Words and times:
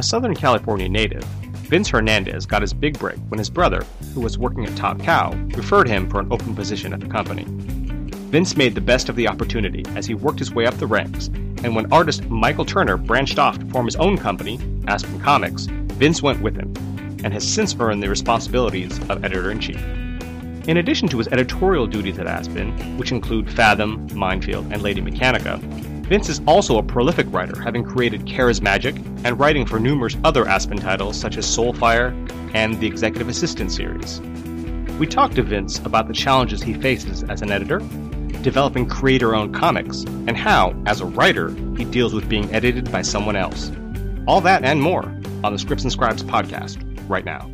A 0.00 0.02
Southern 0.02 0.34
California 0.34 0.88
native, 0.88 1.22
Vince 1.68 1.90
Hernandez 1.90 2.46
got 2.46 2.62
his 2.62 2.72
big 2.72 2.98
break 2.98 3.18
when 3.28 3.36
his 3.36 3.50
brother, 3.50 3.84
who 4.14 4.22
was 4.22 4.38
working 4.38 4.64
at 4.64 4.74
Top 4.74 4.98
Cow, 4.98 5.34
referred 5.54 5.86
him 5.86 6.08
for 6.08 6.20
an 6.20 6.32
open 6.32 6.54
position 6.54 6.94
at 6.94 7.00
the 7.00 7.06
company. 7.06 7.44
Vince 8.30 8.56
made 8.56 8.74
the 8.74 8.80
best 8.80 9.10
of 9.10 9.16
the 9.16 9.28
opportunity 9.28 9.84
as 9.96 10.06
he 10.06 10.14
worked 10.14 10.38
his 10.38 10.52
way 10.52 10.64
up 10.64 10.72
the 10.78 10.86
ranks, 10.86 11.26
and 11.26 11.76
when 11.76 11.92
artist 11.92 12.24
Michael 12.30 12.64
Turner 12.64 12.96
branched 12.96 13.38
off 13.38 13.58
to 13.58 13.66
form 13.66 13.84
his 13.84 13.96
own 13.96 14.16
company, 14.16 14.58
Aspen 14.88 15.20
Comics, 15.20 15.66
Vince 15.66 16.22
went 16.22 16.40
with 16.40 16.56
him, 16.56 16.72
and 17.22 17.34
has 17.34 17.46
since 17.46 17.76
earned 17.78 18.02
the 18.02 18.08
responsibilities 18.08 18.98
of 19.10 19.22
editor 19.22 19.50
in 19.50 19.60
chief. 19.60 19.84
In 20.66 20.78
addition 20.78 21.08
to 21.08 21.18
his 21.18 21.28
editorial 21.28 21.86
duties 21.86 22.18
at 22.18 22.26
Aspen, 22.26 22.96
which 22.96 23.12
include 23.12 23.52
Fathom, 23.52 24.08
Minefield, 24.14 24.72
and 24.72 24.80
Lady 24.80 25.02
Mechanika, 25.02 25.60
Vince 26.10 26.28
is 26.28 26.42
also 26.44 26.76
a 26.76 26.82
prolific 26.82 27.32
writer, 27.32 27.60
having 27.60 27.84
created 27.84 28.22
Charismagic 28.22 28.96
and 29.24 29.38
writing 29.38 29.64
for 29.64 29.78
numerous 29.78 30.16
other 30.24 30.44
Aspen 30.44 30.76
titles 30.76 31.16
such 31.16 31.36
as 31.36 31.46
Soulfire 31.46 32.10
and 32.52 32.80
the 32.80 32.86
Executive 32.88 33.28
Assistant 33.28 33.70
series. 33.70 34.20
We 34.98 35.06
talked 35.06 35.36
to 35.36 35.44
Vince 35.44 35.78
about 35.78 36.08
the 36.08 36.12
challenges 36.12 36.64
he 36.64 36.74
faces 36.74 37.22
as 37.22 37.42
an 37.42 37.52
editor, 37.52 37.78
developing 38.42 38.88
creator 38.88 39.36
owned 39.36 39.54
comics, 39.54 40.02
and 40.02 40.36
how, 40.36 40.74
as 40.84 41.00
a 41.00 41.06
writer, 41.06 41.54
he 41.76 41.84
deals 41.84 42.12
with 42.12 42.28
being 42.28 42.52
edited 42.52 42.90
by 42.90 43.02
someone 43.02 43.36
else. 43.36 43.70
All 44.26 44.40
that 44.40 44.64
and 44.64 44.82
more 44.82 45.04
on 45.44 45.52
the 45.52 45.60
Scripts 45.60 45.84
and 45.84 45.92
Scribes 45.92 46.24
podcast 46.24 46.84
right 47.08 47.24
now. 47.24 47.48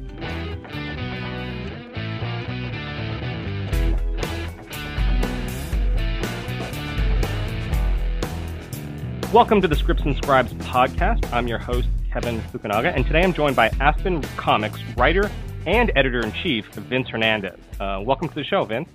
Welcome 9.37 9.61
to 9.61 9.69
the 9.69 9.77
Scripts 9.77 10.03
and 10.05 10.17
Scribes 10.17 10.55
podcast. 10.55 11.31
I'm 11.31 11.47
your 11.47 11.59
host, 11.59 11.89
Kevin 12.11 12.41
Fukunaga, 12.41 12.97
and 12.97 13.05
today 13.05 13.21
I'm 13.21 13.35
joined 13.35 13.55
by 13.55 13.69
Aspen 13.81 14.23
Comics 14.39 14.81
writer 14.97 15.31
and 15.67 15.93
editor 15.95 16.25
in 16.25 16.33
chief, 16.33 16.65
Vince 16.69 17.11
Hernandez. 17.11 17.61
Uh, 17.79 18.01
welcome 18.03 18.31
to 18.31 18.35
the 18.35 18.45
show, 18.45 18.65
Vince. 18.65 18.89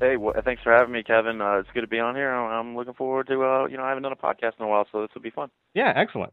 Hey, 0.00 0.16
well, 0.16 0.32
thanks 0.46 0.62
for 0.62 0.72
having 0.72 0.94
me, 0.94 1.02
Kevin. 1.02 1.42
Uh, 1.42 1.58
it's 1.58 1.68
good 1.74 1.82
to 1.82 1.86
be 1.86 1.98
on 1.98 2.14
here. 2.14 2.30
I'm 2.30 2.74
looking 2.74 2.94
forward 2.94 3.26
to, 3.26 3.44
uh, 3.44 3.66
you 3.66 3.76
know, 3.76 3.82
I 3.82 3.90
haven't 3.90 4.04
done 4.04 4.12
a 4.12 4.16
podcast 4.16 4.52
in 4.58 4.64
a 4.64 4.66
while, 4.66 4.86
so 4.90 5.02
this 5.02 5.10
will 5.14 5.20
be 5.20 5.28
fun. 5.28 5.50
Yeah, 5.74 5.92
excellent. 5.94 6.32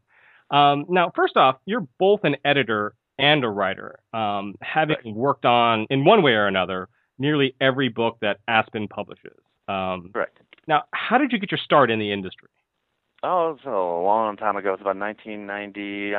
Um, 0.50 0.86
now, 0.88 1.12
first 1.14 1.36
off, 1.36 1.56
you're 1.66 1.86
both 1.98 2.20
an 2.24 2.36
editor 2.46 2.94
and 3.18 3.44
a 3.44 3.50
writer, 3.50 4.00
um, 4.14 4.54
having 4.62 4.96
right. 5.04 5.14
worked 5.14 5.44
on, 5.44 5.86
in 5.90 6.06
one 6.06 6.22
way 6.22 6.32
or 6.32 6.46
another, 6.46 6.88
nearly 7.18 7.54
every 7.60 7.90
book 7.90 8.16
that 8.22 8.38
Aspen 8.48 8.88
publishes. 8.88 9.36
Um, 9.68 10.12
Correct. 10.14 10.38
Now, 10.66 10.84
how 10.94 11.18
did 11.18 11.30
you 11.30 11.38
get 11.38 11.50
your 11.50 11.60
start 11.62 11.90
in 11.90 11.98
the 11.98 12.10
industry? 12.10 12.48
Oh, 13.22 13.50
it 13.50 13.64
was 13.64 13.66
a 13.66 14.04
long 14.04 14.36
time 14.36 14.56
ago. 14.56 14.70
It 14.70 14.72
was 14.72 14.80
about 14.80 14.96
1990. 14.96 16.14
Uh, 16.14 16.18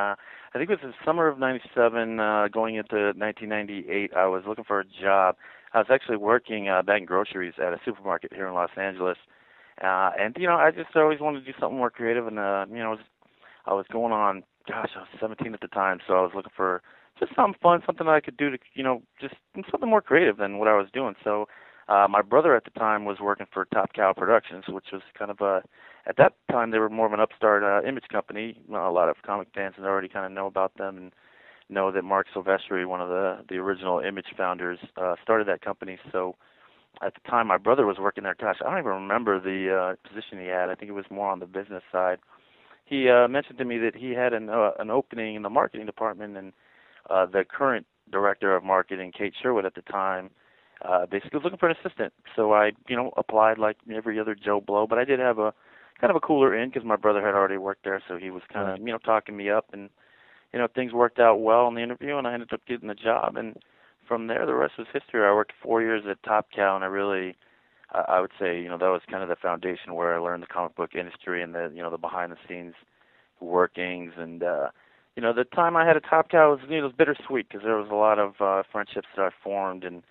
I 0.53 0.57
think 0.57 0.69
it 0.69 0.79
was 0.83 0.93
the 0.93 1.05
summer 1.05 1.27
of 1.27 1.39
'97, 1.39 2.19
uh, 2.19 2.47
going 2.51 2.75
into 2.75 3.13
1998. 3.17 4.13
I 4.15 4.27
was 4.27 4.43
looking 4.47 4.65
for 4.65 4.79
a 4.81 4.85
job. 4.85 5.35
I 5.73 5.79
was 5.79 5.87
actually 5.89 6.17
working 6.17 6.69
uh, 6.69 6.83
bagging 6.83 7.05
groceries 7.05 7.53
at 7.57 7.73
a 7.73 7.79
supermarket 7.85 8.33
here 8.33 8.47
in 8.47 8.53
Los 8.53 8.69
Angeles, 8.77 9.17
uh, 9.83 10.11
and 10.19 10.35
you 10.37 10.45
know, 10.47 10.55
I 10.57 10.69
just 10.71 10.95
always 10.95 11.19
wanted 11.19 11.39
to 11.43 11.51
do 11.51 11.57
something 11.59 11.77
more 11.77 11.89
creative. 11.89 12.27
And 12.27 12.37
uh, 12.37 12.65
you 12.69 12.77
know, 12.79 12.97
I 13.65 13.73
was 13.73 13.85
going 13.91 14.13
on. 14.13 14.43
Gosh, 14.67 14.91
I 14.95 14.99
was 14.99 15.07
17 15.19 15.55
at 15.55 15.61
the 15.61 15.67
time, 15.69 15.99
so 16.05 16.13
I 16.13 16.21
was 16.21 16.31
looking 16.35 16.51
for 16.55 16.83
just 17.19 17.35
something 17.35 17.57
fun, 17.63 17.81
something 17.85 18.05
that 18.05 18.13
I 18.13 18.19
could 18.21 18.37
do 18.37 18.51
to, 18.51 18.57
you 18.75 18.83
know, 18.83 19.01
just 19.19 19.33
something 19.71 19.89
more 19.89 20.01
creative 20.01 20.37
than 20.37 20.59
what 20.59 20.67
I 20.67 20.77
was 20.77 20.87
doing. 20.93 21.15
So, 21.23 21.47
uh, 21.87 22.07
my 22.09 22.21
brother 22.21 22.55
at 22.55 22.63
the 22.63 22.71
time 22.71 23.05
was 23.05 23.19
working 23.19 23.47
for 23.53 23.65
Top 23.65 23.93
Cow 23.93 24.13
Productions, 24.13 24.65
which 24.67 24.85
was 24.93 25.01
kind 25.17 25.31
of 25.31 25.41
a 25.41 25.63
at 26.07 26.17
that 26.17 26.33
time 26.49 26.71
they 26.71 26.79
were 26.79 26.89
more 26.89 27.05
of 27.05 27.13
an 27.13 27.19
upstart 27.19 27.63
uh, 27.63 27.87
image 27.87 28.05
company. 28.11 28.59
Well, 28.67 28.89
a 28.89 28.91
lot 28.91 29.09
of 29.09 29.17
comic 29.25 29.49
fans 29.53 29.75
already 29.79 30.07
kind 30.07 30.25
of 30.25 30.31
know 30.31 30.47
about 30.47 30.77
them 30.77 30.97
and 30.97 31.11
know 31.69 31.91
that 31.91 32.03
Marc 32.03 32.27
Silvestri, 32.35 32.85
one 32.85 33.01
of 33.01 33.09
the 33.09 33.39
the 33.49 33.55
original 33.55 33.99
image 33.99 34.27
founders, 34.37 34.79
uh, 34.97 35.15
started 35.23 35.47
that 35.47 35.61
company. 35.61 35.97
So 36.11 36.35
at 37.01 37.13
the 37.13 37.29
time 37.29 37.47
my 37.47 37.57
brother 37.57 37.85
was 37.85 37.97
working 37.99 38.23
there. 38.23 38.35
Gosh, 38.39 38.57
I 38.61 38.69
don't 38.69 38.79
even 38.79 38.91
remember 38.91 39.39
the 39.39 39.95
uh, 39.95 40.07
position 40.07 40.39
he 40.39 40.47
had. 40.47 40.69
I 40.69 40.75
think 40.75 40.89
it 40.89 40.93
was 40.93 41.05
more 41.09 41.29
on 41.29 41.39
the 41.39 41.45
business 41.45 41.83
side. 41.91 42.19
He 42.85 43.09
uh, 43.09 43.27
mentioned 43.27 43.57
to 43.59 43.65
me 43.65 43.77
that 43.79 43.95
he 43.95 44.11
had 44.11 44.33
an 44.33 44.49
uh, 44.49 44.71
an 44.79 44.89
opening 44.89 45.35
in 45.35 45.43
the 45.43 45.49
marketing 45.49 45.85
department, 45.85 46.37
and 46.37 46.53
uh, 47.09 47.25
the 47.25 47.45
current 47.45 47.85
director 48.11 48.55
of 48.55 48.63
marketing, 48.63 49.13
Kate 49.17 49.33
Sherwood, 49.41 49.65
at 49.65 49.75
the 49.75 49.81
time, 49.83 50.29
uh, 50.83 51.05
basically 51.05 51.37
was 51.37 51.43
looking 51.43 51.59
for 51.59 51.69
an 51.69 51.75
assistant. 51.83 52.13
So 52.35 52.53
I, 52.53 52.71
you 52.87 52.95
know, 52.95 53.11
applied 53.17 53.57
like 53.57 53.77
every 53.93 54.19
other 54.19 54.35
Joe 54.35 54.61
Blow, 54.61 54.87
but 54.87 54.97
I 54.97 55.05
did 55.05 55.19
have 55.19 55.39
a 55.39 55.53
kind 55.99 56.09
of 56.09 56.17
a 56.17 56.19
cooler 56.19 56.55
in 56.55 56.69
because 56.69 56.85
my 56.85 56.95
brother 56.95 57.23
had 57.23 57.35
already 57.35 57.57
worked 57.57 57.83
there, 57.83 58.01
so 58.07 58.17
he 58.17 58.31
was 58.31 58.41
kind 58.51 58.71
of 58.71 58.79
you 58.79 58.91
know 58.91 58.97
talking 58.97 59.37
me 59.37 59.49
up, 59.49 59.65
and 59.73 59.89
you 60.53 60.59
know 60.59 60.67
things 60.73 60.93
worked 60.93 61.19
out 61.19 61.41
well 61.41 61.67
in 61.67 61.75
the 61.75 61.83
interview, 61.83 62.17
and 62.17 62.27
I 62.27 62.33
ended 62.33 62.53
up 62.53 62.61
getting 62.67 62.87
the 62.87 62.95
job, 62.95 63.35
and 63.37 63.57
from 64.07 64.27
there 64.27 64.45
the 64.45 64.55
rest 64.55 64.73
was 64.77 64.87
history. 64.91 65.25
I 65.25 65.33
worked 65.33 65.53
four 65.61 65.81
years 65.81 66.03
at 66.09 66.21
Top 66.23 66.47
Cow, 66.53 66.75
and 66.75 66.83
I 66.83 66.87
really 66.87 67.35
I 67.93 68.21
would 68.21 68.31
say 68.39 68.59
you 68.61 68.69
know 68.69 68.77
that 68.77 68.87
was 68.87 69.01
kind 69.09 69.21
of 69.21 69.29
the 69.29 69.35
foundation 69.35 69.95
where 69.95 70.15
I 70.15 70.19
learned 70.19 70.43
the 70.43 70.47
comic 70.47 70.75
book 70.75 70.95
industry 70.95 71.43
and 71.43 71.53
the 71.53 71.71
you 71.73 71.81
know 71.81 71.91
the 71.91 71.97
behind 71.97 72.31
the 72.31 72.37
scenes 72.47 72.73
workings 73.41 74.13
and 74.17 74.43
uh 74.43 74.69
you 75.15 75.21
know 75.21 75.33
the 75.33 75.43
time 75.43 75.75
I 75.75 75.85
had 75.85 75.97
at 75.97 76.03
Top 76.09 76.29
Cow 76.29 76.51
was 76.51 76.59
you 76.63 76.77
know, 76.77 76.85
it 76.85 76.87
was 76.87 76.93
bittersweet 76.97 77.49
because 77.49 77.63
there 77.63 77.77
was 77.77 77.89
a 77.91 77.95
lot 77.95 78.17
of 78.17 78.35
uh 78.39 78.63
friendships 78.71 79.07
that 79.15 79.23
I 79.23 79.29
formed 79.43 79.83
and 79.83 80.03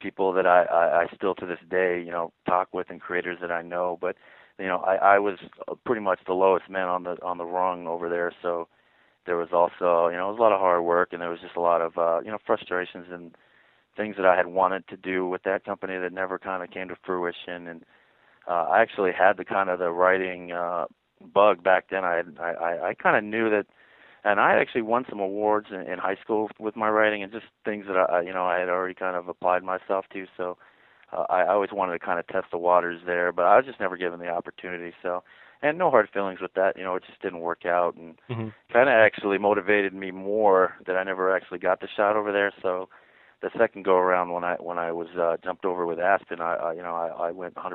people 0.00 0.32
that 0.32 0.46
I, 0.46 0.62
I 0.64 1.02
I 1.02 1.06
still 1.14 1.34
to 1.36 1.46
this 1.46 1.58
day 1.70 2.02
you 2.04 2.10
know 2.10 2.32
talk 2.46 2.68
with 2.72 2.90
and 2.90 3.00
creators 3.00 3.38
that 3.40 3.52
I 3.52 3.62
know 3.62 3.98
but 4.00 4.16
you 4.58 4.66
know, 4.66 4.78
I, 4.78 4.96
I 4.96 5.18
was 5.18 5.38
pretty 5.84 6.00
much 6.00 6.20
the 6.26 6.32
lowest 6.32 6.68
man 6.68 6.88
on 6.88 7.04
the 7.04 7.16
on 7.22 7.38
the 7.38 7.44
rung 7.44 7.86
over 7.86 8.08
there. 8.08 8.32
So 8.42 8.68
there 9.26 9.36
was 9.36 9.48
also, 9.52 10.08
you 10.08 10.16
know, 10.16 10.28
it 10.28 10.32
was 10.32 10.38
a 10.38 10.42
lot 10.42 10.52
of 10.52 10.60
hard 10.60 10.82
work, 10.84 11.12
and 11.12 11.22
there 11.22 11.30
was 11.30 11.40
just 11.40 11.56
a 11.56 11.60
lot 11.60 11.80
of, 11.80 11.96
uh, 11.98 12.20
you 12.24 12.30
know, 12.30 12.38
frustrations 12.44 13.06
and 13.10 13.36
things 13.96 14.16
that 14.16 14.26
I 14.26 14.36
had 14.36 14.46
wanted 14.46 14.88
to 14.88 14.96
do 14.96 15.28
with 15.28 15.42
that 15.44 15.64
company 15.64 15.96
that 15.98 16.12
never 16.12 16.38
kind 16.38 16.62
of 16.62 16.70
came 16.70 16.88
to 16.88 16.96
fruition. 17.04 17.68
And 17.68 17.84
uh, 18.48 18.66
I 18.70 18.80
actually 18.80 19.12
had 19.12 19.36
the 19.36 19.44
kind 19.44 19.68
of 19.70 19.78
the 19.78 19.90
writing 19.90 20.50
uh, 20.52 20.86
bug 21.32 21.62
back 21.62 21.86
then. 21.90 22.04
I 22.04 22.22
I 22.40 22.88
I 22.88 22.94
kind 22.94 23.16
of 23.16 23.22
knew 23.22 23.50
that, 23.50 23.66
and 24.24 24.40
I 24.40 24.56
actually 24.60 24.82
won 24.82 25.04
some 25.08 25.20
awards 25.20 25.68
in, 25.70 25.80
in 25.80 25.98
high 25.98 26.16
school 26.22 26.48
with 26.58 26.76
my 26.76 26.88
writing 26.88 27.22
and 27.22 27.32
just 27.32 27.46
things 27.64 27.86
that 27.86 27.96
I, 27.96 28.22
you 28.22 28.32
know, 28.32 28.44
I 28.44 28.58
had 28.58 28.68
already 28.68 28.94
kind 28.94 29.16
of 29.16 29.28
applied 29.28 29.62
myself 29.62 30.06
to. 30.12 30.26
So 30.36 30.58
uh, 31.12 31.24
I 31.30 31.46
always 31.48 31.70
wanted 31.72 31.92
to 31.92 32.04
kind 32.04 32.18
of 32.18 32.26
test 32.26 32.46
the 32.50 32.58
waters 32.58 33.00
there, 33.06 33.32
but 33.32 33.44
I 33.44 33.56
was 33.56 33.66
just 33.66 33.80
never 33.80 33.96
given 33.96 34.18
the 34.18 34.28
opportunity. 34.28 34.92
So, 35.02 35.22
and 35.62 35.78
no 35.78 35.90
hard 35.90 36.08
feelings 36.12 36.40
with 36.40 36.54
that. 36.54 36.76
You 36.76 36.84
know, 36.84 36.96
it 36.96 37.04
just 37.06 37.22
didn't 37.22 37.40
work 37.40 37.64
out, 37.66 37.96
and 37.96 38.16
mm-hmm. 38.30 38.48
kind 38.72 38.88
of 38.88 38.94
actually 38.94 39.38
motivated 39.38 39.94
me 39.94 40.10
more 40.10 40.74
that 40.86 40.96
I 40.96 41.04
never 41.04 41.34
actually 41.34 41.58
got 41.58 41.80
the 41.80 41.88
shot 41.96 42.16
over 42.16 42.32
there. 42.32 42.52
So, 42.62 42.88
the 43.40 43.50
second 43.56 43.84
go 43.84 43.96
around 43.96 44.32
when 44.32 44.44
I 44.44 44.56
when 44.56 44.78
I 44.78 44.92
was 44.92 45.08
uh, 45.18 45.36
jumped 45.42 45.64
over 45.64 45.86
with 45.86 45.98
Aspen, 45.98 46.40
I, 46.40 46.54
I 46.54 46.72
you 46.74 46.82
know 46.82 46.94
I, 46.94 47.28
I 47.28 47.30
went 47.30 47.54
100% 47.54 47.72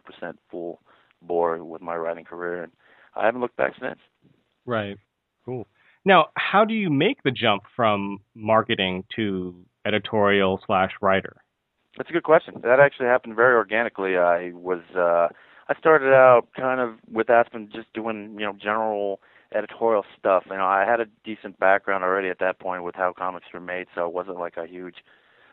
full 0.50 0.80
bore 1.22 1.64
with 1.64 1.82
my 1.82 1.96
writing 1.96 2.26
career, 2.26 2.64
and 2.64 2.72
I 3.16 3.26
haven't 3.26 3.42
looked 3.42 3.58
back 3.58 3.74
since. 3.82 4.00
Right. 4.66 4.98
Cool. 5.46 5.68
Now, 6.06 6.28
how 6.36 6.66
do 6.66 6.74
you 6.74 6.90
make 6.90 7.24
the 7.24 7.32
jump 7.32 7.64
from 7.76 8.20
marketing 8.36 9.06
to 9.16 9.56
editorial 9.86 10.62
slash 10.66 10.92
writer? 11.02 11.38
That's 11.98 12.10
a 12.10 12.14
good 12.14 12.24
question. 12.24 12.56
That 12.64 12.80
actually 12.80 13.06
happened 13.06 13.36
very 13.36 13.56
organically. 13.56 14.18
I 14.18 14.52
was 14.54 14.82
uh 14.96 15.28
I 15.70 15.80
started 15.80 16.14
out 16.14 16.48
kind 16.58 16.82
of 16.82 16.96
with 17.10 17.30
Aspen 17.30 17.70
just 17.74 17.94
doing, 17.94 18.36
you 18.38 18.46
know, 18.46 18.54
general 18.62 19.22
editorial 19.56 20.04
stuff. 20.18 20.44
You 20.50 20.58
know, 20.58 20.66
I 20.66 20.86
had 20.86 21.00
a 21.00 21.06
decent 21.24 21.60
background 21.60 22.04
already 22.04 22.30
at 22.30 22.40
that 22.40 22.60
point 22.60 22.84
with 22.84 22.96
how 22.96 23.14
comics 23.18 23.48
were 23.54 23.62
made, 23.62 23.88
so 23.96 24.06
it 24.06 24.14
wasn't 24.14 24.40
like 24.40 24.58
a 24.58 24.68
huge 24.68 24.98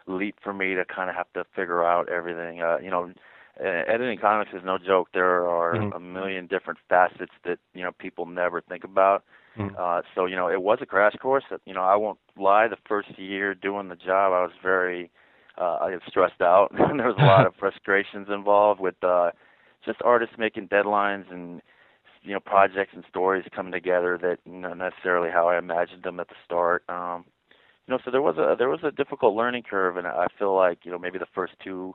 leap 0.07 0.37
for 0.43 0.53
me 0.53 0.75
to 0.75 0.85
kind 0.85 1.11
of 1.11 1.17
have 1.17 1.33
to 1.35 1.45
figure 1.55 1.85
out 1.85 2.09
everything. 2.09 2.63
Uh, 2.63 2.79
you 2.83 2.91
know, 2.91 3.13
editing 3.59 4.19
comics 4.19 4.53
is 4.53 4.63
no 4.65 4.79
joke. 4.79 5.09
There 5.13 5.47
are 5.47 5.75
mm-hmm. 5.75 5.93
a 5.93 6.01
million 6.01 6.47
different 6.47 6.79
facets 6.89 7.33
that, 7.45 7.59
you 7.75 7.83
know, 7.83 7.93
people 7.99 8.27
never 8.27 8.61
think 8.61 8.85
about. 8.85 9.25
Mm-hmm. 9.59 9.75
Uh 9.79 10.03
so, 10.15 10.27
you 10.27 10.37
know, 10.37 10.49
it 10.49 10.63
was 10.63 10.79
a 10.81 10.87
crash 10.87 11.15
course. 11.21 11.45
You 11.65 11.75
know, 11.75 11.83
I 11.83 11.97
won't 11.97 12.19
lie, 12.39 12.69
the 12.69 12.77
first 12.89 13.19
year 13.19 13.55
doing 13.55 13.89
the 13.89 13.97
job, 13.97 14.33
I 14.33 14.43
was 14.43 14.53
very 14.63 15.11
uh, 15.59 15.79
I 15.83 15.91
get 15.91 16.01
stressed 16.09 16.41
out, 16.41 16.69
and 16.71 16.79
there 16.99 17.07
was 17.09 17.17
a 17.19 17.25
lot 17.25 17.47
of 17.47 17.55
frustrations 17.59 18.29
involved 18.31 18.81
with 18.81 19.03
uh, 19.03 19.31
just 19.85 20.01
artists 20.03 20.37
making 20.39 20.69
deadlines 20.69 21.31
and 21.31 21.61
you 22.23 22.33
know 22.33 22.41
projects 22.41 22.93
and 22.95 23.05
stories 23.09 23.45
coming 23.55 23.73
together 23.73 24.19
that 24.21 24.39
not 24.45 24.79
necessarily 24.79 25.31
how 25.31 25.49
I 25.49 25.59
imagined 25.59 26.03
them 26.03 26.21
at 26.21 26.29
the 26.29 26.35
start. 26.45 26.85
Um, 26.89 27.25
you 27.87 27.93
know, 27.93 27.99
so 28.05 28.11
there 28.11 28.23
was 28.23 28.37
a 28.39 28.57
there 28.59 28.69
was 28.69 28.81
a 28.83 28.91
difficult 28.91 29.35
learning 29.35 29.65
curve, 29.69 29.97
and 29.97 30.07
I 30.07 30.27
feel 30.39 30.55
like 30.55 30.79
you 30.85 30.91
know 30.91 30.99
maybe 30.99 31.19
the 31.19 31.27
first 31.35 31.55
two 31.63 31.95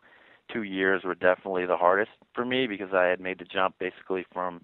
two 0.51 0.63
years 0.63 1.03
were 1.03 1.15
definitely 1.15 1.65
the 1.65 1.77
hardest 1.77 2.11
for 2.33 2.45
me 2.45 2.67
because 2.67 2.93
I 2.93 3.05
had 3.05 3.19
made 3.19 3.39
the 3.39 3.45
jump 3.45 3.75
basically 3.79 4.25
from 4.33 4.61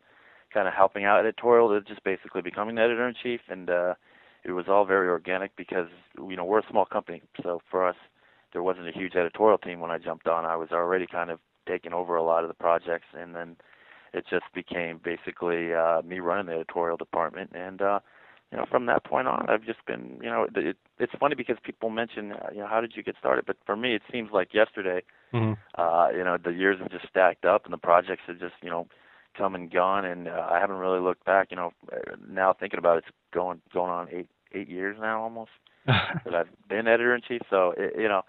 kind 0.53 0.67
of 0.67 0.73
helping 0.73 1.05
out 1.05 1.19
editorial 1.19 1.69
to 1.69 1.81
just 1.81 2.03
basically 2.03 2.41
becoming 2.41 2.75
the 2.75 2.81
editor 2.81 3.07
in 3.07 3.15
chief, 3.21 3.41
and 3.49 3.69
uh, 3.69 3.93
it 4.43 4.51
was 4.51 4.65
all 4.67 4.85
very 4.85 5.07
organic 5.07 5.55
because 5.55 5.87
you 6.17 6.35
know 6.35 6.45
we're 6.45 6.59
a 6.59 6.69
small 6.69 6.85
company, 6.85 7.21
so 7.43 7.61
for 7.69 7.87
us 7.87 7.95
there 8.53 8.63
wasn't 8.63 8.87
a 8.87 8.91
huge 8.91 9.15
editorial 9.15 9.57
team 9.57 9.79
when 9.79 9.91
I 9.91 9.97
jumped 9.97 10.27
on. 10.27 10.45
I 10.45 10.55
was 10.55 10.69
already 10.71 11.07
kind 11.07 11.29
of 11.31 11.39
taking 11.67 11.93
over 11.93 12.15
a 12.15 12.23
lot 12.23 12.43
of 12.43 12.49
the 12.49 12.53
projects, 12.53 13.07
and 13.17 13.35
then 13.35 13.55
it 14.13 14.25
just 14.29 14.45
became 14.53 14.99
basically 15.03 15.73
uh, 15.73 16.01
me 16.03 16.19
running 16.19 16.47
the 16.47 16.53
editorial 16.53 16.97
department. 16.97 17.51
And 17.53 17.81
uh, 17.81 17.99
you 18.51 18.57
know, 18.57 18.65
from 18.69 18.85
that 18.87 19.05
point 19.05 19.27
on, 19.27 19.45
I've 19.49 19.63
just 19.63 19.85
been, 19.85 20.19
you 20.21 20.29
know, 20.29 20.47
it, 20.53 20.77
it's 20.99 21.13
funny 21.19 21.35
because 21.35 21.55
people 21.63 21.89
mention, 21.89 22.33
uh, 22.33 22.49
you 22.51 22.59
know, 22.59 22.67
how 22.67 22.81
did 22.81 22.93
you 22.95 23.03
get 23.03 23.15
started? 23.17 23.45
But 23.45 23.57
for 23.65 23.77
me, 23.77 23.95
it 23.95 24.01
seems 24.11 24.29
like 24.33 24.53
yesterday. 24.53 25.01
Mm-hmm. 25.33 25.53
Uh, 25.81 26.09
you 26.09 26.23
know, 26.23 26.37
the 26.37 26.51
years 26.51 26.79
have 26.81 26.91
just 26.91 27.07
stacked 27.07 27.45
up, 27.45 27.63
and 27.63 27.73
the 27.73 27.77
projects 27.77 28.23
have 28.27 28.39
just, 28.39 28.55
you 28.61 28.69
know, 28.69 28.87
come 29.37 29.55
and 29.55 29.71
gone, 29.71 30.03
and 30.03 30.27
uh, 30.27 30.47
I 30.51 30.59
haven't 30.59 30.77
really 30.77 30.99
looked 30.99 31.23
back. 31.23 31.47
You 31.51 31.57
know, 31.57 31.71
now 32.27 32.53
thinking 32.53 32.79
about 32.79 32.97
it, 32.97 33.05
it's 33.07 33.15
going 33.33 33.61
going 33.73 33.89
on 33.89 34.07
eight 34.11 34.27
eight 34.53 34.67
years 34.67 34.97
now 34.99 35.21
almost 35.21 35.51
that 35.85 36.35
I've 36.35 36.49
been 36.67 36.87
editor 36.87 37.15
in 37.15 37.21
chief. 37.21 37.41
So 37.49 37.73
it, 37.77 37.93
you 37.97 38.09
know, 38.09 38.23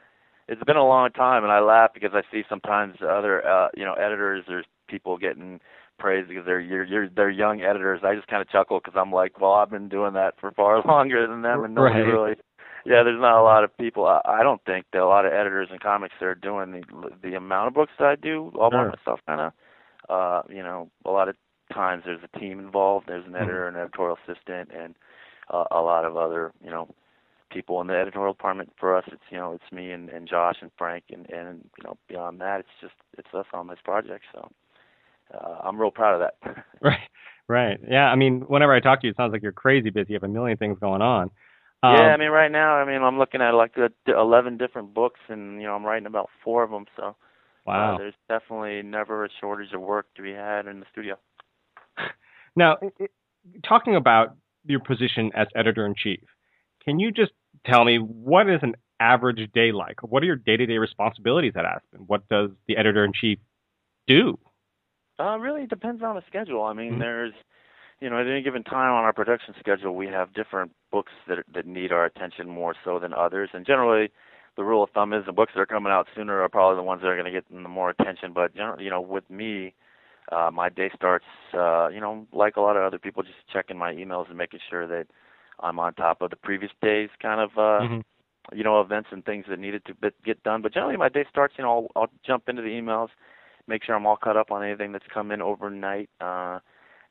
it's 0.48 0.62
been 0.64 0.76
a 0.76 0.86
long 0.86 1.10
time, 1.10 1.42
and 1.42 1.52
I 1.52 1.60
laugh 1.60 1.90
because 1.94 2.12
I 2.14 2.22
see 2.30 2.42
sometimes 2.48 2.96
other, 3.02 3.46
uh, 3.46 3.68
you 3.74 3.84
know, 3.84 3.94
editors. 3.94 4.44
There's 4.46 4.66
people 4.88 5.18
getting 5.18 5.60
praise 6.02 6.26
because 6.28 6.44
they're 6.44 6.60
you're, 6.60 6.84
you're 6.84 7.08
they're 7.08 7.30
young 7.30 7.62
editors. 7.62 8.00
I 8.02 8.14
just 8.14 8.28
kind 8.28 8.42
of 8.42 8.50
chuckle 8.50 8.80
because 8.84 8.98
I'm 9.00 9.12
like, 9.12 9.40
well, 9.40 9.52
I've 9.52 9.70
been 9.70 9.88
doing 9.88 10.14
that 10.14 10.34
for 10.40 10.50
far 10.50 10.82
longer 10.86 11.26
than 11.26 11.42
them, 11.42 11.64
and 11.64 11.74
nobody 11.74 12.00
right. 12.00 12.12
really. 12.12 12.34
Yeah, 12.84 13.04
there's 13.04 13.20
not 13.20 13.40
a 13.40 13.44
lot 13.44 13.62
of 13.62 13.76
people. 13.78 14.06
I, 14.06 14.20
I 14.26 14.42
don't 14.42 14.60
think 14.64 14.86
that 14.92 15.00
a 15.02 15.06
lot 15.06 15.24
of 15.24 15.32
editors 15.32 15.68
in 15.72 15.78
comics 15.78 16.14
that 16.18 16.26
are 16.26 16.34
doing 16.34 16.72
the 16.72 17.10
the 17.22 17.34
amount 17.36 17.68
of 17.68 17.74
books 17.74 17.92
that 17.98 18.08
I 18.08 18.16
do 18.16 18.52
all 18.58 18.70
by 18.70 18.78
sure. 18.78 18.88
myself, 18.90 19.20
kind 19.26 19.40
of. 19.40 19.52
Uh, 20.10 20.42
you 20.52 20.62
know, 20.62 20.90
a 21.06 21.10
lot 21.10 21.28
of 21.28 21.36
times 21.72 22.02
there's 22.04 22.20
a 22.24 22.38
team 22.38 22.58
involved. 22.58 23.06
There's 23.08 23.24
an 23.24 23.32
Mm-hmm. 23.32 23.42
editor, 23.42 23.68
an 23.68 23.76
editorial 23.76 24.18
assistant, 24.26 24.70
and 24.76 24.96
uh, 25.50 25.64
a 25.70 25.80
lot 25.80 26.04
of 26.04 26.16
other, 26.16 26.52
you 26.62 26.70
know, 26.70 26.88
people 27.50 27.80
in 27.80 27.86
the 27.86 27.94
editorial 27.94 28.32
department. 28.32 28.72
For 28.78 28.96
us, 28.96 29.04
it's 29.08 29.22
you 29.30 29.38
know, 29.38 29.52
it's 29.52 29.72
me 29.72 29.92
and, 29.92 30.08
and 30.10 30.28
Josh 30.28 30.56
and 30.60 30.72
Frank, 30.76 31.04
and 31.12 31.30
and 31.30 31.64
you 31.78 31.84
know, 31.84 31.96
beyond 32.08 32.40
that, 32.40 32.60
it's 32.60 32.76
just 32.80 32.94
it's 33.16 33.32
us 33.32 33.46
on 33.54 33.68
this 33.68 33.78
project. 33.84 34.24
So 34.34 34.50
uh, 35.32 35.58
I'm 35.62 35.80
real 35.80 35.90
proud 35.90 36.20
of 36.20 36.30
that. 36.44 36.64
Right. 36.82 36.98
Right. 37.48 37.78
Yeah. 37.88 38.06
I 38.06 38.16
mean, 38.16 38.40
whenever 38.40 38.72
I 38.72 38.80
talk 38.80 39.00
to 39.00 39.06
you, 39.06 39.10
it 39.10 39.16
sounds 39.16 39.32
like 39.32 39.42
you're 39.42 39.52
crazy 39.52 39.90
busy. 39.90 40.12
You 40.12 40.16
have 40.16 40.22
a 40.22 40.28
million 40.28 40.56
things 40.56 40.78
going 40.80 41.02
on. 41.02 41.30
Um, 41.84 41.96
yeah, 41.96 42.14
I 42.14 42.16
mean, 42.16 42.30
right 42.30 42.50
now, 42.50 42.74
I 42.74 42.84
mean, 42.84 43.02
I'm 43.02 43.18
looking 43.18 43.42
at 43.42 43.50
like 43.54 43.72
uh, 43.76 43.88
11 44.06 44.56
different 44.56 44.94
books, 44.94 45.20
and 45.28 45.60
you 45.60 45.66
know, 45.66 45.74
I'm 45.74 45.84
writing 45.84 46.06
about 46.06 46.28
four 46.44 46.62
of 46.62 46.70
them. 46.70 46.86
So 46.96 47.16
wow. 47.66 47.94
uh, 47.94 47.98
there's 47.98 48.14
definitely 48.28 48.82
never 48.82 49.24
a 49.24 49.28
shortage 49.40 49.72
of 49.72 49.80
work 49.80 50.06
to 50.14 50.22
be 50.22 50.32
had 50.32 50.66
in 50.66 50.80
the 50.80 50.86
studio. 50.92 51.16
Now, 52.54 52.76
it, 52.98 53.10
talking 53.66 53.96
about 53.96 54.36
your 54.66 54.80
position 54.80 55.30
as 55.34 55.46
editor 55.54 55.86
in 55.86 55.94
chief, 55.94 56.20
can 56.84 56.98
you 56.98 57.10
just 57.10 57.32
tell 57.64 57.82
me 57.82 57.96
what 57.96 58.46
is 58.46 58.60
an 58.62 58.74
average 59.00 59.50
day 59.52 59.72
like? 59.72 60.02
What 60.02 60.22
are 60.22 60.26
your 60.26 60.36
day-to-day 60.36 60.76
responsibilities 60.76 61.54
at 61.56 61.64
Aspen? 61.64 62.00
What 62.06 62.28
does 62.28 62.50
the 62.68 62.76
editor 62.76 63.06
in 63.06 63.12
chief 63.14 63.38
do? 64.06 64.38
Uh, 65.18 65.38
really, 65.38 65.62
it 65.64 65.70
depends 65.70 66.02
on 66.02 66.16
the 66.16 66.22
schedule. 66.26 66.62
I 66.64 66.72
mean, 66.72 66.98
Mhm. 66.98 66.98
there's, 66.98 67.32
you 68.00 68.10
know, 68.10 68.20
at 68.20 68.26
any 68.26 68.42
given 68.42 68.64
time 68.64 68.92
on 68.92 69.04
our 69.04 69.12
production 69.12 69.54
schedule, 69.60 69.94
we 69.94 70.06
have 70.08 70.32
different 70.34 70.72
books 70.90 71.12
that 71.28 71.38
that 71.54 71.66
need 71.66 71.92
our 71.92 72.04
attention 72.04 72.48
more 72.48 72.74
so 72.84 72.98
than 72.98 73.12
others. 73.14 73.50
And 73.52 73.66
generally, 73.66 74.10
the 74.56 74.64
rule 74.64 74.82
of 74.82 74.90
thumb 74.90 75.12
is 75.12 75.24
the 75.26 75.32
books 75.32 75.52
that 75.54 75.60
are 75.60 75.66
coming 75.66 75.92
out 75.92 76.08
sooner 76.14 76.40
are 76.42 76.48
probably 76.48 76.76
the 76.76 76.82
ones 76.82 77.02
that 77.02 77.08
are 77.08 77.16
going 77.16 77.32
to 77.32 77.32
get 77.32 77.48
the 77.50 77.68
more 77.68 77.90
attention. 77.90 78.32
But 78.32 78.54
generally, 78.54 78.84
you 78.84 78.90
know, 78.90 79.00
with 79.00 79.28
me, 79.30 79.74
uh, 80.32 80.50
my 80.52 80.68
day 80.68 80.90
starts, 80.94 81.26
uh, 81.54 81.88
you 81.88 82.00
know, 82.00 82.26
like 82.32 82.56
a 82.56 82.60
lot 82.60 82.76
of 82.76 82.82
other 82.82 82.98
people, 82.98 83.22
just 83.22 83.38
checking 83.52 83.78
my 83.78 83.92
emails 83.94 84.28
and 84.28 84.38
making 84.38 84.60
sure 84.70 84.86
that 84.86 85.06
I'm 85.60 85.78
on 85.78 85.94
top 85.94 86.22
of 86.22 86.30
the 86.30 86.36
previous 86.36 86.72
day's 86.82 87.10
kind 87.20 87.40
of, 87.40 87.58
uh, 87.58 87.86
Mhm. 87.86 88.02
you 88.52 88.64
know, 88.64 88.80
events 88.80 89.10
and 89.12 89.24
things 89.24 89.46
that 89.48 89.58
needed 89.58 89.84
to 89.86 89.94
get 90.24 90.42
done. 90.42 90.62
But 90.62 90.74
generally, 90.74 90.96
my 90.96 91.08
day 91.08 91.24
starts, 91.30 91.54
you 91.58 91.64
know, 91.64 91.88
I'll, 91.94 92.02
I'll 92.02 92.10
jump 92.26 92.48
into 92.48 92.62
the 92.62 92.68
emails, 92.70 93.08
make 93.66 93.84
sure 93.84 93.94
I'm 93.94 94.06
all 94.06 94.16
caught 94.16 94.36
up 94.36 94.50
on 94.50 94.64
anything 94.64 94.92
that's 94.92 95.04
come 95.12 95.30
in 95.30 95.42
overnight. 95.42 96.10
Uh, 96.20 96.58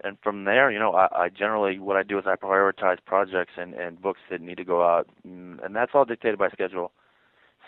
and 0.03 0.17
from 0.23 0.45
there, 0.45 0.71
you 0.71 0.79
know, 0.79 0.93
I, 0.93 1.25
I 1.25 1.29
generally 1.29 1.79
what 1.79 1.95
I 1.97 2.03
do 2.03 2.17
is 2.17 2.25
I 2.27 2.35
prioritize 2.35 2.97
projects 3.05 3.53
and, 3.57 3.73
and 3.73 4.01
books 4.01 4.19
that 4.29 4.41
need 4.41 4.57
to 4.57 4.65
go 4.65 4.83
out, 4.83 5.07
mm, 5.27 5.63
and 5.63 5.75
that's 5.75 5.91
all 5.93 6.05
dictated 6.05 6.39
by 6.39 6.49
schedule. 6.49 6.91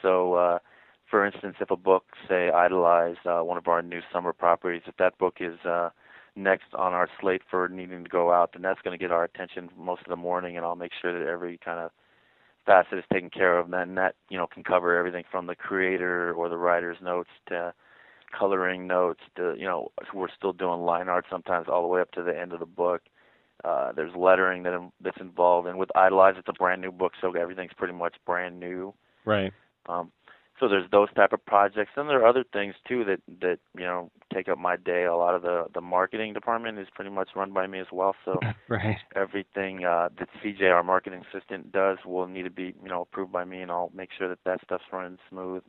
So, 0.01 0.33
uh, 0.33 0.59
for 1.09 1.25
instance, 1.25 1.57
if 1.59 1.69
a 1.69 1.77
book, 1.77 2.06
say, 2.27 2.50
Idolize, 2.50 3.18
uh, 3.25 3.44
one 3.44 3.57
of 3.57 3.68
our 3.68 3.81
new 3.81 4.01
summer 4.12 4.33
properties, 4.33 4.81
if 4.88 4.97
that 4.97 5.18
book 5.19 5.38
is 5.39 5.59
uh, 5.63 5.89
next 6.36 6.74
on 6.74 6.94
our 6.94 7.07
slate 7.21 7.44
for 7.50 7.69
needing 7.69 8.03
to 8.03 8.09
go 8.09 8.31
out, 8.31 8.53
then 8.53 8.63
that's 8.63 8.81
going 8.81 8.97
to 8.97 9.01
get 9.03 9.12
our 9.12 9.24
attention 9.24 9.69
most 9.77 10.01
of 10.01 10.09
the 10.09 10.15
morning, 10.15 10.57
and 10.57 10.65
I'll 10.65 10.75
make 10.75 10.91
sure 11.00 11.18
that 11.18 11.29
every 11.29 11.59
kind 11.63 11.79
of 11.79 11.91
facet 12.65 12.97
is 12.97 13.06
taken 13.13 13.29
care 13.29 13.57
of. 13.59 13.71
And 13.71 13.97
that, 13.97 14.15
you 14.29 14.38
know, 14.38 14.47
can 14.47 14.63
cover 14.63 14.97
everything 14.97 15.24
from 15.29 15.45
the 15.45 15.56
creator 15.56 16.33
or 16.33 16.50
the 16.50 16.57
writer's 16.57 16.97
notes 17.01 17.29
to 17.50 17.74
coloring 18.38 18.88
notes 18.88 19.21
to, 19.35 19.56
you 19.57 19.65
know, 19.65 19.91
we're 20.13 20.27
still 20.35 20.53
doing 20.53 20.81
line 20.81 21.09
art 21.09 21.25
sometimes 21.30 21.68
all 21.69 21.81
the 21.81 21.88
way 21.88 22.01
up 22.01 22.12
to 22.12 22.24
the 22.24 22.38
end 22.38 22.53
of 22.53 22.59
the 22.59 22.65
book. 22.65 23.01
Uh, 23.63 23.91
there's 23.94 24.13
lettering 24.15 24.63
that 24.63 24.91
that's 25.01 25.21
involved, 25.21 25.68
and 25.68 25.77
with 25.77 25.89
Idolize, 25.95 26.35
it's 26.38 26.50
a 26.50 26.53
brand 26.53 26.81
new 26.81 26.91
book, 26.91 27.13
so 27.21 27.31
everything's 27.31 27.71
pretty 27.77 27.94
much 27.94 28.15
brand 28.25 28.59
new. 28.59 28.94
Right. 29.25 29.53
Um, 29.88 30.12
so 30.59 30.68
there's 30.68 30.89
those 30.91 31.12
type 31.13 31.33
of 31.33 31.45
projects, 31.45 31.91
and 31.95 32.07
there 32.07 32.21
are 32.21 32.27
other 32.27 32.44
things 32.53 32.75
too 32.88 33.03
that 33.06 33.21
that 33.41 33.59
you 33.75 33.83
know 33.83 34.12
take 34.33 34.47
up 34.47 34.57
my 34.57 34.75
day. 34.77 35.06
A 35.06 35.15
lot 35.15 35.36
of 35.36 35.41
the 35.41 35.65
the 35.74 35.81
marketing 35.81 36.33
department 36.33 36.77
is 36.77 36.88
pretty 36.94 37.09
much 37.09 37.29
run 37.36 37.53
by 37.53 37.68
me 37.68 37.79
as 37.79 37.88
well. 37.91 38.15
So 38.24 38.39
right. 38.69 38.97
everything 39.15 39.83
uh, 39.83 40.09
that 40.19 40.29
CJ, 40.44 40.71
our 40.71 40.83
marketing 40.83 41.24
assistant, 41.31 41.71
does 41.71 41.97
will 42.06 42.27
need 42.27 42.44
to 42.44 42.51
be 42.51 42.75
you 42.83 42.89
know 42.89 43.01
approved 43.01 43.31
by 43.31 43.45
me, 43.45 43.62
and 43.62 43.71
I'll 43.71 43.91
make 43.95 44.09
sure 44.18 44.29
that 44.29 44.39
that 44.45 44.62
stuff's 44.63 44.83
running 44.91 45.18
smooth. 45.29 45.63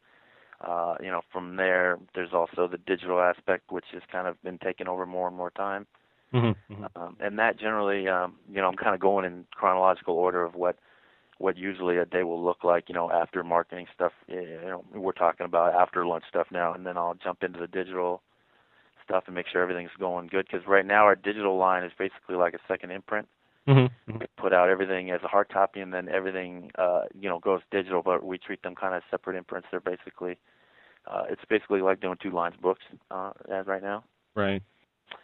Uh, 0.67 0.95
you 1.01 1.11
know, 1.11 1.21
from 1.33 1.57
there, 1.57 1.99
there's 2.15 2.33
also 2.33 2.67
the 2.67 2.79
digital 2.79 3.21
aspect, 3.21 3.71
which 3.71 3.85
has 3.93 4.03
kind 4.11 4.27
of 4.27 4.43
been 4.43 4.59
taking 4.59 4.89
over 4.89 5.05
more 5.05 5.29
and 5.29 5.37
more 5.37 5.51
time. 5.51 5.87
Mm-hmm. 6.33 6.73
Mm-hmm. 6.73 7.01
Um, 7.01 7.17
and 7.21 7.39
that 7.39 7.59
generally, 7.59 8.09
um, 8.09 8.35
you 8.51 8.61
know, 8.61 8.69
I'm 8.69 8.77
kind 8.77 8.95
of 8.95 9.01
going 9.01 9.25
in 9.25 9.45
chronological 9.53 10.15
order 10.15 10.43
of 10.43 10.55
what 10.55 10.77
what 11.39 11.57
usually 11.57 11.97
a 11.99 12.07
day 12.07 12.23
will 12.23 12.43
look 12.43 12.65
like. 12.65 12.85
You 12.89 12.95
know, 12.95 13.11
after 13.11 13.45
marketing 13.45 13.87
stuff. 13.95 14.13
You 14.27 14.61
know, 14.65 14.85
we're 14.95 15.13
talking 15.13 15.47
about 15.47 15.75
after 15.75 16.07
lunch 16.07 16.25
stuff 16.29 16.49
now, 16.51 16.73
and 16.73 16.87
then 16.87 16.97
I'll 16.97 17.15
jump 17.15 17.43
into 17.43 17.61
the 17.61 17.67
digital 17.67 18.23
stuff 19.05 19.25
and 19.27 19.35
make 19.35 19.47
sure 19.53 19.63
everything's 19.63 19.91
going 19.99 20.29
good. 20.29 20.47
Because 20.51 20.67
right 20.67 20.87
now 20.87 21.05
our 21.05 21.15
digital 21.15 21.57
line 21.57 21.85
is 21.85 21.93
basically 21.99 22.37
like 22.37 22.55
a 22.55 22.61
second 22.67 22.91
imprint. 22.91 23.29
Mm-hmm. 23.67 24.19
We 24.19 24.27
put 24.37 24.53
out 24.53 24.69
everything 24.69 25.11
as 25.11 25.21
a 25.25 25.29
hard 25.29 25.49
copy, 25.49 25.81
and 25.81 25.93
then 25.93 26.09
everything, 26.09 26.71
uh, 26.77 27.03
you 27.19 27.29
know, 27.29 27.39
goes 27.39 27.61
digital. 27.71 28.03
But 28.03 28.25
we 28.25 28.37
treat 28.39 28.63
them 28.63 28.75
kind 28.75 28.95
of 28.95 29.03
separate 29.11 29.37
imprints. 29.37 29.69
They're 29.71 29.81
basically, 29.81 30.37
uh, 31.11 31.25
it's 31.31 31.45
basically 31.49 31.81
like 31.81 32.01
doing 32.01 32.17
two 32.23 32.31
lines 32.31 32.57
books 32.61 32.83
uh, 33.11 33.33
as 33.51 33.67
right 33.67 33.83
now. 33.83 34.05
Right. 34.35 34.63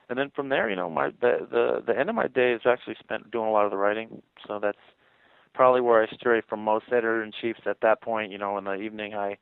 And 0.09 0.19
then 0.19 0.31
from 0.35 0.49
there, 0.49 0.71
you 0.71 0.77
know, 0.77 0.89
my 0.89 1.09
the, 1.21 1.47
the 1.51 1.83
the 1.87 1.99
end 1.99 2.09
of 2.09 2.15
my 2.15 2.29
day 2.29 2.53
is 2.53 2.63
actually 2.65 2.97
spent 2.99 3.31
doing 3.31 3.47
a 3.47 3.53
lot 3.53 3.65
of 3.65 3.71
the 3.71 3.77
writing. 3.77 4.23
So 4.47 4.59
that's 4.59 4.79
probably 5.55 5.81
where 5.83 6.03
I 6.03 6.07
stray 6.15 6.41
from 6.49 6.65
most 6.65 6.87
editor 6.89 7.23
in 7.23 7.33
chiefs 7.41 7.61
at 7.67 7.81
that 7.83 8.01
point. 8.01 8.33
You 8.33 8.39
know, 8.39 8.57
in 8.57 8.65
the 8.65 8.75
evening, 8.75 9.15
I 9.15 9.37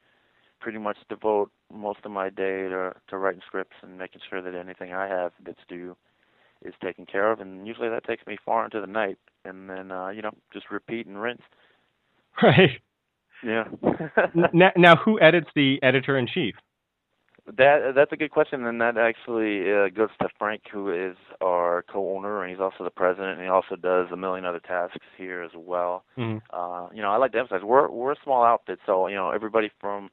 pretty 0.61 0.78
much 0.78 0.96
devote 1.08 1.50
most 1.73 2.00
of 2.04 2.11
my 2.11 2.30
day 2.30 2.68
to 2.68 2.94
to 3.08 3.16
writing 3.16 3.42
scripts 3.46 3.76
and 3.82 3.96
making 3.96 4.23
sure 4.28 4.42
that 4.42 4.54
anything 4.54 4.92
I 4.92 5.06
have 5.06 5.32
that's 5.44 5.61
due 5.68 5.96
is 6.64 6.74
taken 6.82 7.06
care 7.06 7.30
of. 7.30 7.40
And 7.40 7.66
usually 7.66 7.88
that 7.88 8.04
takes 8.04 8.26
me 8.26 8.36
far 8.44 8.64
into 8.64 8.80
the 8.80 8.86
night. 8.86 9.18
And 9.44 9.68
then 9.68 9.90
uh, 9.92 10.08
you 10.08 10.22
know, 10.22 10.32
just 10.52 10.70
repeat 10.70 11.06
and 11.06 11.20
rinse. 11.20 11.42
Right. 12.40 12.80
Yeah. 13.42 13.64
now, 14.52 14.70
now, 14.76 14.96
who 14.96 15.20
edits 15.20 15.48
the 15.54 15.78
editor 15.82 16.16
in 16.16 16.26
chief? 16.26 16.54
That 17.46 17.92
that's 17.94 18.12
a 18.12 18.16
good 18.16 18.30
question, 18.30 18.66
and 18.66 18.80
that 18.80 18.98
actually 18.98 19.72
uh, 19.72 19.88
goes 19.88 20.10
to 20.20 20.28
Frank, 20.38 20.62
who 20.70 20.92
is 20.92 21.16
our 21.40 21.82
co-owner, 21.90 22.42
and 22.42 22.50
he's 22.50 22.60
also 22.60 22.84
the 22.84 22.90
president, 22.90 23.38
and 23.38 23.42
he 23.42 23.48
also 23.48 23.74
does 23.74 24.08
a 24.12 24.16
million 24.16 24.44
other 24.44 24.60
tasks 24.60 25.06
here 25.16 25.42
as 25.42 25.52
well. 25.56 26.04
Mm-hmm. 26.18 26.38
Uh, 26.52 26.88
you 26.92 27.00
know, 27.00 27.10
I 27.10 27.16
like 27.16 27.32
to 27.32 27.38
emphasize 27.38 27.62
we're 27.64 27.88
we're 27.90 28.12
a 28.12 28.22
small 28.22 28.44
outfit, 28.44 28.80
so 28.84 29.06
you 29.06 29.14
know 29.14 29.30
everybody 29.30 29.70
from 29.80 30.10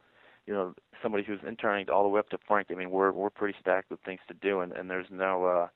you 0.48 0.54
know 0.54 0.74
somebody 1.04 1.24
who's 1.26 1.42
interning 1.46 1.90
all 1.90 2.04
the 2.04 2.10
way 2.10 2.20
up 2.20 2.30
to 2.30 2.38
Frank. 2.48 2.68
I 2.72 2.76
mean, 2.76 2.90
we're 2.90 3.12
we're 3.12 3.30
pretty 3.30 3.58
stacked 3.60 3.92
with 3.92 4.00
things 4.06 4.22
to 4.30 4.34
do, 4.34 4.62
and 4.62 4.72
and 4.72 4.90
there's 4.90 5.08
no 5.12 5.46
uh, 5.46 5.68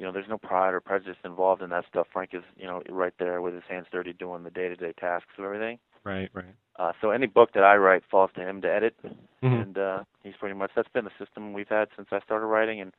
you 0.00 0.06
know 0.06 0.12
there's 0.12 0.28
no 0.30 0.38
pride 0.38 0.72
or 0.72 0.80
prejudice 0.80 1.18
involved 1.24 1.62
in 1.62 1.70
that 1.70 1.84
stuff. 1.88 2.06
Frank 2.12 2.30
is 2.32 2.42
you 2.56 2.66
know 2.66 2.82
right 2.88 3.12
there 3.18 3.42
with 3.42 3.54
his 3.54 3.62
hands 3.68 3.86
dirty 3.92 4.14
doing 4.14 4.42
the 4.44 4.50
day-to-day 4.50 4.94
tasks 4.98 5.28
of 5.38 5.44
everything. 5.44 5.78
Right. 6.04 6.30
Right. 6.32 6.54
Uh, 6.78 6.92
so 7.00 7.10
any 7.10 7.26
book 7.26 7.50
that 7.54 7.62
I 7.64 7.76
write 7.76 8.02
falls 8.10 8.30
to 8.36 8.40
him 8.40 8.62
to 8.62 8.72
edit, 8.72 8.94
Mm-hmm. 9.04 9.60
and 9.62 9.78
uh, 9.78 10.04
he's 10.22 10.34
pretty 10.40 10.54
much 10.54 10.70
that's 10.74 10.88
been 10.94 11.04
the 11.04 11.10
system 11.18 11.52
we've 11.52 11.68
had 11.68 11.88
since 11.96 12.08
I 12.12 12.20
started 12.20 12.46
writing, 12.46 12.80
and 12.80 12.92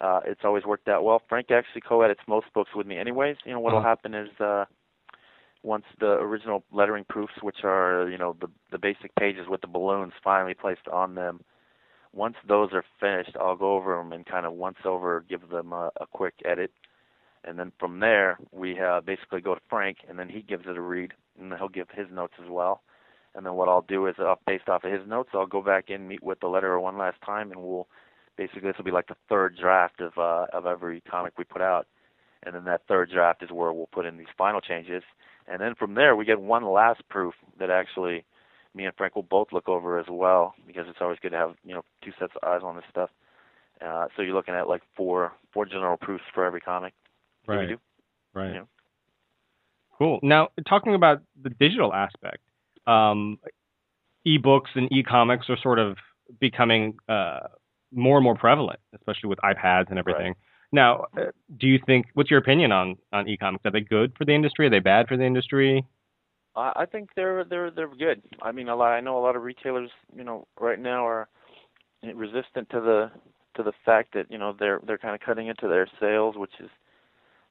uh, 0.00 0.20
it's 0.26 0.42
always 0.44 0.64
worked 0.64 0.88
out 0.88 1.04
well. 1.04 1.22
Frank 1.28 1.50
actually 1.50 1.82
co-edits 1.82 2.20
most 2.28 2.46
books 2.54 2.70
with 2.76 2.86
me, 2.86 2.98
anyways. 2.98 3.36
You 3.46 3.52
know 3.52 3.60
what'll 3.60 3.78
Uh-huh. 3.80 3.88
happen 3.88 4.14
is 4.14 4.28
uh, 4.40 4.64
once 5.62 5.84
the 6.00 6.12
original 6.28 6.62
lettering 6.72 7.04
proofs, 7.08 7.34
which 7.42 7.64
are 7.64 8.08
you 8.10 8.18
know 8.18 8.36
the 8.40 8.48
the 8.70 8.78
basic 8.78 9.14
pages 9.16 9.48
with 9.48 9.60
the 9.62 9.66
balloons 9.66 10.12
finally 10.22 10.54
placed 10.54 10.86
on 10.92 11.14
them, 11.14 11.40
once 12.16 12.36
those 12.48 12.70
are 12.72 12.84
finished, 12.98 13.36
I'll 13.38 13.56
go 13.56 13.74
over 13.76 13.96
them 13.96 14.12
and 14.12 14.24
kind 14.24 14.46
of 14.46 14.54
once 14.54 14.78
over 14.84 15.24
give 15.28 15.48
them 15.50 15.72
a, 15.72 15.90
a 16.00 16.06
quick 16.06 16.34
edit, 16.44 16.72
and 17.44 17.58
then 17.58 17.72
from 17.78 18.00
there 18.00 18.38
we 18.52 18.80
uh, 18.80 19.00
basically 19.02 19.42
go 19.42 19.54
to 19.54 19.60
Frank, 19.68 19.98
and 20.08 20.18
then 20.18 20.28
he 20.28 20.40
gives 20.40 20.64
it 20.66 20.76
a 20.76 20.80
read, 20.80 21.12
and 21.38 21.52
he'll 21.58 21.68
give 21.68 21.88
his 21.94 22.06
notes 22.10 22.34
as 22.42 22.50
well. 22.50 22.80
And 23.34 23.44
then 23.44 23.54
what 23.54 23.68
I'll 23.68 23.82
do 23.82 24.06
is, 24.06 24.14
uh, 24.18 24.34
based 24.46 24.68
off 24.70 24.84
of 24.84 24.92
his 24.92 25.06
notes, 25.06 25.28
I'll 25.34 25.46
go 25.46 25.60
back 25.60 25.90
in, 25.90 26.08
meet 26.08 26.22
with 26.22 26.40
the 26.40 26.46
letterer 26.46 26.80
one 26.80 26.96
last 26.96 27.20
time, 27.24 27.52
and 27.52 27.60
we'll 27.60 27.86
basically 28.38 28.62
this 28.62 28.78
will 28.78 28.84
be 28.84 28.90
like 28.90 29.08
the 29.08 29.16
third 29.28 29.56
draft 29.60 30.00
of 30.00 30.12
uh, 30.16 30.46
of 30.52 30.64
every 30.66 31.02
comic 31.02 31.34
we 31.36 31.44
put 31.44 31.62
out. 31.62 31.86
and 32.44 32.54
then 32.54 32.64
that 32.64 32.82
third 32.88 33.10
draft 33.10 33.42
is 33.42 33.50
where 33.50 33.72
we'll 33.72 33.88
put 33.92 34.06
in 34.06 34.16
these 34.16 34.26
final 34.38 34.60
changes, 34.60 35.02
and 35.48 35.60
then 35.60 35.74
from 35.74 35.94
there 35.94 36.16
we 36.16 36.24
get 36.24 36.40
one 36.40 36.64
last 36.64 37.02
proof 37.08 37.34
that 37.58 37.70
actually 37.70 38.24
me 38.76 38.84
and 38.84 38.94
Frank 38.96 39.16
will 39.16 39.22
both 39.22 39.48
look 39.52 39.68
over 39.68 39.98
as 39.98 40.06
well 40.08 40.54
because 40.66 40.84
it's 40.88 40.98
always 41.00 41.18
good 41.20 41.30
to 41.30 41.36
have 41.36 41.54
you 41.64 41.74
know 41.74 41.82
two 42.04 42.12
sets 42.18 42.32
of 42.40 42.48
eyes 42.48 42.60
on 42.62 42.76
this 42.76 42.84
stuff. 42.90 43.10
Uh, 43.84 44.06
so 44.14 44.22
you're 44.22 44.34
looking 44.34 44.54
at 44.54 44.68
like 44.68 44.82
four 44.94 45.32
four 45.52 45.64
general 45.64 45.96
proofs 45.96 46.24
for 46.34 46.44
every 46.44 46.60
comic. 46.60 46.92
Right. 47.46 47.68
do. 47.68 47.78
Right. 48.34 48.54
Yeah. 48.54 48.62
Cool. 49.96 50.20
Now, 50.22 50.48
talking 50.68 50.94
about 50.94 51.22
the 51.42 51.48
digital 51.48 51.94
aspect, 51.94 52.42
um, 52.86 53.38
ebooks 54.26 54.74
and 54.74 54.92
e-comics 54.92 55.48
are 55.48 55.56
sort 55.56 55.78
of 55.78 55.96
becoming 56.38 56.98
uh, 57.08 57.40
more 57.92 58.18
and 58.18 58.24
more 58.24 58.34
prevalent, 58.34 58.78
especially 58.94 59.28
with 59.28 59.38
iPads 59.38 59.88
and 59.88 59.98
everything. 59.98 60.28
Right. 60.28 60.36
Now, 60.72 61.06
uh, 61.16 61.30
do 61.56 61.66
you 61.66 61.78
think? 61.86 62.06
What's 62.14 62.30
your 62.30 62.40
opinion 62.40 62.72
on 62.72 62.96
on 63.12 63.28
e-comics? 63.28 63.64
Are 63.64 63.70
they 63.70 63.80
good 63.80 64.12
for 64.18 64.24
the 64.24 64.34
industry? 64.34 64.66
Are 64.66 64.70
they 64.70 64.80
bad 64.80 65.08
for 65.08 65.16
the 65.16 65.24
industry? 65.24 65.86
I 66.56 66.72
I 66.76 66.86
think 66.86 67.10
they're 67.16 67.44
they're 67.44 67.70
they're 67.70 67.94
good. 67.94 68.22
I 68.42 68.52
mean, 68.52 68.68
a 68.68 68.76
lot. 68.76 68.92
I 68.92 69.00
know 69.00 69.18
a 69.18 69.20
lot 69.20 69.36
of 69.36 69.42
retailers, 69.42 69.90
you 70.16 70.24
know, 70.24 70.46
right 70.60 70.78
now 70.80 71.06
are 71.06 71.28
resistant 72.02 72.70
to 72.70 72.80
the 72.80 73.10
to 73.56 73.62
the 73.62 73.72
fact 73.84 74.14
that 74.14 74.30
you 74.30 74.38
know 74.38 74.54
they're 74.58 74.80
they're 74.86 74.98
kind 74.98 75.14
of 75.14 75.20
cutting 75.20 75.48
into 75.48 75.68
their 75.68 75.88
sales, 76.00 76.36
which 76.36 76.52
is, 76.60 76.70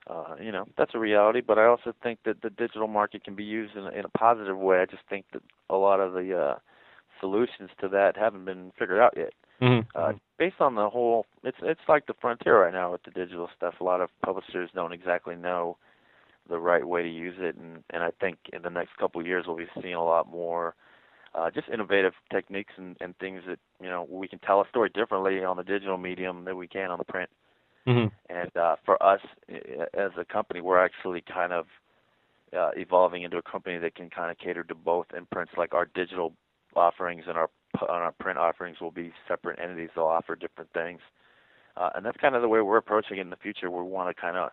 uh, 0.09 0.35
you 0.41 0.51
know, 0.51 0.65
that's 0.77 0.95
a 0.95 0.99
reality. 0.99 1.41
But 1.41 1.59
I 1.59 1.65
also 1.65 1.93
think 2.03 2.19
that 2.25 2.41
the 2.41 2.49
digital 2.49 2.87
market 2.87 3.23
can 3.23 3.35
be 3.35 3.43
used 3.43 3.75
in, 3.75 3.85
a- 3.85 3.91
in 3.91 4.05
a 4.05 4.09
positive 4.09 4.57
way. 4.57 4.79
I 4.79 4.85
just 4.85 5.03
think 5.09 5.25
that 5.33 5.41
a 5.69 5.75
lot 5.75 5.99
of 5.99 6.13
the 6.13 6.37
uh, 6.37 6.59
solutions 7.19 7.69
to 7.81 7.87
that 7.89 8.17
haven't 8.17 8.45
been 8.45 8.71
figured 8.77 8.99
out 8.99 9.13
yet. 9.15 9.33
Mm-hmm. 9.61 9.87
Uh, 9.95 10.13
based 10.37 10.59
on 10.59 10.75
the 10.75 10.89
whole, 10.89 11.25
it's 11.43 11.57
it's 11.61 11.81
like 11.87 12.07
the 12.07 12.13
frontier 12.19 12.61
right 12.61 12.73
now 12.73 12.91
with 12.91 13.03
the 13.03 13.11
digital 13.11 13.49
stuff. 13.55 13.75
A 13.79 13.83
lot 13.83 14.01
of 14.01 14.09
publishers 14.23 14.69
don't 14.75 14.93
exactly 14.93 15.35
know 15.35 15.77
the 16.49 16.59
right 16.59 16.87
way 16.87 17.01
to 17.01 17.09
use 17.09 17.35
it, 17.39 17.55
and 17.55 17.83
and 17.89 18.03
I 18.03 18.11
think 18.19 18.37
in 18.53 18.61
the 18.61 18.69
next 18.69 18.97
couple 18.97 19.21
of 19.21 19.27
years 19.27 19.45
we'll 19.47 19.57
be 19.57 19.67
seeing 19.81 19.95
a 19.95 20.03
lot 20.03 20.29
more 20.29 20.75
uh, 21.33 21.49
just 21.51 21.67
innovative 21.69 22.13
techniques 22.31 22.73
and, 22.77 22.95
and 23.01 23.17
things 23.17 23.41
that 23.47 23.59
you 23.81 23.89
know 23.89 24.07
we 24.09 24.27
can 24.27 24.39
tell 24.39 24.61
a 24.61 24.69
story 24.69 24.89
differently 24.93 25.43
on 25.43 25.57
the 25.57 25.63
digital 25.63 25.97
medium 25.97 26.45
than 26.45 26.57
we 26.57 26.67
can 26.67 26.91
on 26.91 26.97
the 26.97 27.05
print. 27.05 27.29
Mm-hmm. 27.87 28.35
And 28.35 28.57
uh, 28.57 28.77
for 28.85 29.01
us 29.03 29.21
as 29.93 30.11
a 30.17 30.25
company, 30.25 30.61
we're 30.61 30.83
actually 30.83 31.21
kind 31.21 31.53
of 31.53 31.65
uh, 32.57 32.71
evolving 32.75 33.23
into 33.23 33.37
a 33.37 33.41
company 33.41 33.77
that 33.77 33.95
can 33.95 34.09
kind 34.09 34.31
of 34.31 34.37
cater 34.37 34.63
to 34.63 34.75
both 34.75 35.07
imprints. 35.15 35.53
Like 35.57 35.73
our 35.73 35.85
digital 35.93 36.33
offerings 36.75 37.23
and 37.27 37.37
our 37.37 37.49
and 37.81 37.89
our 37.89 38.13
print 38.13 38.39
offerings 38.39 38.79
will 38.79 38.91
be 38.91 39.11
separate 39.27 39.59
entities. 39.59 39.89
They'll 39.95 40.05
offer 40.05 40.35
different 40.35 40.71
things, 40.73 41.01
uh, 41.77 41.89
and 41.95 42.05
that's 42.05 42.17
kind 42.17 42.35
of 42.35 42.41
the 42.41 42.47
way 42.47 42.61
we're 42.61 42.77
approaching 42.77 43.17
it 43.17 43.21
in 43.21 43.29
the 43.29 43.35
future. 43.35 43.69
We 43.69 43.83
want 43.83 44.15
to 44.15 44.19
kind 44.19 44.37
of 44.37 44.51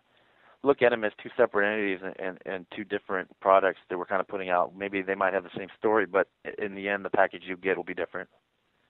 look 0.63 0.81
at 0.81 0.89
them 0.89 1.03
as 1.03 1.11
two 1.21 1.29
separate 1.37 1.67
entities 1.71 1.99
and, 2.03 2.27
and, 2.27 2.37
and 2.45 2.65
two 2.75 2.83
different 2.83 3.29
products 3.41 3.79
that 3.89 3.97
we're 3.97 4.05
kind 4.05 4.21
of 4.21 4.27
putting 4.27 4.49
out. 4.49 4.75
Maybe 4.75 5.01
they 5.01 5.15
might 5.15 5.33
have 5.33 5.43
the 5.43 5.49
same 5.57 5.67
story, 5.77 6.05
but 6.05 6.27
in 6.57 6.75
the 6.75 6.87
end, 6.87 7.03
the 7.03 7.09
package 7.09 7.43
you 7.45 7.57
get 7.57 7.77
will 7.77 7.83
be 7.83 7.93
different. 7.93 8.29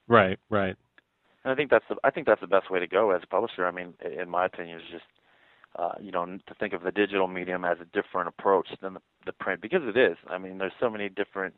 Right. 0.08 0.38
Right. 0.50 0.76
And 1.44 1.52
I 1.52 1.54
think 1.54 1.70
that's 1.70 1.84
the 1.88 1.96
I 2.02 2.10
think 2.10 2.26
that's 2.26 2.40
the 2.40 2.46
best 2.46 2.70
way 2.70 2.80
to 2.80 2.86
go 2.86 3.10
as 3.10 3.20
a 3.22 3.26
publisher. 3.26 3.66
I 3.66 3.70
mean, 3.70 3.94
in 4.18 4.30
my 4.30 4.46
opinion, 4.46 4.78
is 4.78 4.84
just 4.90 5.04
uh, 5.78 5.92
you 6.00 6.10
know 6.10 6.24
to 6.24 6.54
think 6.58 6.72
of 6.72 6.82
the 6.82 6.90
digital 6.90 7.28
medium 7.28 7.64
as 7.64 7.76
a 7.80 7.84
different 7.86 8.28
approach 8.28 8.68
than 8.80 8.94
the, 8.94 9.00
the 9.26 9.32
print 9.32 9.60
because 9.60 9.82
it 9.84 9.96
is. 9.96 10.16
I 10.28 10.38
mean, 10.38 10.56
there's 10.58 10.72
so 10.80 10.88
many 10.88 11.10
different 11.10 11.54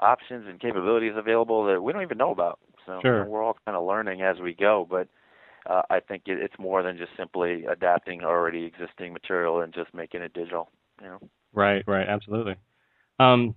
options 0.00 0.46
and 0.46 0.60
capabilities 0.60 1.14
available 1.16 1.64
that 1.66 1.80
we 1.80 1.92
don't 1.92 2.02
even 2.02 2.18
know 2.18 2.32
about. 2.32 2.58
So 2.84 2.98
Sure. 3.00 3.24
we're 3.24 3.42
all 3.42 3.56
kind 3.64 3.76
of 3.76 3.86
learning 3.86 4.20
as 4.20 4.40
we 4.40 4.52
go. 4.52 4.86
But 4.88 5.08
uh, 5.66 5.82
I 5.90 6.00
think 6.00 6.22
it, 6.26 6.38
it's 6.38 6.54
more 6.58 6.82
than 6.82 6.96
just 6.96 7.12
simply 7.16 7.64
adapting 7.64 8.22
already 8.22 8.64
existing 8.64 9.12
material 9.12 9.60
and 9.60 9.72
just 9.72 9.92
making 9.94 10.22
it 10.22 10.32
digital. 10.32 10.70
You 11.00 11.08
know. 11.08 11.18
Right, 11.52 11.84
right, 11.86 12.08
absolutely. 12.08 12.56
Um, 13.18 13.54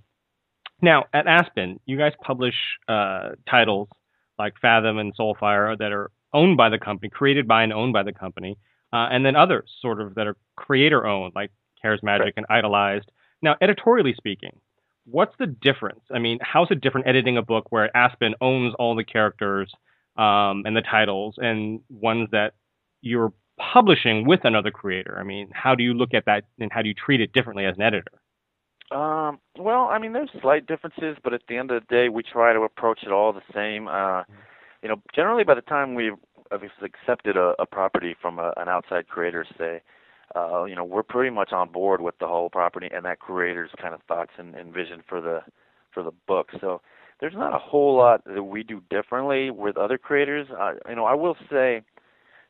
now, 0.82 1.06
at 1.14 1.28
Aspen, 1.28 1.80
you 1.86 1.98
guys 1.98 2.14
publish 2.22 2.56
uh, 2.88 3.32
titles 3.50 3.90
like 4.38 4.54
Fathom 4.62 5.00
and 5.00 5.16
Soulfire 5.16 5.78
that 5.78 5.92
are 5.92 6.12
owned 6.34 6.58
by 6.58 6.70
the 6.70 6.78
company, 6.78 7.10
created 7.10 7.48
by 7.48 7.64
and 7.64 7.74
owned 7.74 7.94
by 7.94 8.04
the 8.04 8.14
company, 8.14 8.58
uh, 8.94 9.08
and 9.12 9.26
then 9.26 9.36
others 9.36 9.70
sort 9.82 10.00
of 10.00 10.16
that 10.16 10.28
are 10.28 10.38
creator 10.56 11.06
owned, 11.08 11.34
like 11.36 11.52
Charismagic 11.84 12.20
Right. 12.20 12.34
and 12.38 12.46
Idolized. 12.50 13.12
Now, 13.42 13.56
editorially 13.62 14.14
speaking, 14.16 14.60
what's 15.06 15.36
the 15.40 15.48
difference? 15.48 16.02
I 16.14 16.20
mean, 16.20 16.38
how's 16.42 16.70
it 16.70 16.82
different 16.82 17.08
editing 17.08 17.38
a 17.38 17.42
book 17.42 17.72
where 17.72 17.96
Aspen 17.96 18.36
owns 18.42 18.76
all 18.78 18.96
the 18.96 19.04
characters 19.04 19.74
um, 20.18 20.64
and 20.66 20.76
the 20.76 20.82
titles, 20.82 21.36
and 21.38 21.82
ones 21.90 22.30
that 22.32 22.54
you're 23.02 23.34
publishing 23.58 24.26
with 24.28 24.42
another 24.44 24.72
creator? 24.72 25.18
I 25.20 25.24
mean, 25.24 25.50
how 25.54 25.76
do 25.76 25.84
you 25.84 25.94
look 25.94 26.14
at 26.14 26.26
that 26.26 26.44
and 26.60 26.72
how 26.72 26.82
do 26.82 26.90
you 26.90 26.96
treat 26.96 27.22
it 27.22 27.34
differently 27.34 27.66
as 27.66 27.76
an 27.76 27.82
editor? 27.82 28.12
Um, 28.92 29.40
well, 29.58 29.90
I 29.92 30.00
mean, 30.00 30.14
there's 30.14 30.30
slight 30.42 30.66
differences, 30.66 31.18
but 31.24 31.34
at 31.34 31.42
the 31.50 31.58
end 31.58 31.72
of 31.72 31.82
the 31.82 31.94
day, 31.94 32.10
we 32.10 32.24
try 32.24 32.54
to 32.54 32.62
approach 32.62 33.00
it 33.04 33.12
all 33.12 33.34
the 33.34 33.42
same. 33.54 33.88
Uh, 33.88 34.24
you 34.82 34.88
know, 34.88 35.02
generally 35.14 35.44
by 35.44 35.56
the 35.56 35.62
time 35.62 35.96
we've 35.96 36.14
accepted 36.52 37.36
a, 37.36 37.54
a 37.60 37.66
property 37.66 38.16
from 38.22 38.40
a, 38.40 38.54
an 38.56 38.70
outside 38.70 39.08
creator, 39.08 39.46
say, 39.58 39.82
uh, 40.36 40.64
you 40.64 40.76
know, 40.76 40.84
we're 40.84 41.04
pretty 41.04 41.30
much 41.30 41.52
on 41.52 41.70
board 41.70 42.00
with 42.00 42.18
the 42.20 42.28
whole 42.28 42.50
property 42.50 42.90
and 42.94 43.04
that 43.06 43.20
creator's 43.20 43.72
kind 43.82 43.94
of 43.94 44.02
thoughts 44.08 44.32
and, 44.38 44.56
and 44.56 44.74
vision 44.74 45.02
for 45.08 45.20
the 45.20 45.42
for 45.94 46.04
the 46.04 46.12
book. 46.28 46.50
So 46.62 46.82
there's 47.20 47.34
not 47.36 47.54
a 47.54 47.60
whole 47.60 47.96
lot 47.98 48.24
that 48.26 48.44
we 48.44 48.64
do 48.64 48.82
differently 48.90 49.50
with 49.50 49.78
other 49.78 49.98
creators. 49.98 50.48
Uh, 50.50 50.74
you 50.88 50.96
know, 50.96 51.06
I 51.06 51.16
will 51.16 51.36
say, 51.50 51.82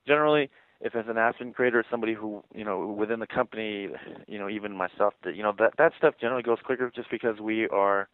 generally, 0.06 0.50
if 0.82 0.96
as 0.96 1.06
an 1.08 1.18
Aspen 1.18 1.54
creator, 1.54 1.84
somebody 1.90 2.14
who 2.14 2.44
you 2.54 2.64
know 2.64 2.88
within 2.88 3.20
the 3.20 3.28
company, 3.28 3.90
you 4.28 4.38
know, 4.38 4.50
even 4.50 4.76
myself, 4.76 5.14
that 5.24 5.36
you 5.36 5.44
know 5.44 5.54
that 5.58 5.74
that 5.78 5.94
stuff 5.98 6.16
generally 6.20 6.44
goes 6.44 6.60
quicker 6.64 6.92
just 6.96 7.10
because 7.10 7.40
we 7.40 7.68
are 7.70 8.08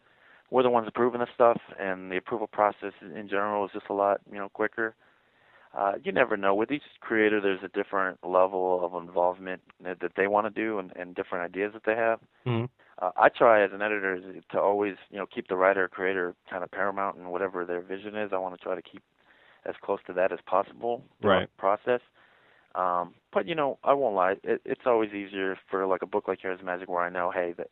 we're 0.50 0.62
the 0.62 0.70
ones 0.70 0.86
approving 0.88 1.20
the 1.20 1.26
stuff, 1.34 1.60
and 1.78 2.10
the 2.10 2.16
approval 2.16 2.46
process 2.46 2.92
in 3.02 3.28
general 3.28 3.64
is 3.64 3.70
just 3.72 3.86
a 3.90 3.94
lot 3.94 4.20
you 4.30 4.38
know 4.38 4.48
quicker. 4.48 4.94
Uh, 5.76 5.94
you 6.04 6.12
never 6.12 6.36
know. 6.36 6.54
With 6.54 6.70
each 6.70 6.84
creator, 7.00 7.40
there's 7.40 7.62
a 7.64 7.68
different 7.68 8.18
level 8.24 8.84
of 8.84 9.02
involvement 9.02 9.60
that, 9.82 9.98
that 10.00 10.12
they 10.16 10.28
want 10.28 10.46
to 10.46 10.50
do, 10.50 10.78
and, 10.78 10.92
and 10.94 11.16
different 11.16 11.44
ideas 11.44 11.72
that 11.74 11.82
they 11.84 11.96
have. 11.96 12.20
Mhm. 12.46 12.68
Uh, 13.00 13.10
I 13.16 13.28
try 13.28 13.64
as 13.64 13.70
an 13.72 13.82
editor 13.82 14.20
to 14.52 14.60
always, 14.60 14.94
you 15.10 15.18
know, 15.18 15.26
keep 15.26 15.48
the 15.48 15.56
writer 15.56 15.84
or 15.84 15.88
creator 15.88 16.34
kind 16.48 16.62
of 16.62 16.70
paramount 16.70 17.16
in 17.16 17.28
whatever 17.28 17.64
their 17.64 17.80
vision 17.80 18.16
is. 18.16 18.30
I 18.32 18.38
want 18.38 18.56
to 18.56 18.62
try 18.62 18.74
to 18.74 18.82
keep 18.82 19.02
as 19.66 19.74
close 19.82 19.98
to 20.06 20.12
that 20.12 20.32
as 20.32 20.38
possible 20.46 21.02
Right. 21.22 21.48
the 21.48 21.58
process. 21.58 22.00
Um, 22.74 23.14
but 23.32 23.46
you 23.46 23.54
know, 23.54 23.78
I 23.84 23.92
won't 23.94 24.16
lie. 24.16 24.34
It, 24.42 24.60
it's 24.64 24.82
always 24.86 25.12
easier 25.12 25.56
for 25.70 25.86
like 25.86 26.02
a 26.02 26.06
book 26.06 26.28
like 26.28 26.40
Charismagic, 26.40 26.88
where 26.88 27.02
I 27.02 27.10
know, 27.10 27.30
hey, 27.30 27.54
that 27.56 27.68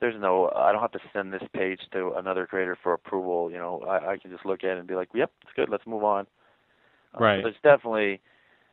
there's 0.00 0.20
no, 0.20 0.50
I 0.56 0.72
don't 0.72 0.80
have 0.80 0.92
to 0.92 1.00
send 1.12 1.32
this 1.32 1.42
page 1.52 1.80
to 1.92 2.14
another 2.16 2.46
creator 2.46 2.76
for 2.82 2.92
approval. 2.92 3.50
You 3.50 3.58
know, 3.58 3.82
I, 3.88 4.12
I 4.12 4.16
can 4.18 4.30
just 4.30 4.46
look 4.46 4.64
at 4.64 4.70
it 4.70 4.78
and 4.78 4.88
be 4.88 4.94
like, 4.94 5.08
yep, 5.14 5.30
it's 5.42 5.52
good. 5.54 5.68
Let's 5.68 5.86
move 5.86 6.04
on. 6.04 6.26
Uh, 7.14 7.18
so 7.18 7.24
Right. 7.24 7.42
there's 7.42 7.54
definitely, 7.62 8.20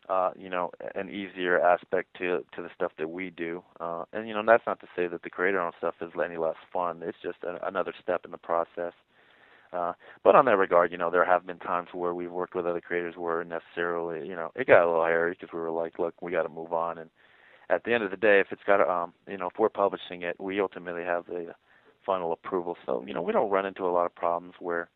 uh, 0.10 0.32
you 0.38 0.50
know, 0.50 0.72
an 0.96 1.10
easier 1.10 1.60
aspect 1.60 2.16
to 2.18 2.44
to 2.56 2.62
the 2.62 2.70
stuff 2.76 2.92
that 2.98 3.10
we 3.10 3.30
do. 3.30 3.64
Uh, 3.80 4.04
and 4.14 4.28
you 4.28 4.34
know, 4.34 4.44
that's 4.46 4.66
not 4.66 4.80
to 4.80 4.88
say 4.96 5.08
that 5.08 5.24
the 5.24 5.30
creator 5.30 5.60
owned 5.60 5.74
stuff 5.78 5.96
is 6.02 6.12
any 6.24 6.38
less 6.38 6.56
fun. 6.72 7.02
It's 7.04 7.18
just 7.22 7.38
a, 7.44 7.66
another 7.68 7.94
step 8.02 8.22
in 8.26 8.32
the 8.32 8.38
process. 8.38 8.94
Uh, 9.74 9.94
but 10.24 10.36
on 10.36 10.46
that 10.46 10.58
regard, 10.58 10.92
you 10.92 10.98
know, 10.98 11.12
there 11.12 11.26
have 11.26 11.46
been 11.46 11.60
times 11.60 11.90
where 11.94 12.14
we've 12.14 12.32
worked 12.32 12.56
with 12.56 12.66
other 12.66 12.80
creators 12.80 13.16
where 13.18 13.44
necessarily, 13.44 14.26
you 14.28 14.36
know, 14.36 14.52
it 14.56 14.68
got 14.68 14.84
a 14.84 14.88
little 14.88 15.04
hairy 15.04 15.32
because 15.32 15.50
we 15.54 15.60
were 15.60 15.72
like, 15.72 16.00
look, 16.00 16.14
we 16.22 16.32
got 16.32 16.44
to 16.44 16.50
move 16.50 16.72
on. 16.72 16.98
And 16.98 17.10
at 17.70 17.84
the 17.84 17.94
end 17.94 18.04
of 18.04 18.12
the 18.12 18.18
day, 18.18 18.40
if 18.40 18.48
it's 18.52 18.62
got, 18.66 18.80
um, 18.88 19.14
you 19.28 19.38
know, 19.38 19.48
if 19.48 19.60
we're 19.60 19.68
publishing 19.68 20.22
it, 20.22 20.40
we 20.40 20.62
ultimately 20.62 21.04
have 21.04 21.26
the 21.26 21.54
final 22.06 22.32
approval. 22.32 22.78
So, 22.86 23.04
you 23.06 23.14
know, 23.14 23.22
we 23.22 23.34
don't 23.34 23.52
run 23.52 23.66
into 23.66 23.84
a 23.84 23.92
lot 23.92 24.06
of 24.06 24.16
problems 24.16 24.54
where 24.60 24.90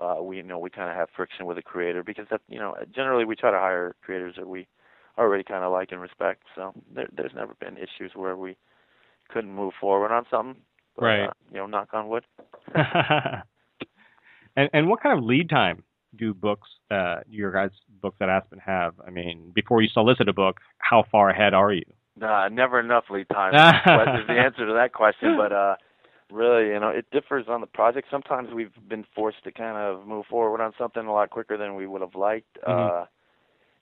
uh, 0.00 0.22
we, 0.22 0.38
you 0.38 0.42
know, 0.42 0.58
we 0.58 0.70
kind 0.70 0.90
of 0.90 0.96
have 0.96 1.08
friction 1.14 1.46
with 1.46 1.56
the 1.56 1.62
creator 1.62 2.02
because 2.02 2.26
that, 2.30 2.40
you 2.48 2.58
know, 2.58 2.74
generally 2.94 3.24
we 3.24 3.36
try 3.36 3.50
to 3.50 3.58
hire 3.58 3.94
creators 4.02 4.34
that 4.36 4.48
we 4.48 4.66
already 5.18 5.44
kind 5.44 5.64
of 5.64 5.72
like 5.72 5.92
and 5.92 6.00
respect. 6.00 6.44
So 6.54 6.72
there, 6.94 7.08
there's 7.14 7.34
never 7.34 7.54
been 7.60 7.76
issues 7.76 8.12
where 8.14 8.36
we 8.36 8.56
couldn't 9.28 9.52
move 9.52 9.74
forward 9.80 10.12
on 10.12 10.24
something. 10.30 10.62
But, 10.96 11.04
Right. 11.04 11.28
Uh, 11.28 11.32
you 11.50 11.58
know, 11.58 11.66
knock 11.66 11.88
on 11.92 12.08
wood. 12.08 12.24
and 12.74 14.70
and 14.72 14.88
what 14.88 15.02
kind 15.02 15.18
of 15.18 15.24
lead 15.24 15.48
time 15.48 15.82
do 16.16 16.34
books, 16.34 16.68
uh, 16.90 17.20
your 17.28 17.50
guys' 17.50 17.70
books 18.02 18.16
at 18.20 18.28
Aspen 18.28 18.58
have? 18.58 18.94
I 19.06 19.10
mean, 19.10 19.52
before 19.54 19.80
you 19.80 19.88
solicit 19.88 20.28
a 20.28 20.32
book, 20.32 20.60
how 20.78 21.04
far 21.10 21.30
ahead 21.30 21.54
are 21.54 21.72
you? 21.72 21.84
Nah, 22.16 22.48
never 22.48 22.78
enough 22.78 23.04
lead 23.10 23.28
time. 23.30 23.54
Is 24.20 24.26
the 24.26 24.34
answer 24.34 24.66
to 24.66 24.74
that 24.74 24.92
question. 24.92 25.36
But 25.36 25.52
uh, 25.52 25.76
really, 26.32 26.68
you 26.68 26.80
know, 26.80 26.88
it 26.88 27.06
differs 27.10 27.46
on 27.48 27.60
the 27.60 27.66
project. 27.66 28.08
Sometimes 28.10 28.52
we've 28.52 28.72
been 28.88 29.04
forced 29.14 29.44
to 29.44 29.52
kind 29.52 29.76
of 29.76 30.06
move 30.06 30.26
forward 30.26 30.60
on 30.60 30.72
something 30.78 31.06
a 31.06 31.12
lot 31.12 31.30
quicker 31.30 31.56
than 31.56 31.74
we 31.76 31.86
would 31.86 32.00
have 32.00 32.14
liked. 32.14 32.58
Mhm. 32.66 33.02
Uh, 33.02 33.06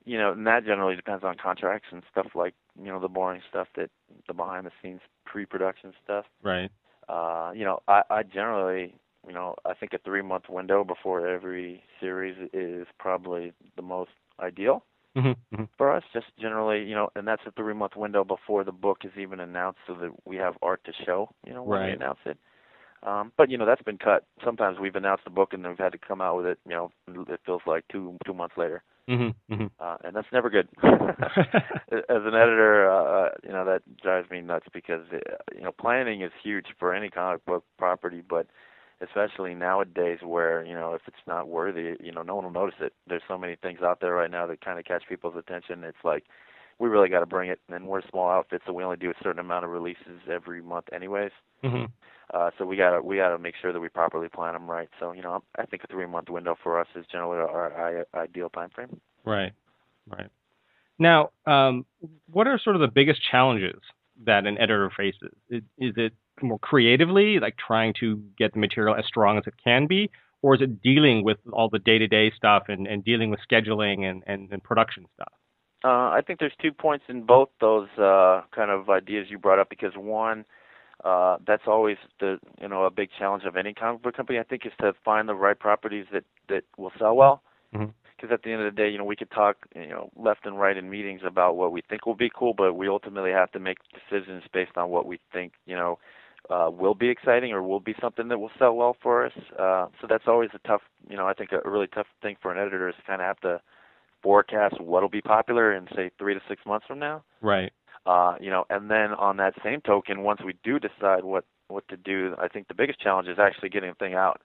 you 0.04 0.19
know, 0.19 0.33
and 0.33 0.47
that 0.47 0.64
generally 0.64 0.97
depends 0.97 1.25
on 1.25 1.37
contracts 1.37 1.88
and 1.92 2.02
stuff 2.11 2.35
like 2.35 2.54
you 2.76 2.87
know 2.90 3.00
the 3.00 3.09
boring 3.09 3.42
stuff 3.49 3.69
that 3.76 3.90
the 4.26 4.35
behind 4.35 4.66
the 4.66 4.73
scenes 4.83 5.00
pre-production 5.25 5.92
stuff. 6.02 6.25
Right. 6.42 6.71
Uh, 7.09 7.52
you 7.54 7.64
know, 7.64 7.83
I, 7.88 8.02
I 8.11 8.23
generally, 8.23 8.95
you 9.26 9.33
know, 9.33 9.54
I 9.64 9.75
think 9.75 9.92
a 9.92 9.99
three 9.99 10.23
month 10.23 10.49
window 10.49 10.85
before 10.85 11.26
every 11.26 11.83
series 12.00 12.37
is 12.52 12.87
probably 12.99 13.52
the 13.76 13.83
most 13.83 14.11
ideal. 14.40 14.85
Mm-hmm. 15.17 15.64
For 15.76 15.93
us, 15.93 16.05
just 16.12 16.26
generally, 16.40 16.85
you 16.85 16.95
know, 16.95 17.11
and 17.17 17.26
that's 17.26 17.43
a 17.47 17.50
three 17.52 17.75
month 17.75 17.97
window 17.97 18.25
before 18.25 18.62
the 18.64 18.73
book 18.73 18.99
is 19.05 19.11
even 19.19 19.40
announced, 19.40 19.81
so 19.87 19.95
that 19.95 20.11
we 20.25 20.37
have 20.37 20.55
art 20.62 20.83
to 20.85 20.93
show, 21.05 21.31
you 21.47 21.52
know, 21.52 21.62
when 21.62 21.85
we 21.85 21.90
announce 21.90 22.21
it. 22.25 22.38
Um, 23.02 23.33
but 23.37 23.50
you 23.50 23.57
know, 23.59 23.67
that's 23.67 23.83
been 23.83 23.99
cut. 23.99 24.26
Sometimes 24.45 24.79
we've 24.79 24.95
announced 24.95 25.25
the 25.25 25.31
book 25.31 25.52
and 25.52 25.64
then 25.64 25.71
we've 25.73 25.79
had 25.79 25.93
to 25.93 25.99
come 25.99 26.21
out 26.21 26.37
with 26.37 26.47
it. 26.47 26.59
You 26.69 26.73
know, 26.73 26.90
it 27.29 27.40
feels 27.47 27.62
like 27.67 27.85
two 27.90 28.17
two 28.26 28.35
months 28.35 28.57
later, 28.57 28.83
Mm-hmm. 29.09 29.55
Mm-hmm. 29.55 29.67
uh, 29.81 29.97
and 30.05 30.14
that's 30.14 30.29
never 30.33 30.50
good. 30.50 30.69
As 30.83 31.02
an 32.09 32.35
editor, 32.35 32.88
uh, 32.88 33.31
you 33.43 33.50
know, 33.50 33.64
that 33.64 33.83
drives 34.00 34.31
me 34.31 34.40
nuts 34.40 34.67
because 34.73 35.02
uh, 35.12 35.19
you 35.55 35.62
know, 35.62 35.73
planning 35.73 36.23
is 36.23 36.31
huge 36.43 36.67
for 36.79 36.95
any 36.95 37.09
comic 37.09 37.45
book 37.45 37.64
property, 37.79 38.23
but 38.29 38.47
especially 39.02 39.54
nowadays 39.54 40.19
where 40.23 40.64
you 40.64 40.75
know 40.75 40.95
if 40.95 41.02
it's 41.07 41.26
not 41.26 41.49
worthy 41.49 41.95
you 42.00 42.12
know 42.12 42.23
no 42.23 42.35
one 42.35 42.45
will 42.45 42.52
notice 42.52 42.75
it 42.80 42.92
there's 43.07 43.23
so 43.28 43.38
many 43.38 43.57
things 43.57 43.80
out 43.83 44.00
there 44.00 44.14
right 44.14 44.30
now 44.30 44.47
that 44.47 44.64
kind 44.64 44.78
of 44.78 44.85
catch 44.85 45.02
people's 45.09 45.37
attention 45.37 45.85
it's 45.85 46.04
like 46.04 46.25
we 46.78 46.88
really 46.88 47.09
got 47.09 47.21
to 47.21 47.26
bring 47.26 47.50
it 47.50 47.61
and 47.69 47.87
we're 47.87 48.00
a 48.00 48.09
small 48.11 48.30
outfit 48.30 48.62
so 48.66 48.73
we 48.73 48.85
only 48.85 48.97
do 48.97 49.11
a 49.11 49.14
certain 49.23 49.40
amount 49.40 49.64
of 49.64 49.71
releases 49.71 50.21
every 50.30 50.62
month 50.62 50.87
anyways 50.92 51.33
mm-hmm. 51.64 51.85
uh 52.35 52.50
so 52.59 52.66
we 52.66 52.76
got 52.76 52.90
to 52.90 53.02
we 53.02 53.16
got 53.16 53.30
to 53.30 53.38
make 53.38 53.54
sure 53.61 53.73
that 53.73 53.80
we 53.80 53.88
properly 53.88 54.28
plan 54.28 54.52
them 54.52 54.71
right 54.71 54.88
so 54.99 55.12
you 55.12 55.23
know 55.23 55.42
i 55.59 55.64
think 55.64 55.83
a 55.85 55.87
three 55.87 56.07
month 56.07 56.28
window 56.28 56.57
for 56.62 56.78
us 56.80 56.88
is 56.95 57.04
generally 57.11 57.38
our, 57.38 57.73
our 57.73 58.07
ideal 58.14 58.50
time 58.50 58.71
frame 58.75 59.00
Right. 59.25 59.52
Right. 60.09 60.28
Now, 60.99 61.30
um, 61.47 61.87
what 62.30 62.47
are 62.47 62.59
sort 62.59 62.76
of 62.76 62.80
the 62.80 62.88
biggest 62.88 63.21
challenges 63.30 63.80
that 64.24 64.46
an 64.46 64.58
editor 64.58 64.90
faces? 64.96 65.32
Is, 65.48 65.62
is 65.78 65.94
it 65.96 66.12
more 66.42 66.58
creatively, 66.58 67.38
like 67.40 67.56
trying 67.56 67.94
to 68.00 68.22
get 68.38 68.52
the 68.54 68.60
material 68.60 68.94
as 68.96 69.04
strong 69.06 69.38
as 69.38 69.44
it 69.46 69.54
can 69.62 69.86
be, 69.86 70.10
or 70.42 70.54
is 70.54 70.62
it 70.62 70.80
dealing 70.82 71.24
with 71.24 71.38
all 71.52 71.68
the 71.68 71.78
day-to-day 71.78 72.32
stuff 72.36 72.64
and, 72.68 72.86
and 72.86 73.04
dealing 73.04 73.30
with 73.30 73.40
scheduling 73.50 74.04
and, 74.04 74.22
and, 74.26 74.50
and 74.52 74.62
production 74.62 75.06
stuff? 75.14 75.32
Uh, 75.82 76.10
I 76.12 76.20
think 76.26 76.40
there's 76.40 76.52
two 76.60 76.72
points 76.72 77.04
in 77.08 77.24
both 77.24 77.48
those 77.60 77.88
uh, 77.98 78.42
kind 78.54 78.70
of 78.70 78.90
ideas 78.90 79.28
you 79.30 79.38
brought 79.38 79.58
up 79.58 79.70
because 79.70 79.92
one, 79.96 80.44
uh, 81.04 81.38
that's 81.46 81.62
always 81.66 81.96
the 82.20 82.38
you 82.60 82.68
know 82.68 82.84
a 82.84 82.90
big 82.90 83.08
challenge 83.18 83.44
of 83.44 83.56
any 83.56 83.72
comic 83.72 84.02
book 84.02 84.14
company. 84.14 84.38
I 84.38 84.42
think 84.42 84.66
is 84.66 84.72
to 84.80 84.92
find 85.02 85.26
the 85.26 85.34
right 85.34 85.58
properties 85.58 86.04
that 86.12 86.24
that 86.50 86.64
will 86.76 86.92
sell 86.98 87.16
well. 87.16 87.42
Mhm. 87.74 87.94
Because 88.20 88.34
at 88.34 88.42
the 88.42 88.52
end 88.52 88.62
of 88.62 88.74
the 88.74 88.82
day, 88.82 88.90
you 88.90 88.98
know, 88.98 89.04
we 89.04 89.16
could 89.16 89.30
talk 89.30 89.56
you 89.74 89.88
know 89.88 90.10
left 90.16 90.44
and 90.44 90.58
right 90.58 90.76
in 90.76 90.90
meetings 90.90 91.22
about 91.24 91.56
what 91.56 91.72
we 91.72 91.82
think 91.88 92.04
will 92.04 92.14
be 92.14 92.30
cool, 92.34 92.52
but 92.54 92.74
we 92.74 92.88
ultimately 92.88 93.30
have 93.30 93.50
to 93.52 93.60
make 93.60 93.78
decisions 93.94 94.42
based 94.52 94.76
on 94.76 94.90
what 94.90 95.06
we 95.06 95.18
think 95.32 95.52
you 95.64 95.76
know 95.76 95.98
uh, 96.48 96.70
will 96.70 96.94
be 96.94 97.08
exciting 97.08 97.52
or 97.52 97.62
will 97.62 97.80
be 97.80 97.94
something 98.00 98.28
that 98.28 98.38
will 98.38 98.50
sell 98.58 98.74
well 98.74 98.96
for 99.02 99.26
us. 99.26 99.32
Uh, 99.58 99.86
so 100.00 100.06
that's 100.08 100.24
always 100.26 100.50
a 100.54 100.68
tough, 100.68 100.82
you 101.08 101.16
know, 101.16 101.26
I 101.26 101.34
think 101.34 101.50
a 101.52 101.68
really 101.68 101.86
tough 101.86 102.06
thing 102.22 102.36
for 102.40 102.52
an 102.52 102.58
editor 102.58 102.88
is 102.88 102.94
to 102.96 103.02
kind 103.02 103.20
of 103.20 103.26
have 103.26 103.40
to 103.40 103.60
forecast 104.22 104.80
what'll 104.80 105.08
be 105.08 105.20
popular 105.20 105.74
in 105.74 105.86
say 105.94 106.10
three 106.18 106.34
to 106.34 106.40
six 106.48 106.62
months 106.66 106.86
from 106.86 106.98
now. 106.98 107.22
Right. 107.40 107.72
Uh, 108.06 108.36
you 108.40 108.50
know, 108.50 108.64
and 108.70 108.90
then 108.90 109.12
on 109.12 109.36
that 109.36 109.54
same 109.62 109.80
token, 109.82 110.22
once 110.22 110.40
we 110.44 110.54
do 110.64 110.78
decide 110.78 111.24
what 111.24 111.44
what 111.68 111.86
to 111.88 111.96
do, 111.96 112.34
I 112.38 112.48
think 112.48 112.66
the 112.66 112.74
biggest 112.74 113.00
challenge 113.00 113.28
is 113.28 113.38
actually 113.38 113.68
getting 113.68 113.90
the 113.90 113.94
thing 113.94 114.14
out. 114.14 114.40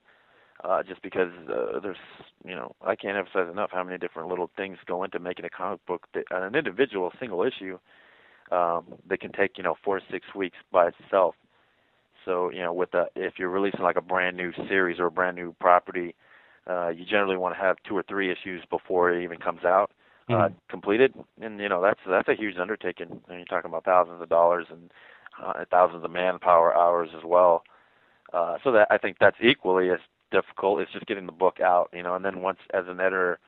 Uh, 0.64 0.82
just 0.82 1.02
because 1.02 1.30
uh, 1.50 1.78
there's, 1.80 1.96
you 2.44 2.54
know, 2.54 2.72
I 2.84 2.96
can't 2.96 3.16
emphasize 3.16 3.48
enough 3.50 3.70
how 3.72 3.82
many 3.84 3.98
different 3.98 4.28
little 4.28 4.50
things 4.56 4.78
go 4.86 5.04
into 5.04 5.18
making 5.18 5.44
a 5.44 5.50
comic 5.50 5.84
book. 5.86 6.06
That, 6.14 6.24
an 6.30 6.54
individual 6.54 7.12
single 7.20 7.42
issue 7.42 7.78
um, 8.50 8.84
that 9.08 9.20
can 9.20 9.32
take, 9.32 9.58
you 9.58 9.64
know, 9.64 9.74
four 9.84 9.98
to 10.00 10.04
six 10.10 10.26
weeks 10.34 10.56
by 10.72 10.88
itself. 10.88 11.34
So, 12.24 12.50
you 12.50 12.60
know, 12.62 12.72
with 12.72 12.92
a, 12.94 13.06
if 13.14 13.34
you're 13.38 13.50
releasing 13.50 13.82
like 13.82 13.96
a 13.96 14.00
brand 14.02 14.36
new 14.36 14.52
series 14.68 14.98
or 14.98 15.06
a 15.06 15.10
brand 15.10 15.36
new 15.36 15.54
property, 15.60 16.14
uh, 16.68 16.88
you 16.88 17.04
generally 17.04 17.36
want 17.36 17.54
to 17.54 17.60
have 17.60 17.76
two 17.86 17.96
or 17.96 18.02
three 18.02 18.30
issues 18.30 18.62
before 18.70 19.12
it 19.12 19.22
even 19.22 19.38
comes 19.38 19.64
out 19.64 19.92
uh, 20.32 20.48
Mhm. 20.48 20.54
completed, 20.68 21.14
and 21.40 21.60
you 21.60 21.68
know 21.68 21.80
that's 21.82 22.00
that's 22.08 22.28
a 22.28 22.34
huge 22.34 22.56
undertaking. 22.58 23.08
And 23.28 23.38
you're 23.38 23.44
talking 23.46 23.68
about 23.70 23.84
thousands 23.84 24.20
of 24.22 24.28
dollars 24.28 24.66
and 24.70 24.90
uh, 25.44 25.64
thousands 25.70 26.04
of 26.04 26.10
manpower 26.10 26.74
hours 26.76 27.10
as 27.16 27.22
well. 27.24 27.62
Uh, 28.32 28.58
so 28.64 28.72
that 28.72 28.88
I 28.90 28.98
think 28.98 29.18
that's 29.20 29.36
equally 29.42 29.90
as 29.90 30.00
difficult. 30.30 30.80
It's 30.80 30.92
just 30.92 31.06
getting 31.06 31.26
the 31.26 31.32
book 31.32 31.60
out, 31.60 31.90
you 31.92 32.02
know. 32.02 32.14
And 32.14 32.24
then 32.24 32.42
once, 32.42 32.58
as 32.72 32.84
an 32.88 33.00
editor, 33.00 33.38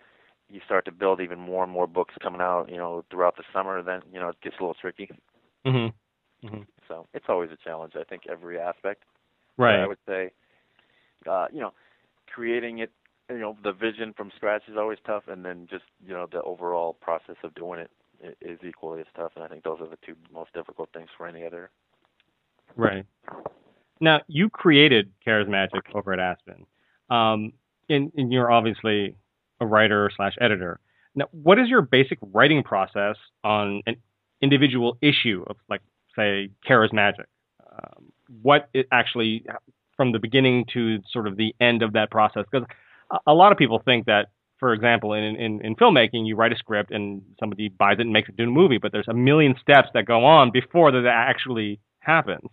you 0.49 0.61
start 0.65 0.85
to 0.87 0.93
build 0.93 1.21
even 1.21 1.39
more 1.39 1.63
and 1.63 1.73
more 1.73 1.87
books 1.87 2.15
coming 2.23 2.41
out, 2.41 2.69
you 2.71 2.77
know, 2.77 3.05
throughout 3.11 3.37
the 3.37 3.45
summer. 3.53 3.83
Then 3.83 4.01
you 4.13 4.21
know 4.21 4.29
it 4.29 4.41
gets 4.43 4.57
a 4.59 4.63
little 4.63 4.77
tricky. 4.81 5.11
Mm-hmm. 5.67 6.47
Mm-hmm. 6.47 6.63
So 6.87 7.07
it's 7.15 7.27
always 7.29 7.51
a 7.51 7.57
challenge. 7.63 7.95
I 7.97 8.05
think 8.05 8.23
every 8.31 8.59
aspect. 8.59 9.03
But 9.57 9.65
Right. 9.65 9.81
I 9.81 9.87
would 9.89 9.99
say, 10.07 10.31
uh, 11.29 11.47
you 11.53 11.61
know, 11.61 11.73
creating 12.33 12.79
it, 12.79 12.93
you 13.29 13.39
know, 13.39 13.57
the 13.63 13.73
vision 13.73 14.15
from 14.17 14.31
scratch 14.37 14.63
is 14.69 14.77
always 14.79 14.99
tough, 15.05 15.25
and 15.29 15.45
then 15.45 15.67
just 15.71 15.85
you 16.07 16.15
know 16.15 16.27
the 16.31 16.43
overall 16.43 16.95
process 16.95 17.37
of 17.43 17.55
doing 17.55 17.81
it 17.81 17.91
is 18.41 18.59
equally 18.67 19.01
as 19.01 19.07
tough. 19.17 19.33
And 19.35 19.45
I 19.45 19.49
think 19.49 19.65
those 19.65 19.81
are 19.81 19.89
the 19.89 19.99
two 20.05 20.15
most 20.33 20.53
difficult 20.55 20.91
things 20.93 21.09
for 21.17 21.27
any 21.27 21.43
editor. 21.43 21.71
Right. 22.77 23.05
Now, 24.01 24.21
you 24.29 24.49
created 24.49 25.11
Charismagic 25.27 25.83
over 25.95 26.13
at 26.13 26.21
Aspen, 26.21 26.67
um, 27.11 27.53
and, 27.89 28.13
and 28.17 28.33
you're 28.33 28.51
obviously 28.51 29.15
a 29.61 29.67
writer 29.67 30.11
slash 30.17 30.35
editor. 30.41 30.79
Now, 31.15 31.27
what 31.33 31.59
is 31.59 31.69
your 31.69 31.83
basic 31.83 32.19
writing 32.33 32.63
process 32.63 33.17
on 33.43 33.83
an 33.87 33.97
individual 34.41 34.99
issue 35.01 35.45
of, 35.49 35.57
like, 35.69 35.81
say, 36.15 36.51
Charismagic? 36.69 37.25
Um, 37.73 38.13
what 38.43 38.69
it 38.73 38.87
actually, 38.93 39.45
from 39.97 40.13
the 40.13 40.19
beginning 40.19 40.67
to 40.75 40.99
sort 41.11 41.27
of 41.27 41.37
the 41.37 41.55
end 41.61 41.83
of 41.83 41.93
that 41.95 42.11
process? 42.11 42.45
Because 42.51 42.69
a 43.27 43.35
lot 43.35 43.53
of 43.53 43.59
people 43.59 43.81
think 43.85 44.07
that, 44.07 44.29
for 44.61 44.73
example, 44.73 45.13
in, 45.15 45.25
in, 45.37 45.61
in 45.65 45.75
filmmaking, 45.77 46.27
you 46.27 46.37
write 46.37 46.53
a 46.53 46.57
script 46.57 46.91
and 46.91 47.23
somebody 47.41 47.69
buys 47.69 47.99
it 47.99 48.03
and 48.03 48.13
makes 48.13 48.29
it 48.29 48.35
into 48.39 48.51
a 48.51 48.55
movie, 48.55 48.79
but 48.79 48.93
there's 48.93 49.09
a 49.09 49.15
million 49.15 49.55
steps 49.61 49.89
that 49.95 50.05
go 50.05 50.25
on 50.25 50.51
before 50.53 50.91
that 50.93 51.07
actually 51.07 51.81
happens. 52.01 52.49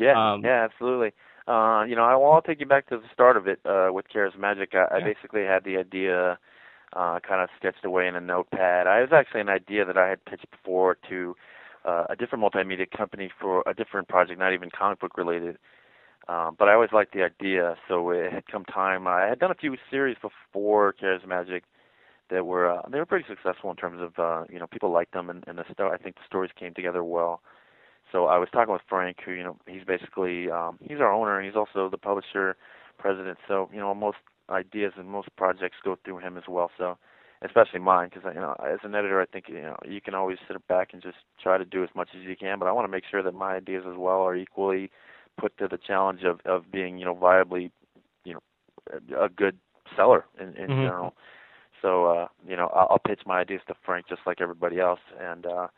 Yeah, 0.00 0.16
Um, 0.16 0.42
yeah, 0.42 0.64
absolutely. 0.64 1.12
Uh, 1.46 1.84
you 1.88 1.96
know, 1.96 2.04
I, 2.04 2.16
well, 2.16 2.32
I'll 2.32 2.42
take 2.42 2.60
you 2.60 2.66
back 2.66 2.88
to 2.88 2.96
the 2.98 3.04
start 3.12 3.36
of 3.36 3.46
it 3.48 3.60
uh, 3.66 3.90
with 3.92 4.06
Charismagic. 4.14 4.74
I, 4.74 4.96
I 4.96 5.00
Yeah. 5.00 5.04
basically 5.04 5.42
had 5.44 5.64
the 5.64 5.76
idea 5.78 6.38
uh, 6.94 7.20
kind 7.20 7.42
of 7.42 7.50
sketched 7.58 7.84
away 7.84 8.08
in 8.08 8.16
a 8.16 8.20
notepad. 8.20 8.86
I 8.86 9.00
was 9.00 9.10
actually 9.12 9.42
an 9.42 9.50
idea 9.50 9.84
that 9.84 9.98
I 9.98 10.08
had 10.08 10.24
pitched 10.24 10.50
before 10.50 10.96
to 11.10 11.36
uh, 11.84 12.04
a 12.10 12.16
different 12.16 12.44
multimedia 12.44 12.90
company 12.90 13.30
for 13.40 13.64
a 13.66 13.74
different 13.74 14.08
project, 14.08 14.38
not 14.40 14.54
even 14.54 14.70
comic 14.76 15.00
book 15.00 15.16
related. 15.18 15.58
Um, 16.28 16.56
but 16.58 16.68
I 16.68 16.74
always 16.74 16.92
liked 16.92 17.14
the 17.14 17.24
idea, 17.24 17.76
so 17.88 18.10
it 18.10 18.32
had 18.32 18.46
come 18.46 18.64
time. 18.66 19.06
I 19.08 19.26
had 19.26 19.40
done 19.40 19.52
a 19.52 19.54
few 19.56 19.76
series 19.90 20.16
before 20.22 20.94
Charismagic 21.02 21.62
that 22.30 22.46
were 22.46 22.70
uh, 22.70 22.82
they 22.90 22.98
were 22.98 23.06
pretty 23.06 23.26
successful 23.28 23.70
in 23.70 23.76
terms 23.76 24.00
of 24.02 24.18
uh, 24.18 24.44
you 24.52 24.58
know 24.60 24.66
people 24.68 24.90
liked 24.92 25.12
them 25.12 25.30
and, 25.30 25.44
and 25.48 25.58
the 25.58 25.64
sto- 25.72 25.90
I 25.90 25.98
think 25.98 26.16
the 26.16 26.22
stories 26.26 26.52
came 26.58 26.74
together 26.74 27.04
well. 27.04 27.42
So 28.12 28.26
I 28.26 28.38
was 28.38 28.48
talking 28.52 28.72
with 28.72 28.82
Frank, 28.88 29.18
who 29.24 29.32
you 29.32 29.42
know 29.42 29.56
he's 29.66 29.84
basically 29.84 30.50
um, 30.50 30.78
he's 30.80 31.00
our 31.00 31.12
owner 31.12 31.38
and 31.38 31.46
he's 31.46 31.56
also 31.56 31.88
the 31.90 31.98
publisher 31.98 32.56
president. 32.98 33.38
So 33.48 33.68
you 33.72 33.80
know 33.80 33.94
most 33.94 34.18
ideas 34.50 34.92
and 34.96 35.08
most 35.08 35.28
projects 35.36 35.76
go 35.84 35.96
through 36.04 36.18
him 36.18 36.36
as 36.36 36.44
well. 36.48 36.70
So 36.76 36.98
especially 37.42 37.80
mine, 37.80 38.10
because 38.12 38.30
you 38.34 38.40
know 38.40 38.54
as 38.64 38.78
an 38.82 38.94
editor, 38.94 39.20
I 39.20 39.26
think 39.26 39.46
you 39.48 39.62
know 39.62 39.76
you 39.84 40.00
can 40.00 40.14
always 40.14 40.38
sit 40.46 40.66
back 40.68 40.90
and 40.92 41.02
just 41.02 41.18
try 41.42 41.58
to 41.58 41.64
do 41.64 41.82
as 41.82 41.90
much 41.94 42.08
as 42.16 42.22
you 42.22 42.36
can, 42.36 42.58
but 42.58 42.66
I 42.66 42.72
want 42.72 42.84
to 42.86 42.90
make 42.92 43.04
sure 43.10 43.22
that 43.22 43.34
my 43.34 43.54
ideas 43.56 43.84
as 43.90 43.96
well 43.96 44.22
are 44.22 44.36
equally 44.36 44.90
put 45.40 45.56
to 45.58 45.68
the 45.68 45.78
challenge 45.78 46.22
of 46.24 46.40
of 46.44 46.70
being 46.70 46.98
you 46.98 47.04
know 47.04 47.14
viably 47.14 47.70
you 48.24 48.34
know 48.34 48.40
a, 49.18 49.28
good 49.28 49.56
seller 49.96 50.24
in, 50.40 50.48
in 50.56 50.70
Mhm. 50.70 50.76
general. 50.76 51.14
So 51.82 52.06
uh, 52.06 52.28
you 52.46 52.56
know 52.56 52.68
I'll, 52.74 52.88
I'll 52.92 52.98
pitch 52.98 53.20
my 53.26 53.40
ideas 53.40 53.62
to 53.68 53.74
Frank 53.84 54.06
just 54.08 54.22
like 54.26 54.40
everybody 54.40 54.80
else, 54.80 55.00
and 55.18 55.46
uh, 55.46 55.68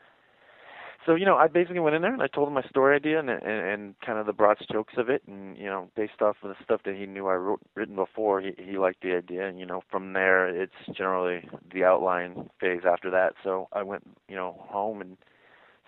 so 1.06 1.14
you 1.14 1.24
know 1.24 1.36
I 1.36 1.48
basically 1.48 1.80
went 1.80 1.96
in 1.96 2.02
there 2.02 2.12
and 2.12 2.22
I 2.22 2.28
told 2.28 2.48
him 2.48 2.54
my 2.54 2.62
story 2.62 2.96
idea 2.96 3.18
and, 3.18 3.28
and 3.28 3.42
and 3.44 3.94
kind 4.04 4.18
of 4.18 4.26
the 4.26 4.32
broad 4.32 4.58
strokes 4.62 4.94
of 4.96 5.08
it, 5.08 5.22
and 5.26 5.56
you 5.56 5.66
know 5.66 5.88
based 5.96 6.20
off 6.20 6.36
of 6.42 6.50
the 6.50 6.64
stuff 6.64 6.82
that 6.84 6.96
he 6.96 7.06
knew 7.06 7.26
I 7.26 7.34
wrote 7.34 7.60
written 7.74 7.96
before, 7.96 8.40
he 8.40 8.52
he 8.58 8.78
liked 8.78 9.02
the 9.02 9.16
idea, 9.16 9.48
and 9.48 9.58
you 9.58 9.66
know 9.66 9.82
from 9.90 10.12
there 10.12 10.48
it's 10.48 10.72
generally 10.96 11.48
the 11.72 11.84
outline 11.84 12.50
phase 12.60 12.82
after 12.86 13.10
that. 13.10 13.34
So 13.42 13.68
I 13.72 13.82
went 13.82 14.04
you 14.28 14.36
know 14.36 14.56
home 14.58 15.00
and 15.00 15.16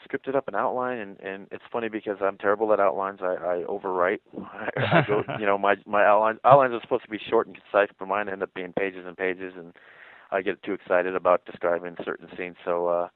scripted 0.04 0.34
up 0.34 0.48
an 0.48 0.54
outline 0.54 0.98
and 0.98 1.20
and 1.20 1.46
it's 1.50 1.64
funny 1.72 1.88
because 1.88 2.16
I'm 2.20 2.36
terrible 2.38 2.72
at 2.72 2.80
outlines. 2.80 3.20
I 3.22 3.34
I 3.34 3.64
overwrite. 3.68 4.20
I, 4.36 4.68
I 4.76 5.04
go 5.06 5.22
you 5.38 5.46
know 5.46 5.58
my 5.58 5.76
my 5.86 6.04
outlines 6.04 6.40
outlines 6.44 6.74
are 6.74 6.80
supposed 6.82 7.04
to 7.04 7.10
be 7.10 7.20
short 7.30 7.46
and 7.46 7.56
concise, 7.56 7.94
but 7.98 8.08
mine 8.08 8.28
end 8.28 8.42
up 8.42 8.52
being 8.54 8.72
pages 8.72 9.04
and 9.06 9.16
pages, 9.16 9.54
and 9.56 9.74
I 10.32 10.42
get 10.42 10.62
too 10.62 10.72
excited 10.72 11.14
about 11.14 11.44
describing 11.46 11.96
certain 12.04 12.28
scenes. 12.36 12.56
So 12.64 12.88
uh, 12.88 13.08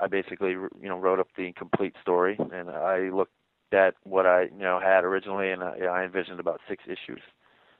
I- 0.00 0.06
basically 0.06 0.50
you 0.50 0.70
know 0.82 0.98
wrote 0.98 1.20
up 1.20 1.28
the 1.36 1.52
complete 1.52 1.94
story, 2.02 2.36
and 2.52 2.70
I 2.70 3.08
looked 3.10 3.32
at 3.72 3.94
what 4.04 4.26
I 4.26 4.42
you 4.44 4.58
know 4.58 4.80
had 4.80 5.04
originally, 5.04 5.50
and 5.50 5.62
I, 5.62 5.78
I 5.80 6.04
envisioned 6.04 6.40
about 6.40 6.60
six 6.68 6.84
issues 6.86 7.22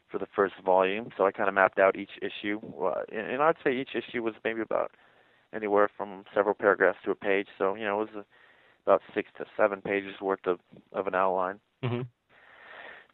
for 0.09 0.19
the 0.19 0.27
first 0.35 0.55
volume. 0.65 1.11
So 1.17 1.27
I 1.27 1.31
kind 1.33 1.49
of 1.49 1.55
mapped 1.55 1.79
out 1.79 1.97
each 1.97 2.19
issue, 2.21 2.61
and, 3.13 3.43
I'd 3.43 3.57
say 3.63 3.73
each 3.73 3.95
issue 3.95 4.23
was 4.23 4.35
maybe 4.45 4.61
about 4.61 4.93
anywhere 5.55 5.89
from 5.97 6.25
several 6.35 6.55
paragraphs 6.55 6.99
to 7.05 7.11
a 7.11 7.15
page. 7.15 7.49
So 7.59 7.75
you 7.75 7.85
know 7.85 8.03
it 8.03 8.13
was 8.15 8.25
about 8.87 9.03
six 9.15 9.29
to 9.39 9.45
seven 9.57 9.81
pages 9.81 10.21
worth 10.21 10.47
of 10.47 10.59
of 10.93 11.07
an 11.07 11.15
outline. 11.15 11.61
hmm 11.83 12.03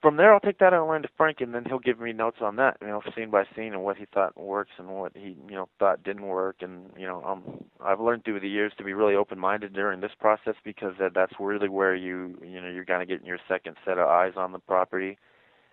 from 0.06 0.18
there, 0.18 0.32
I'll 0.32 0.38
take 0.38 0.60
that 0.60 0.72
outline 0.72 1.02
to 1.02 1.08
Frank, 1.16 1.40
and 1.40 1.52
then 1.52 1.64
he'll 1.64 1.80
give 1.80 1.98
me 1.98 2.12
notes 2.12 2.36
on 2.40 2.54
that, 2.56 2.76
you 2.80 2.86
know, 2.86 3.02
scene 3.16 3.28
by 3.28 3.42
scene, 3.56 3.72
and 3.72 3.82
what 3.82 3.96
he 3.96 4.04
thought 4.14 4.40
works 4.40 4.70
and 4.78 4.86
what 4.86 5.10
he, 5.16 5.36
you 5.48 5.56
know, 5.56 5.68
thought 5.80 6.04
didn't 6.04 6.26
work. 6.26 6.58
And 6.60 6.92
you 6.96 7.08
know, 7.08 7.24
um, 7.24 7.64
I've 7.84 7.98
learned 7.98 8.24
through 8.24 8.38
the 8.38 8.48
years 8.48 8.72
to 8.78 8.84
be 8.84 8.92
really 8.92 9.16
open-minded 9.16 9.72
during 9.72 10.00
this 10.00 10.12
process 10.20 10.54
because 10.62 10.92
that, 11.00 11.10
that's 11.12 11.32
really 11.40 11.68
where 11.68 11.96
you, 11.96 12.38
you 12.40 12.60
know, 12.60 12.68
you're 12.68 12.84
kind 12.84 13.02
of 13.02 13.08
getting 13.08 13.26
your 13.26 13.40
second 13.48 13.78
set 13.84 13.98
of 13.98 14.06
eyes 14.06 14.34
on 14.36 14.52
the 14.52 14.60
property. 14.60 15.18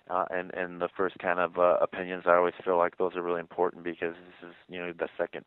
Uh, 0.09 0.25
and 0.31 0.51
and 0.55 0.81
the 0.81 0.89
first 0.97 1.15
kind 1.19 1.39
of 1.39 1.59
uh, 1.59 1.77
opinions, 1.79 2.23
I 2.25 2.33
always 2.33 2.55
feel 2.65 2.79
like 2.79 2.97
those 2.97 3.15
are 3.15 3.21
really 3.21 3.39
important 3.39 3.83
because 3.83 4.15
this 4.15 4.49
is 4.49 4.55
you 4.67 4.79
know 4.79 4.93
the 4.97 5.09
second 5.15 5.45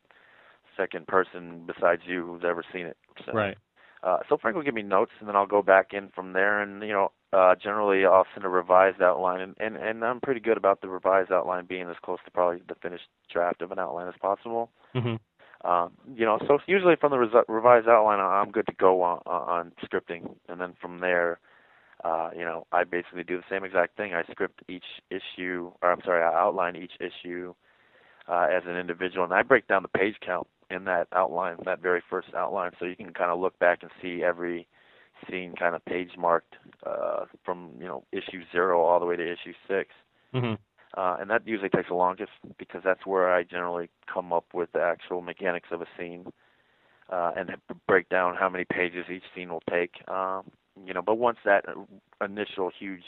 second 0.77 1.09
person 1.09 1.67
besides 1.67 2.03
you 2.07 2.25
who's 2.25 2.45
ever 2.49 2.63
seen 2.73 2.87
it. 2.87 2.97
So, 3.27 3.33
right. 3.33 3.59
Uh, 4.05 4.19
so 4.29 4.37
Frank 4.41 4.55
will 4.55 4.63
give 4.63 4.75
me 4.75 4.83
notes, 4.83 5.11
and 5.19 5.29
then 5.29 5.35
I'll 5.35 5.47
go 5.47 5.61
back 5.61 5.89
in 5.93 6.11
from 6.15 6.35
there, 6.35 6.63
and 6.63 6.81
you 6.83 6.93
know 6.93 7.11
uh, 7.33 7.55
generally 7.61 8.05
I'll 8.05 8.27
send 8.35 8.45
a 8.45 8.49
revised 8.49 9.03
outline, 9.03 9.41
and, 9.41 9.55
and 9.59 9.77
and 9.77 10.05
I'm 10.05 10.21
pretty 10.21 10.41
good 10.41 10.57
about 10.57 10.81
the 10.81 10.89
revised 10.89 11.33
outline 11.33 11.67
being 11.67 11.89
as 11.89 11.97
close 12.03 12.19
to 12.25 12.31
probably 12.31 12.63
the 12.69 12.77
finished 12.77 13.09
draft 13.33 13.63
of 13.63 13.73
an 13.73 13.79
outline 13.79 14.09
as 14.09 14.15
possible. 14.21 14.71
Mm-hmm. 14.95 15.17
Um, 15.69 15.93
you 16.15 16.25
know, 16.25 16.39
so 16.47 16.59
usually 16.67 16.97
from 16.97 17.11
the 17.11 17.19
res- 17.19 17.45
revised 17.49 17.89
outline, 17.89 18.21
I'm 18.21 18.53
good 18.53 18.67
to 18.67 18.75
go 18.75 19.03
on, 19.03 19.21
on 19.27 19.73
scripting, 19.85 20.37
and 20.49 20.61
then 20.61 20.75
from 20.81 21.01
there, 21.01 21.41
uh, 22.05 22.31
you 22.37 22.45
know, 22.45 22.67
I 22.73 22.85
basically 22.85 23.25
do 23.25 23.39
the 23.39 23.45
same 23.51 23.65
exact 23.65 23.97
thing. 23.97 24.15
I 24.15 24.23
script 24.31 24.61
each 24.69 24.85
issue, 25.11 25.73
or 25.83 25.91
I'm 25.91 26.03
sorry, 26.05 26.23
I 26.23 26.33
outline 26.41 26.77
each 26.77 26.93
issue 27.01 27.55
uh, 28.29 28.47
as 28.53 28.63
an 28.67 28.77
individual, 28.77 29.25
and 29.25 29.33
I 29.33 29.43
break 29.43 29.67
down 29.67 29.83
the 29.83 29.89
page 29.89 30.17
count 30.25 30.47
in 30.71 30.85
that 30.85 31.09
outline, 31.13 31.57
that 31.65 31.81
very 31.81 32.03
first 32.09 32.29
outline, 32.37 32.73
so 32.79 32.85
you 32.85 32.97
can 32.97 33.13
kind 33.13 33.31
of 33.31 33.41
look 33.41 33.59
back 33.59 33.79
and 33.83 33.91
see 34.03 34.23
every 34.23 34.69
scene 35.29 35.55
kind 35.59 35.75
of 35.75 35.85
page 35.85 36.11
marked 36.19 36.55
uh, 36.87 37.25
from 37.45 37.71
you 37.79 37.87
know 37.87 38.05
issue 38.13 38.43
zero 38.53 38.83
all 38.83 39.01
the 39.01 39.07
way 39.07 39.17
to 39.17 39.23
issue 39.23 39.53
6 39.69 39.89
mm-hmm. 40.35 40.55
uh, 41.01 41.17
and 41.21 41.31
that 41.31 41.47
usually 41.47 41.69
takes 41.69 41.89
the 41.89 41.95
longest 41.95 42.33
because 42.59 42.83
that's 42.85 43.07
where 43.07 43.35
I 43.35 43.43
generally 43.43 43.89
come 44.13 44.33
up 44.33 44.47
with 44.53 44.73
the 44.73 44.83
actual 44.83 45.23
mechanics 45.23 45.69
of 45.73 45.81
a 45.83 45.87
scene 45.99 46.27
uh, 47.11 47.33
and 47.37 47.51
break 47.87 48.09
down 48.09 48.35
how 48.35 48.49
many 48.49 48.65
pages 48.65 49.07
each 49.13 49.23
scene 49.35 49.49
will 49.49 49.63
take. 49.71 49.95
Um, 50.09 50.51
you 50.85 50.93
know, 50.93 51.03
but 51.03 51.17
once 51.17 51.39
that 51.45 51.65
initial 52.23 52.71
huge 52.77 53.05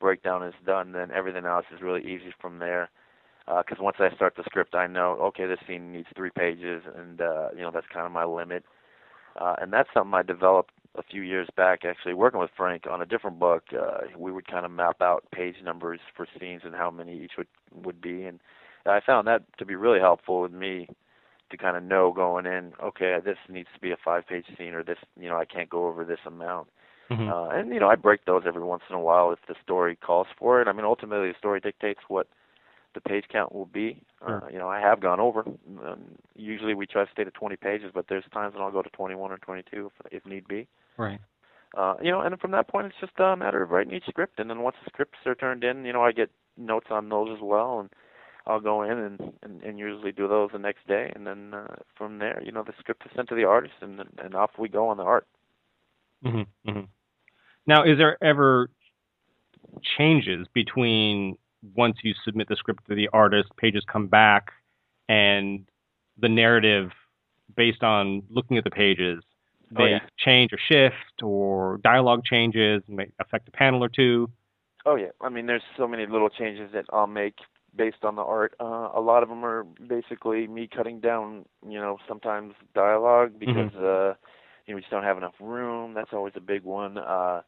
breakdown 0.00 0.42
is 0.42 0.54
done, 0.64 0.92
then 0.92 1.10
everything 1.10 1.44
else 1.44 1.66
is 1.74 1.82
really 1.82 2.02
easy 2.02 2.32
from 2.40 2.58
there. 2.58 2.90
Because 3.46 3.78
uh, 3.80 3.84
once 3.84 3.96
I 3.98 4.14
start 4.14 4.36
the 4.36 4.44
script, 4.44 4.74
I 4.74 4.86
know 4.86 5.18
okay, 5.20 5.46
this 5.46 5.58
scene 5.66 5.92
needs 5.92 6.06
three 6.14 6.30
pages, 6.30 6.82
and 6.96 7.20
uh, 7.20 7.48
you 7.56 7.62
know 7.62 7.72
that's 7.72 7.86
kind 7.92 8.06
of 8.06 8.12
my 8.12 8.24
limit. 8.24 8.64
Uh, 9.34 9.56
and 9.60 9.72
that's 9.72 9.88
something 9.92 10.14
I 10.14 10.22
developed 10.22 10.72
a 10.96 11.02
few 11.02 11.22
years 11.22 11.48
back, 11.56 11.84
actually 11.84 12.14
working 12.14 12.40
with 12.40 12.50
Frank 12.56 12.84
on 12.90 13.00
a 13.00 13.06
different 13.06 13.38
book. 13.38 13.64
Uh, 13.72 14.06
we 14.16 14.30
would 14.30 14.46
kind 14.46 14.66
of 14.66 14.72
map 14.72 15.00
out 15.00 15.24
page 15.32 15.56
numbers 15.64 16.00
for 16.16 16.26
scenes 16.38 16.62
and 16.64 16.74
how 16.74 16.90
many 16.90 17.22
each 17.22 17.32
would 17.38 17.48
would 17.84 18.00
be, 18.00 18.24
and 18.24 18.40
I 18.84 19.00
found 19.04 19.26
that 19.28 19.42
to 19.58 19.64
be 19.64 19.74
really 19.74 20.00
helpful 20.00 20.42
with 20.42 20.52
me 20.52 20.88
to 21.50 21.56
kind 21.56 21.76
of 21.76 21.82
know 21.82 22.12
going 22.12 22.46
in. 22.46 22.72
Okay, 22.82 23.16
this 23.24 23.38
needs 23.48 23.68
to 23.74 23.80
be 23.80 23.92
a 23.92 23.96
five-page 24.04 24.46
scene, 24.58 24.74
or 24.74 24.82
this, 24.82 24.98
you 25.20 25.28
know, 25.28 25.36
I 25.36 25.44
can't 25.44 25.70
go 25.70 25.86
over 25.86 26.04
this 26.04 26.18
amount. 26.26 26.68
Mm-hmm. 27.10 27.28
Uh, 27.28 27.48
and 27.50 27.72
you 27.72 27.78
know, 27.78 27.88
I 27.88 27.94
break 27.94 28.24
those 28.24 28.42
every 28.46 28.64
once 28.64 28.82
in 28.88 28.96
a 28.96 29.00
while 29.00 29.32
if 29.32 29.38
the 29.46 29.54
story 29.62 29.96
calls 29.96 30.26
for 30.38 30.60
it. 30.60 30.68
I 30.68 30.72
mean, 30.72 30.84
ultimately, 30.84 31.28
the 31.28 31.38
story 31.38 31.60
dictates 31.60 32.00
what 32.08 32.26
the 32.94 33.00
page 33.00 33.24
count 33.30 33.54
will 33.54 33.66
be. 33.66 34.02
Sure. 34.26 34.44
Uh, 34.44 34.48
you 34.50 34.58
know, 34.58 34.68
I 34.68 34.80
have 34.80 35.00
gone 35.00 35.20
over. 35.20 35.44
Um, 35.84 36.00
usually, 36.34 36.74
we 36.74 36.86
try 36.86 37.04
to 37.04 37.10
stay 37.10 37.24
to 37.24 37.30
20 37.30 37.56
pages, 37.56 37.90
but 37.94 38.06
there's 38.08 38.24
times 38.32 38.54
when 38.54 38.62
I'll 38.62 38.72
go 38.72 38.82
to 38.82 38.90
21 38.90 39.30
or 39.30 39.38
22 39.38 39.90
if, 40.04 40.12
if 40.12 40.26
need 40.26 40.48
be. 40.48 40.66
Right. 40.96 41.20
Uh, 41.76 41.94
you 42.02 42.10
know, 42.10 42.20
and 42.20 42.38
from 42.38 42.50
that 42.50 42.68
point, 42.68 42.86
it's 42.86 42.96
just 43.00 43.18
a 43.18 43.36
matter 43.36 43.62
of 43.62 43.70
writing 43.70 43.94
each 43.94 44.04
script, 44.08 44.38
and 44.38 44.50
then 44.50 44.60
once 44.60 44.76
the 44.84 44.90
scripts 44.90 45.18
are 45.24 45.34
turned 45.34 45.64
in, 45.64 45.84
you 45.84 45.92
know, 45.92 46.02
I 46.02 46.12
get 46.12 46.30
notes 46.58 46.88
on 46.90 47.08
those 47.08 47.30
as 47.34 47.42
well, 47.42 47.80
and 47.80 47.88
I'll 48.46 48.60
go 48.60 48.82
in 48.82 48.98
and 48.98 49.32
and, 49.42 49.62
and 49.62 49.78
usually 49.78 50.12
do 50.12 50.28
those 50.28 50.50
the 50.52 50.58
next 50.58 50.86
day, 50.86 51.10
and 51.14 51.26
then 51.26 51.54
uh, 51.54 51.76
from 51.96 52.18
there, 52.18 52.42
you 52.44 52.52
know, 52.52 52.62
the 52.62 52.74
script 52.78 53.04
is 53.06 53.12
sent 53.16 53.28
to 53.30 53.34
the 53.34 53.44
artist, 53.44 53.74
and 53.80 54.02
and 54.18 54.34
off 54.34 54.50
we 54.58 54.68
go 54.68 54.88
on 54.88 54.98
the 54.98 55.02
art. 55.02 55.26
Mm-hmm. 56.24 56.70
Mm-hmm. 56.70 56.84
Now, 57.66 57.84
is 57.84 57.96
there 57.96 58.22
ever 58.22 58.68
changes 59.96 60.46
between 60.52 61.38
once 61.74 61.96
you 62.02 62.12
submit 62.24 62.48
the 62.48 62.56
script 62.56 62.86
to 62.88 62.94
the 62.94 63.08
artist, 63.12 63.48
pages 63.56 63.84
come 63.90 64.08
back, 64.08 64.50
and 65.08 65.64
the 66.18 66.28
narrative 66.28 66.90
based 67.56 67.82
on 67.82 68.22
looking 68.28 68.58
at 68.58 68.64
the 68.64 68.70
pages 68.70 69.22
they 69.76 69.82
oh, 69.82 69.86
yeah. 69.86 69.98
change 70.18 70.52
or 70.52 70.58
shift 70.70 71.22
or 71.22 71.78
dialogue 71.82 72.24
changes 72.24 72.82
may 72.88 73.06
affect 73.20 73.48
a 73.48 73.50
panel 73.50 73.82
or 73.82 73.88
two. 73.88 74.30
Oh 74.84 74.96
yeah. 74.96 75.10
I 75.20 75.28
mean 75.28 75.46
there's 75.46 75.62
so 75.76 75.86
many 75.86 76.06
little 76.06 76.28
changes 76.28 76.70
that 76.72 76.84
i'll 76.92 77.06
make 77.06 77.36
based 77.74 78.04
on 78.04 78.16
the 78.16 78.22
art. 78.22 78.54
Uh 78.60 78.90
a 78.94 79.00
lot 79.00 79.22
of 79.22 79.28
them 79.28 79.44
are 79.44 79.64
basically 79.64 80.46
me 80.46 80.68
cutting 80.68 81.00
down 81.00 81.44
you 81.66 81.78
know 81.78 81.98
sometimes 82.08 82.54
dialogue 82.74 83.38
because 83.38 83.72
mm-hmm. 83.72 83.84
uh 83.84 84.14
you 84.66 84.72
know 84.72 84.76
we 84.76 84.80
just 84.80 84.90
don't 84.90 85.04
have 85.04 85.18
enough 85.18 85.34
room. 85.40 85.94
That's 85.94 86.12
always 86.12 86.34
a 86.36 86.40
big 86.40 86.64
one. 86.64 86.98
Uh 86.98 87.42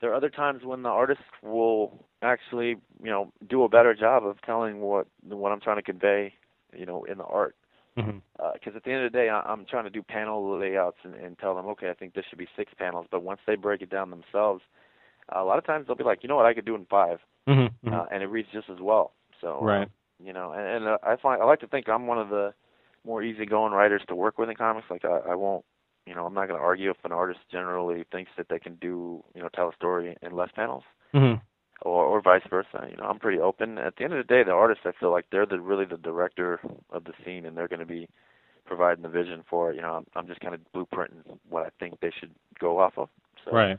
there 0.00 0.10
are 0.10 0.14
other 0.14 0.28
times 0.28 0.62
when 0.64 0.82
the 0.82 0.88
artist 0.88 1.20
will 1.42 2.06
actually 2.22 2.76
you 3.02 3.10
know 3.10 3.32
do 3.48 3.62
a 3.64 3.68
better 3.68 3.94
job 3.94 4.24
of 4.26 4.40
telling 4.42 4.80
what 4.80 5.06
what 5.22 5.52
i'm 5.52 5.60
trying 5.60 5.76
to 5.76 5.82
convey 5.82 6.32
you 6.76 6.86
know 6.86 7.04
in 7.04 7.18
the 7.18 7.24
art 7.24 7.56
because 7.96 8.12
mm-hmm. 8.12 8.44
uh, 8.44 8.76
at 8.76 8.84
the 8.84 8.90
end 8.92 9.04
of 9.04 9.12
the 9.12 9.18
day, 9.18 9.28
I, 9.30 9.40
I'm 9.40 9.64
trying 9.64 9.84
to 9.84 9.90
do 9.90 10.02
panel 10.02 10.58
layouts 10.58 10.98
and, 11.02 11.14
and 11.14 11.38
tell 11.38 11.54
them, 11.54 11.66
okay, 11.66 11.88
I 11.88 11.94
think 11.94 12.14
this 12.14 12.24
should 12.28 12.38
be 12.38 12.48
six 12.56 12.72
panels. 12.78 13.06
But 13.10 13.22
once 13.22 13.40
they 13.46 13.56
break 13.56 13.80
it 13.80 13.90
down 13.90 14.10
themselves, 14.10 14.62
uh, 15.34 15.40
a 15.40 15.44
lot 15.44 15.58
of 15.58 15.64
times 15.64 15.86
they'll 15.86 15.96
be 15.96 16.04
like, 16.04 16.22
you 16.22 16.28
know 16.28 16.36
what, 16.36 16.46
I 16.46 16.54
could 16.54 16.66
do 16.66 16.74
it 16.74 16.78
in 16.78 16.86
5 16.86 17.18
mm-hmm. 17.48 17.92
uh, 17.92 18.04
and 18.12 18.22
it 18.22 18.26
reads 18.26 18.48
just 18.52 18.68
as 18.70 18.78
well. 18.80 19.12
So, 19.40 19.58
right, 19.62 19.82
um, 19.82 19.90
you 20.22 20.32
know, 20.32 20.52
and, 20.52 20.66
and 20.66 20.86
uh, 20.86 20.98
I 21.02 21.16
find 21.16 21.42
I 21.42 21.46
like 21.46 21.60
to 21.60 21.66
think 21.66 21.88
I'm 21.88 22.06
one 22.06 22.18
of 22.18 22.28
the 22.28 22.54
more 23.04 23.22
easygoing 23.22 23.72
writers 23.72 24.02
to 24.08 24.14
work 24.14 24.38
with 24.38 24.50
in 24.50 24.56
comics. 24.56 24.86
Like 24.90 25.04
I, 25.04 25.30
I 25.30 25.34
won't, 25.34 25.64
you 26.06 26.14
know, 26.14 26.26
I'm 26.26 26.34
not 26.34 26.48
going 26.48 26.58
to 26.58 26.64
argue 26.64 26.90
if 26.90 26.96
an 27.04 27.12
artist 27.12 27.40
generally 27.50 28.04
thinks 28.12 28.30
that 28.36 28.48
they 28.48 28.58
can 28.58 28.76
do, 28.76 29.22
you 29.34 29.42
know, 29.42 29.48
tell 29.54 29.68
a 29.68 29.74
story 29.74 30.16
in 30.22 30.32
less 30.36 30.50
panels. 30.54 30.84
Mm-hmm 31.14 31.42
or 31.82 32.04
or 32.04 32.20
vice 32.20 32.42
versa. 32.48 32.88
You 32.90 32.96
know, 32.96 33.04
I'm 33.04 33.18
pretty 33.18 33.40
open. 33.40 33.78
At 33.78 33.96
the 33.96 34.04
end 34.04 34.12
of 34.12 34.26
the 34.26 34.34
day, 34.34 34.42
the 34.44 34.52
artists 34.52 34.84
I 34.86 34.92
feel 34.98 35.10
like 35.10 35.26
they're 35.30 35.46
the 35.46 35.60
really 35.60 35.84
the 35.84 35.96
director 35.96 36.60
of 36.90 37.04
the 37.04 37.12
scene, 37.24 37.46
and 37.46 37.56
they're 37.56 37.68
going 37.68 37.80
to 37.80 37.86
be 37.86 38.08
providing 38.66 39.02
the 39.02 39.08
vision 39.08 39.44
for 39.48 39.70
it. 39.70 39.76
You 39.76 39.82
know, 39.82 39.92
I'm, 39.92 40.06
I'm 40.14 40.26
just 40.26 40.40
kind 40.40 40.54
of 40.54 40.60
blueprinting 40.74 41.38
what 41.48 41.64
I 41.64 41.68
think 41.78 42.00
they 42.00 42.12
should 42.18 42.32
go 42.58 42.78
off 42.78 42.94
of. 42.96 43.08
So, 43.44 43.52
right. 43.52 43.78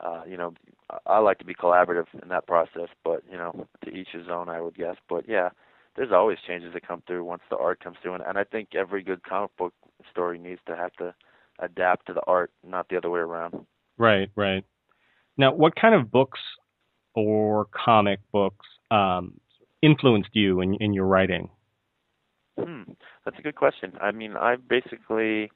Uh, 0.00 0.22
you 0.26 0.36
know, 0.36 0.54
I, 0.90 0.98
I 1.06 1.18
like 1.18 1.38
to 1.38 1.44
be 1.44 1.54
collaborative 1.54 2.06
in 2.22 2.28
that 2.28 2.46
process, 2.46 2.88
but 3.04 3.22
you 3.30 3.36
know, 3.36 3.66
to 3.84 3.90
each 3.90 4.08
his 4.12 4.28
own, 4.30 4.48
I 4.48 4.60
would 4.60 4.76
guess. 4.76 4.96
But 5.08 5.28
yeah, 5.28 5.50
there's 5.96 6.12
always 6.12 6.38
changes 6.46 6.72
that 6.72 6.86
come 6.86 7.02
through 7.06 7.24
once 7.24 7.42
the 7.50 7.56
art 7.56 7.82
comes 7.82 7.96
through, 8.02 8.14
and, 8.14 8.24
and 8.26 8.38
I 8.38 8.44
think 8.44 8.74
every 8.74 9.02
good 9.02 9.22
comic 9.22 9.56
book 9.56 9.74
story 10.10 10.38
needs 10.38 10.60
to 10.66 10.76
have 10.76 10.92
to 10.94 11.14
adapt 11.58 12.06
to 12.06 12.14
the 12.14 12.22
art, 12.26 12.50
not 12.66 12.88
the 12.88 12.96
other 12.96 13.10
way 13.10 13.20
around. 13.20 13.66
Right, 13.98 14.30
right. 14.34 14.64
Now, 15.36 15.52
what 15.52 15.76
kind 15.76 15.94
of 15.94 16.10
books 16.10 16.40
or 17.14 17.66
comic 17.72 18.20
books 18.32 18.66
um, 18.90 19.40
influenced 19.82 20.30
you 20.32 20.60
in, 20.60 20.74
in 20.74 20.92
your 20.92 21.06
writing? 21.06 21.48
Hmm, 22.58 22.82
that's 23.24 23.38
a 23.38 23.42
good 23.42 23.56
question. 23.56 23.92
I 24.00 24.10
mean, 24.10 24.36
I 24.36 24.56
basically 24.56 25.50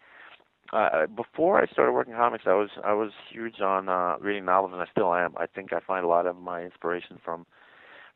uh, 0.72 1.06
before 1.06 1.60
I 1.60 1.66
started 1.66 1.92
working 1.92 2.14
comics, 2.14 2.44
I 2.46 2.54
was 2.54 2.70
I 2.84 2.94
was 2.94 3.10
huge 3.30 3.60
on 3.60 3.88
uh, 3.88 4.16
reading 4.20 4.44
novels, 4.44 4.72
and 4.72 4.82
I 4.82 4.86
still 4.90 5.14
am. 5.14 5.34
I 5.36 5.46
think 5.46 5.72
I 5.72 5.80
find 5.86 6.04
a 6.04 6.08
lot 6.08 6.26
of 6.26 6.36
my 6.36 6.62
inspiration 6.62 7.18
from 7.24 7.46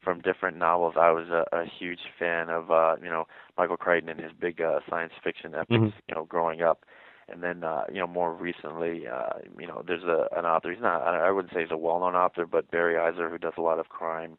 from 0.03 0.21
different 0.21 0.57
novels. 0.57 0.95
I 0.99 1.11
was 1.11 1.29
a, 1.29 1.45
a 1.55 1.65
huge 1.79 2.01
fan 2.19 2.49
of 2.49 2.71
uh, 2.71 2.97
you 3.03 3.11
know 3.11 3.27
Michael 3.57 3.77
Crichton 3.77 4.09
and 4.09 4.21
his 4.21 4.33
big 4.39 4.61
uh, 4.61 4.81
science 4.89 5.13
fiction 5.23 5.55
epics. 5.55 5.73
Mm-hmm. 5.73 5.99
You 6.09 6.15
know, 6.15 6.25
growing 6.25 6.63
up, 6.63 6.85
and 7.29 7.43
then 7.43 7.65
uh, 7.65 7.85
you 7.93 8.01
know 8.01 8.07
more 8.07 8.33
recently, 8.33 9.07
uh, 9.07 9.39
you 9.59 9.67
know, 9.67 9.83
there's 9.87 10.05
a 10.05 10.29
an 10.37 10.45
author. 10.45 10.71
He's 10.73 10.83
not 10.83 11.03
I 11.03 11.31
wouldn't 11.31 11.53
say 11.53 11.61
he's 11.63 11.71
a 11.71 11.77
well-known 11.77 12.15
author, 12.15 12.47
but 12.47 12.71
Barry 12.71 12.95
Eisler, 12.95 13.31
who 13.31 13.39
does 13.39 13.55
a 13.57 13.63
lot 13.63 13.79
of 13.79 13.89
crime 13.89 14.39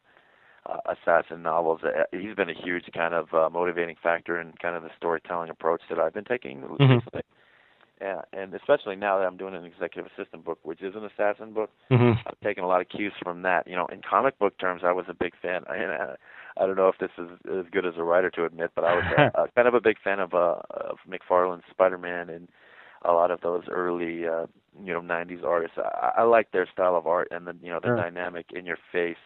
uh, 0.66 0.78
assassin 0.86 1.44
novels. 1.44 1.82
Uh, 1.84 2.04
he's 2.12 2.36
been 2.36 2.50
a 2.50 2.54
huge 2.54 2.86
kind 2.94 3.14
of 3.14 3.34
uh, 3.34 3.50
motivating 3.52 3.96
factor 4.02 4.40
in 4.40 4.54
kind 4.62 4.76
of 4.76 4.84
the 4.84 4.90
storytelling 4.98 5.50
approach 5.50 5.82
that 5.90 6.00
I've 6.00 6.14
been 6.14 6.26
taking 6.26 6.62
mm-hmm. 6.62 6.84
recently. 6.84 7.22
Yeah, 8.02 8.22
and 8.32 8.54
especially 8.54 8.96
now 8.96 9.18
that 9.20 9.26
I'm 9.26 9.36
doing 9.36 9.56
an 9.56 9.66
executive 9.66 10.10
assistant 10.16 10.46
book, 10.46 10.60
which 10.64 10.82
is 10.82 10.96
an 10.96 11.04
assassin 11.04 11.52
book, 11.52 11.70
mm-hmm. 11.92 12.18
I've 12.26 12.40
taken 12.40 12.64
a 12.64 12.68
lot 12.68 12.80
of 12.80 12.88
cues 12.88 13.12
from 13.22 13.42
that. 13.42 13.68
You 13.68 13.76
know, 13.76 13.88
in 13.88 14.02
comic 14.10 14.40
book 14.40 14.58
terms, 14.58 14.84
I 14.86 14.94
was 14.94 15.06
a 15.10 15.14
big 15.14 15.34
fan. 15.42 15.64
I, 15.68 15.84
uh, 15.84 16.16
I 16.56 16.66
don't 16.66 16.78
know 16.78 16.88
if 16.88 16.98
this 17.00 17.10
is 17.18 17.28
as 17.52 17.66
good 17.72 17.86
as 17.86 17.96
a 17.98 18.04
writer 18.04 18.30
to 18.32 18.46
admit, 18.46 18.72
but 18.74 18.86
I 18.86 18.96
was 18.96 19.32
uh, 19.36 19.48
kind 19.56 19.68
of 19.68 19.74
a 19.74 19.82
big 19.82 19.98
fan 20.02 20.22
of 20.22 20.34
uh, 20.34 20.62
of 20.72 20.98
McFarlane's 21.10 21.64
Spider-Man 21.70 22.30
and 22.30 22.48
a 23.04 23.12
lot 23.12 23.32
of 23.32 23.42
those 23.42 23.64
early, 23.70 24.28
uh, 24.28 24.48
you 24.84 24.94
know, 24.94 25.02
'90s 25.02 25.44
artists. 25.44 25.78
I, 25.78 26.12
I 26.18 26.24
like 26.24 26.52
their 26.52 26.68
style 26.72 26.96
of 26.96 27.08
art 27.08 27.30
and 27.32 27.48
the 27.48 27.56
you 27.62 27.70
know 27.70 27.80
the 27.82 27.88
sure. 27.88 27.96
dynamic 27.96 28.48
in 28.54 28.66
your 28.66 28.78
face 28.92 29.18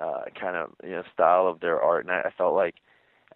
uh, 0.00 0.22
kind 0.38 0.56
of 0.56 0.70
you 0.82 0.90
know 0.90 1.02
style 1.12 1.46
of 1.46 1.60
their 1.60 1.80
art, 1.80 2.04
and 2.04 2.12
I, 2.12 2.22
I 2.26 2.30
felt 2.36 2.54
like 2.54 2.76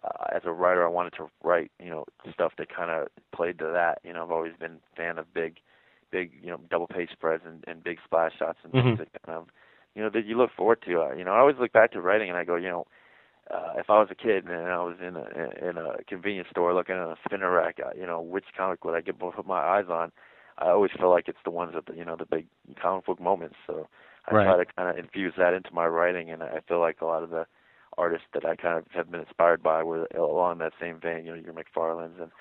uh, 0.03 0.35
as 0.35 0.41
a 0.45 0.51
writer, 0.51 0.85
I 0.85 0.89
wanted 0.89 1.13
to 1.13 1.29
write 1.43 1.71
you 1.81 1.89
know 1.89 2.05
stuff 2.33 2.53
that 2.57 2.73
kind 2.73 2.89
of 2.91 3.07
played 3.33 3.59
to 3.59 3.65
that. 3.65 3.99
You 4.03 4.13
know, 4.13 4.23
I've 4.23 4.31
always 4.31 4.53
been 4.59 4.73
a 4.73 4.95
fan 4.95 5.17
of 5.17 5.33
big, 5.33 5.57
big 6.11 6.31
you 6.41 6.49
know 6.49 6.59
double 6.69 6.87
page 6.87 7.09
spreads 7.11 7.43
and, 7.45 7.63
and 7.67 7.83
big 7.83 7.97
splash 8.03 8.33
shots 8.37 8.59
and 8.63 8.73
mm-hmm. 8.73 8.95
things 8.95 8.99
that 8.99 9.23
kind 9.25 9.37
of 9.37 9.47
you 9.95 10.01
know 10.01 10.09
that 10.09 10.25
you 10.25 10.37
look 10.37 10.51
forward 10.55 10.81
to. 10.85 11.01
Uh, 11.01 11.13
you 11.13 11.23
know, 11.23 11.31
I 11.31 11.39
always 11.39 11.57
look 11.59 11.71
back 11.71 11.91
to 11.93 12.01
writing 12.01 12.29
and 12.29 12.37
I 12.37 12.43
go, 12.43 12.55
you 12.55 12.69
know, 12.69 12.87
uh, 13.53 13.73
if 13.77 13.89
I 13.89 13.99
was 13.99 14.09
a 14.11 14.15
kid 14.15 14.45
and 14.45 14.67
I 14.67 14.83
was 14.83 14.97
in 15.01 15.15
a 15.15 15.69
in 15.69 15.77
a 15.77 16.03
convenience 16.07 16.49
store 16.51 16.73
looking 16.73 16.95
at 16.95 17.01
a 17.01 17.15
spinner 17.25 17.51
rack, 17.51 17.79
uh, 17.83 17.91
you 17.99 18.05
know, 18.05 18.21
which 18.21 18.45
comic 18.55 18.85
would 18.85 18.95
I 18.95 19.01
get 19.01 19.19
put 19.19 19.45
my 19.45 19.59
eyes 19.59 19.85
on? 19.89 20.11
I 20.59 20.69
always 20.69 20.91
feel 20.97 21.09
like 21.09 21.27
it's 21.27 21.39
the 21.43 21.51
ones 21.51 21.73
at 21.75 21.85
the 21.85 21.95
you 21.95 22.05
know 22.05 22.15
the 22.15 22.25
big 22.25 22.45
comic 22.81 23.05
book 23.05 23.19
moments. 23.19 23.55
So 23.65 23.87
I 24.27 24.35
right. 24.35 24.43
try 24.45 24.57
to 24.57 24.65
kind 24.73 24.89
of 24.89 25.03
infuse 25.03 25.33
that 25.37 25.53
into 25.53 25.73
my 25.73 25.87
writing, 25.87 26.29
and 26.29 26.43
I 26.43 26.59
feel 26.67 26.79
like 26.79 27.01
a 27.01 27.05
lot 27.05 27.23
of 27.23 27.29
the 27.31 27.45
artists 27.97 28.27
that 28.33 28.45
I 28.45 28.55
kind 28.55 28.77
of 28.77 28.85
have 28.93 29.09
been 29.09 29.21
inspired 29.21 29.63
by 29.63 29.83
were 29.83 30.07
along 30.15 30.59
that 30.59 30.73
same 30.79 30.99
vein. 30.99 31.25
You 31.25 31.35
know, 31.35 31.41
your 31.41 31.53
McFarlanes, 31.53 32.21
and 32.21 32.31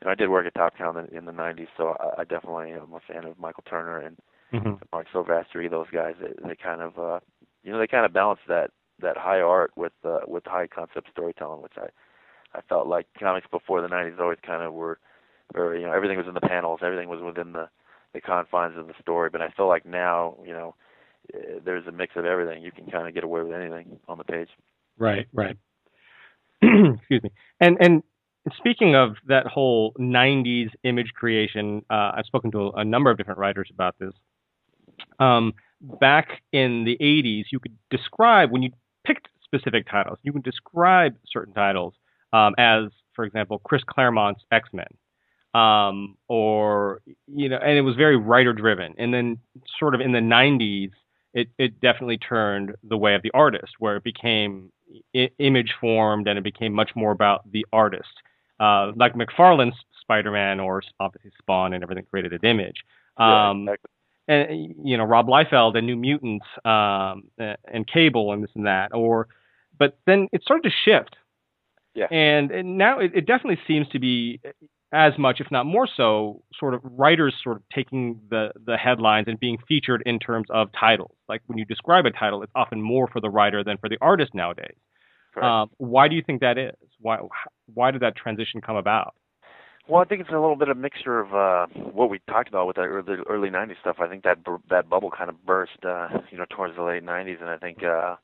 you 0.00 0.04
know, 0.04 0.10
I 0.10 0.14
did 0.14 0.28
work 0.28 0.46
at 0.46 0.54
Top 0.54 0.76
Cow 0.76 0.96
in, 0.98 1.16
in 1.16 1.24
the 1.24 1.32
'90s, 1.32 1.68
so 1.76 1.96
I, 1.98 2.20
I 2.20 2.24
definitely 2.24 2.72
am 2.72 2.92
a 2.92 3.00
fan 3.12 3.24
of 3.24 3.38
Michael 3.38 3.64
Turner 3.68 4.00
and 4.00 4.16
mm-hmm. 4.52 4.74
Marc 4.92 5.06
Silvestri. 5.14 5.70
Those 5.70 5.90
guys, 5.92 6.14
they, 6.20 6.48
they 6.48 6.56
kind 6.56 6.82
of, 6.82 6.98
uh, 6.98 7.20
you 7.62 7.72
know, 7.72 7.78
they 7.78 7.86
kind 7.86 8.04
of 8.04 8.12
balance 8.12 8.40
that 8.48 8.70
that 9.00 9.16
high 9.16 9.40
art 9.40 9.72
with 9.76 9.92
uh, 10.04 10.20
with 10.26 10.44
high 10.46 10.66
concept 10.66 11.08
storytelling, 11.10 11.62
which 11.62 11.76
I 11.76 11.88
I 12.56 12.60
felt 12.68 12.86
like 12.86 13.06
comics 13.18 13.46
before 13.50 13.80
the 13.80 13.88
'90s 13.88 14.18
always 14.20 14.38
kind 14.44 14.62
of 14.62 14.72
were 14.72 14.98
very, 15.52 15.80
you 15.80 15.86
know, 15.86 15.92
everything 15.92 16.18
was 16.18 16.26
in 16.26 16.34
the 16.34 16.40
panels, 16.40 16.80
everything 16.82 17.08
was 17.08 17.20
within 17.22 17.52
the 17.52 17.68
the 18.14 18.20
confines 18.20 18.76
of 18.76 18.86
the 18.86 18.94
story. 19.00 19.30
But 19.30 19.42
I 19.42 19.50
feel 19.50 19.68
like 19.68 19.84
now, 19.84 20.36
you 20.44 20.52
know, 20.52 20.74
uh, 21.34 21.60
there's 21.64 21.86
a 21.86 21.92
mix 21.92 22.16
of 22.16 22.24
everything. 22.24 22.62
You 22.62 22.72
can 22.72 22.86
kind 22.86 23.06
of 23.06 23.14
get 23.14 23.24
away 23.24 23.42
with 23.42 23.52
anything 23.52 23.98
on 24.08 24.18
the 24.18 24.24
page. 24.24 24.48
Right, 24.98 25.26
right. 25.32 25.56
Excuse 26.62 27.22
me. 27.22 27.30
And 27.60 27.76
and 27.80 28.02
speaking 28.56 28.94
of 28.94 29.16
that 29.26 29.46
whole 29.46 29.92
'90s 29.98 30.70
image 30.84 31.12
creation, 31.14 31.84
uh, 31.90 32.12
I've 32.14 32.26
spoken 32.26 32.50
to 32.52 32.58
a, 32.58 32.70
a, 32.80 32.84
number 32.84 33.10
of 33.10 33.18
different 33.18 33.38
writers 33.38 33.68
about 33.72 33.96
this. 33.98 34.12
Um, 35.18 35.54
back 35.80 36.42
in 36.52 36.84
the 36.84 36.96
'80s, 37.00 37.44
you 37.52 37.60
could 37.60 37.76
describe 37.90 38.50
when 38.50 38.62
you 38.62 38.70
picked 39.04 39.28
specific 39.44 39.86
titles, 39.90 40.18
you 40.22 40.32
can 40.32 40.42
describe 40.42 41.16
certain 41.30 41.54
titles 41.54 41.94
um, 42.32 42.54
as, 42.58 42.84
for 43.14 43.24
example, 43.24 43.58
Chris 43.64 43.82
Claremont's 43.88 44.42
X 44.52 44.68
Men. 44.72 44.86
Um, 45.54 46.16
or 46.28 47.00
you 47.26 47.48
know, 47.48 47.56
and 47.56 47.78
it 47.78 47.80
was 47.80 47.96
very 47.96 48.16
writer 48.16 48.52
driven. 48.52 48.94
And 48.98 49.12
then, 49.14 49.38
sort 49.78 49.94
of 49.94 50.00
in 50.00 50.12
the 50.12 50.18
'90s, 50.18 50.90
it, 51.32 51.48
it 51.58 51.80
definitely 51.80 52.18
turned 52.18 52.74
the 52.82 52.98
way 52.98 53.14
of 53.14 53.22
the 53.22 53.30
artist, 53.32 53.72
where 53.78 53.96
it 53.96 54.04
became 54.04 54.70
I- 55.16 55.30
image 55.38 55.74
formed 55.80 56.28
and 56.28 56.38
it 56.38 56.44
became 56.44 56.72
much 56.72 56.90
more 56.94 57.12
about 57.12 57.50
the 57.50 57.64
artist. 57.72 58.08
Uh, 58.60 58.92
like 58.96 59.14
McFarlane's 59.14 59.76
Spider-Man 60.00 60.58
or 60.60 60.82
obviously 61.00 61.30
Spawn 61.38 61.72
and 61.72 61.82
everything 61.82 62.04
created 62.10 62.32
an 62.32 62.44
image. 62.44 62.82
Um, 63.16 63.28
yeah, 63.28 63.72
exactly. 63.72 63.90
And 64.28 64.74
you 64.84 64.96
know 64.96 65.04
Rob 65.04 65.26
Liefeld 65.26 65.76
and 65.76 65.86
New 65.86 65.96
Mutants 65.96 66.46
um, 66.64 67.24
and 67.38 67.86
Cable 67.86 68.32
and 68.32 68.42
this 68.42 68.50
and 68.54 68.66
that. 68.66 68.90
Or, 68.92 69.26
but 69.78 69.98
then 70.06 70.28
it 70.32 70.42
started 70.42 70.68
to 70.68 70.74
shift. 70.84 71.16
Yeah. 71.94 72.06
And, 72.10 72.50
and 72.50 72.78
now 72.78 73.00
it, 73.00 73.12
it 73.14 73.26
definitely 73.26 73.58
seems 73.66 73.88
to 73.88 73.98
be 73.98 74.40
as 74.92 75.12
much, 75.18 75.40
if 75.40 75.50
not 75.50 75.66
more 75.66 75.88
so, 75.96 76.42
sort 76.54 76.74
of 76.74 76.80
writers 76.84 77.34
sort 77.42 77.56
of 77.56 77.62
taking 77.74 78.20
the 78.30 78.52
the 78.64 78.76
headlines 78.76 79.26
and 79.28 79.38
being 79.40 79.58
featured 79.66 80.02
in 80.06 80.18
terms 80.18 80.46
of 80.50 80.68
titles. 80.78 81.14
Like 81.28 81.42
when 81.46 81.58
you 81.58 81.64
describe 81.64 82.06
a 82.06 82.10
title, 82.10 82.42
it's 82.42 82.52
often 82.54 82.80
more 82.80 83.08
for 83.08 83.20
the 83.20 83.30
writer 83.30 83.64
than 83.64 83.78
for 83.78 83.88
the 83.88 83.98
artist 84.00 84.34
nowadays. 84.34 84.76
Um, 85.40 85.70
why 85.76 86.08
do 86.08 86.16
you 86.16 86.22
think 86.22 86.40
that 86.40 86.58
is? 86.58 86.74
Why 87.00 87.18
why 87.72 87.90
did 87.90 88.02
that 88.02 88.16
transition 88.16 88.60
come 88.60 88.76
about? 88.76 89.14
Well, 89.88 90.02
I 90.02 90.04
think 90.04 90.20
it's 90.20 90.30
a 90.30 90.34
little 90.34 90.54
bit 90.56 90.68
of 90.68 90.76
a 90.76 90.80
mixture 90.80 91.18
of 91.18 91.34
uh, 91.34 91.66
what 91.92 92.10
we 92.10 92.20
talked 92.28 92.48
about 92.48 92.66
with 92.66 92.76
the 92.76 92.82
early, 92.82 93.16
early 93.28 93.48
'90s 93.48 93.80
stuff. 93.80 93.96
I 94.00 94.08
think 94.08 94.22
that 94.24 94.36
that 94.68 94.88
bubble 94.90 95.10
kind 95.10 95.30
of 95.30 95.46
burst, 95.46 95.82
uh, 95.82 96.08
you 96.30 96.36
know, 96.36 96.44
towards 96.50 96.76
the 96.76 96.82
late 96.82 97.02
'90s, 97.02 97.40
and 97.40 97.48
I 97.48 97.56
think 97.56 97.82
uh, 97.82 98.16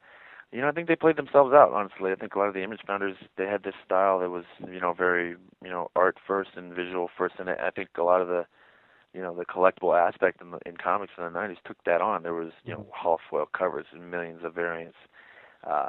you 0.52 0.60
know, 0.60 0.68
I 0.68 0.72
think 0.72 0.88
they 0.88 0.96
played 0.96 1.16
themselves 1.16 1.54
out. 1.54 1.72
Honestly, 1.72 2.12
I 2.12 2.16
think 2.16 2.34
a 2.34 2.38
lot 2.38 2.48
of 2.48 2.54
the 2.54 2.62
image 2.62 2.80
founders 2.86 3.16
they 3.38 3.46
had 3.46 3.62
this 3.64 3.74
style 3.84 4.20
that 4.20 4.30
was, 4.30 4.44
you 4.70 4.78
know, 4.78 4.92
very, 4.92 5.36
you 5.62 5.70
know, 5.70 5.90
art 5.96 6.16
first 6.26 6.50
and 6.54 6.74
visual 6.74 7.08
first, 7.16 7.36
and 7.38 7.48
I 7.48 7.70
think 7.74 7.88
a 7.96 8.02
lot 8.02 8.20
of 8.20 8.28
the, 8.28 8.44
you 9.14 9.22
know, 9.22 9.34
the 9.34 9.46
collectible 9.46 9.98
aspect 9.98 10.42
in 10.42 10.50
the 10.50 10.58
in 10.66 10.76
comics 10.76 11.14
in 11.16 11.24
the 11.24 11.30
'90s 11.30 11.56
took 11.64 11.82
that 11.84 12.02
on. 12.02 12.22
There 12.24 12.34
was, 12.34 12.52
you 12.64 12.74
know, 12.74 12.86
half 12.92 13.20
foil 13.30 13.46
covers 13.56 13.86
and 13.92 14.10
millions 14.10 14.44
of 14.44 14.54
variants. 14.54 14.98
Uh, 15.02 15.08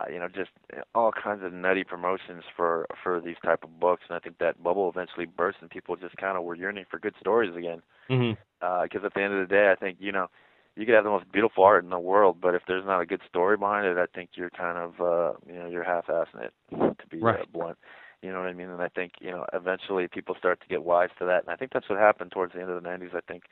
you 0.10 0.20
know, 0.20 0.28
just 0.28 0.52
all 0.94 1.12
kinds 1.12 1.44
of 1.44 1.52
nutty 1.52 1.84
promotions 1.84 2.44
for 2.56 2.88
for 3.04 3.20
these 3.20 3.36
type 3.44 3.64
of 3.64 3.80
books, 3.80 4.04
and 4.08 4.16
I 4.16 4.20
think 4.20 4.38
that 4.38 4.64
bubble 4.64 4.90
eventually 4.90 5.26
burst, 5.26 5.58
and 5.62 5.70
people 5.70 5.96
just 5.96 6.16
kind 6.18 6.38
of 6.38 6.44
were 6.44 6.56
yearning 6.56 6.86
for 6.90 7.00
good 7.00 7.16
stories 7.20 7.56
again. 7.56 7.82
Because 8.08 8.36
mm-hmm. 8.62 8.66
uh, 8.66 9.06
at 9.06 9.14
the 9.14 9.22
end 9.22 9.34
of 9.34 9.48
the 9.48 9.54
day, 9.54 9.72
I 9.72 9.76
think 9.76 9.98
you 10.00 10.12
know, 10.12 10.28
you 10.76 10.86
could 10.86 10.96
have 10.96 11.04
the 11.04 11.10
most 11.10 11.32
beautiful 11.32 11.64
art 11.64 11.84
in 11.84 11.90
the 11.90 12.00
world, 12.00 12.38
but 12.42 12.56
if 12.56 12.64
there's 12.68 12.86
not 12.86 13.02
a 13.02 13.06
good 13.06 13.22
story 13.28 13.58
behind 13.58 13.86
it, 13.86 13.98
I 13.98 14.06
think 14.14 14.32
you're 14.36 14.50
kind 14.50 14.78
of 14.78 15.02
uh 15.02 15.38
you 15.48 15.60
know, 15.60 15.68
you're 15.68 15.84
half 15.84 16.08
assing 16.08 16.44
it 16.44 16.54
to 16.72 17.08
be 17.10 17.20
right. 17.20 17.42
uh, 17.42 17.46
blunt. 17.52 17.78
You 18.22 18.32
know 18.32 18.40
what 18.40 18.50
I 18.50 18.54
mean? 18.54 18.70
And 18.70 18.82
I 18.82 18.88
think, 18.88 19.14
you 19.20 19.30
know, 19.30 19.46
eventually 19.54 20.08
people 20.08 20.36
start 20.40 20.60
to 20.62 20.68
get 20.68 20.84
wise 20.84 21.10
to 21.20 21.26
that. 21.26 21.44
And 21.44 21.50
I 21.50 21.56
think 21.56 21.74
that's 21.74 21.90
what 21.90 22.00
happened 22.00 22.32
towards 22.32 22.54
the 22.54 22.62
end 22.62 22.70
of 22.70 22.82
the 22.82 22.90
nineties, 22.90 23.12
I 23.14 23.20
think. 23.22 23.44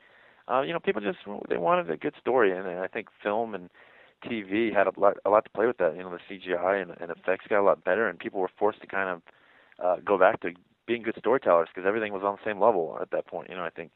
Uh, 0.50 0.62
you 0.62 0.72
know, 0.72 0.80
people 0.80 1.00
just 1.00 1.18
they 1.48 1.58
wanted 1.58 1.90
a 1.90 1.96
good 1.96 2.14
story 2.20 2.56
and 2.56 2.66
I 2.66 2.86
think 2.86 3.08
film 3.22 3.54
and 3.54 3.68
TV 4.24 4.74
had 4.74 4.86
a 4.86 4.92
lot 4.98 5.16
a 5.24 5.30
lot 5.30 5.44
to 5.44 5.50
play 5.50 5.66
with 5.66 5.78
that. 5.78 5.96
You 5.96 6.02
know, 6.02 6.10
the 6.10 6.34
CGI 6.34 6.82
and, 6.82 6.92
and 7.00 7.10
effects 7.10 7.46
got 7.48 7.60
a 7.60 7.62
lot 7.62 7.84
better 7.84 8.08
and 8.08 8.18
people 8.18 8.40
were 8.40 8.50
forced 8.58 8.80
to 8.80 8.86
kind 8.86 9.08
of 9.08 9.22
uh 9.84 9.96
go 10.04 10.18
back 10.18 10.40
to 10.40 10.52
being 10.86 11.02
good 11.02 11.16
storytellers 11.18 11.68
because 11.74 11.86
everything 11.86 12.12
was 12.12 12.22
on 12.22 12.36
the 12.36 12.50
same 12.50 12.60
level 12.60 12.98
at 13.00 13.10
that 13.10 13.26
point. 13.26 13.48
You 13.48 13.56
know, 13.56 13.64
I 13.64 13.70
think 13.70 13.90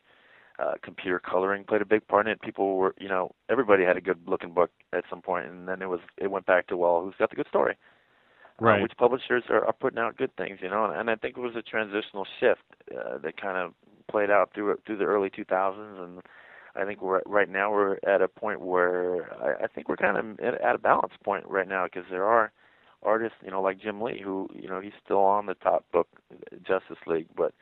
uh, 0.58 0.74
computer 0.82 1.18
coloring 1.18 1.64
played 1.64 1.82
a 1.82 1.86
big 1.86 2.06
part 2.08 2.26
in 2.26 2.32
it. 2.32 2.40
People 2.40 2.76
were, 2.76 2.94
you 2.98 3.08
know, 3.08 3.32
everybody 3.48 3.84
had 3.84 3.96
a 3.96 4.00
good 4.00 4.18
looking 4.26 4.52
book 4.52 4.70
at 4.92 5.04
some 5.08 5.22
point, 5.22 5.46
and 5.46 5.68
then 5.68 5.82
it 5.82 5.88
was 5.88 6.00
it 6.16 6.30
went 6.30 6.46
back 6.46 6.66
to 6.68 6.76
well, 6.76 7.02
who's 7.02 7.14
got 7.18 7.30
the 7.30 7.36
good 7.36 7.48
story? 7.48 7.76
Uh, 8.60 8.64
right. 8.64 8.78
Uh, 8.80 8.82
which 8.82 8.92
publishers 8.98 9.44
are, 9.50 9.64
are 9.64 9.72
putting 9.72 9.98
out 9.98 10.16
good 10.16 10.34
things, 10.36 10.58
you 10.60 10.68
know? 10.68 10.84
And, 10.84 10.94
and 10.94 11.10
I 11.10 11.14
think 11.14 11.36
it 11.36 11.40
was 11.40 11.54
a 11.54 11.62
transitional 11.62 12.26
shift 12.40 12.62
uh, 12.92 13.18
that 13.18 13.40
kind 13.40 13.56
of 13.56 13.72
played 14.10 14.30
out 14.30 14.50
through 14.54 14.76
through 14.84 14.96
the 14.96 15.04
early 15.04 15.30
2000s, 15.30 16.02
and 16.02 16.22
I 16.78 16.84
think 16.84 16.98
right 17.02 17.48
now 17.48 17.72
we're 17.72 17.98
at 18.06 18.22
a 18.22 18.28
point 18.28 18.60
where 18.60 19.32
I, 19.42 19.64
I 19.64 19.66
think 19.66 19.88
we're 19.88 19.96
kind 19.96 20.16
of 20.16 20.40
at, 20.40 20.74
a 20.74 20.78
balance 20.78 21.14
point 21.24 21.44
right 21.48 21.68
now 21.68 21.84
because 21.84 22.04
there 22.10 22.24
are 22.24 22.52
artists, 23.02 23.38
you 23.44 23.50
know, 23.50 23.60
like 23.62 23.80
Jim 23.80 24.00
Lee, 24.00 24.20
who 24.22 24.48
you 24.54 24.68
know 24.68 24.80
he's 24.80 24.92
still 25.04 25.18
on 25.18 25.46
the 25.46 25.54
top 25.54 25.84
book, 25.92 26.08
Justice 26.66 26.98
League, 27.06 27.28
but 27.36 27.52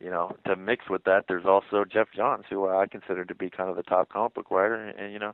you 0.00 0.10
know, 0.10 0.36
to 0.46 0.56
mix 0.56 0.90
with 0.90 1.04
that, 1.04 1.24
there's 1.28 1.46
also 1.46 1.84
Geoff 1.90 2.08
Johns, 2.14 2.44
who 2.50 2.68
I 2.68 2.86
consider 2.86 3.24
to 3.24 3.34
be 3.34 3.48
kind 3.48 3.70
of 3.70 3.76
the 3.76 3.82
top 3.82 4.10
comic 4.10 4.34
book 4.34 4.50
writer, 4.50 4.74
and, 4.74 4.98
and 4.98 5.12
you 5.12 5.18
know, 5.18 5.32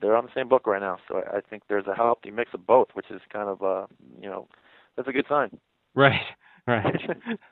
they're 0.00 0.16
on 0.16 0.24
the 0.24 0.30
same 0.34 0.48
book 0.48 0.66
right 0.66 0.82
now. 0.82 0.98
So 1.08 1.16
I, 1.16 1.38
I 1.38 1.40
think 1.40 1.62
there's 1.68 1.86
a 1.86 1.94
healthy 1.94 2.30
mix 2.30 2.50
of 2.52 2.66
both, 2.66 2.88
which 2.94 3.10
is 3.10 3.20
kind 3.32 3.48
of, 3.48 3.62
uh, 3.62 3.86
you 4.20 4.28
know, 4.28 4.48
that's 4.96 5.08
a 5.08 5.12
good 5.12 5.26
sign. 5.28 5.58
Right, 5.94 6.20
right. 6.66 7.00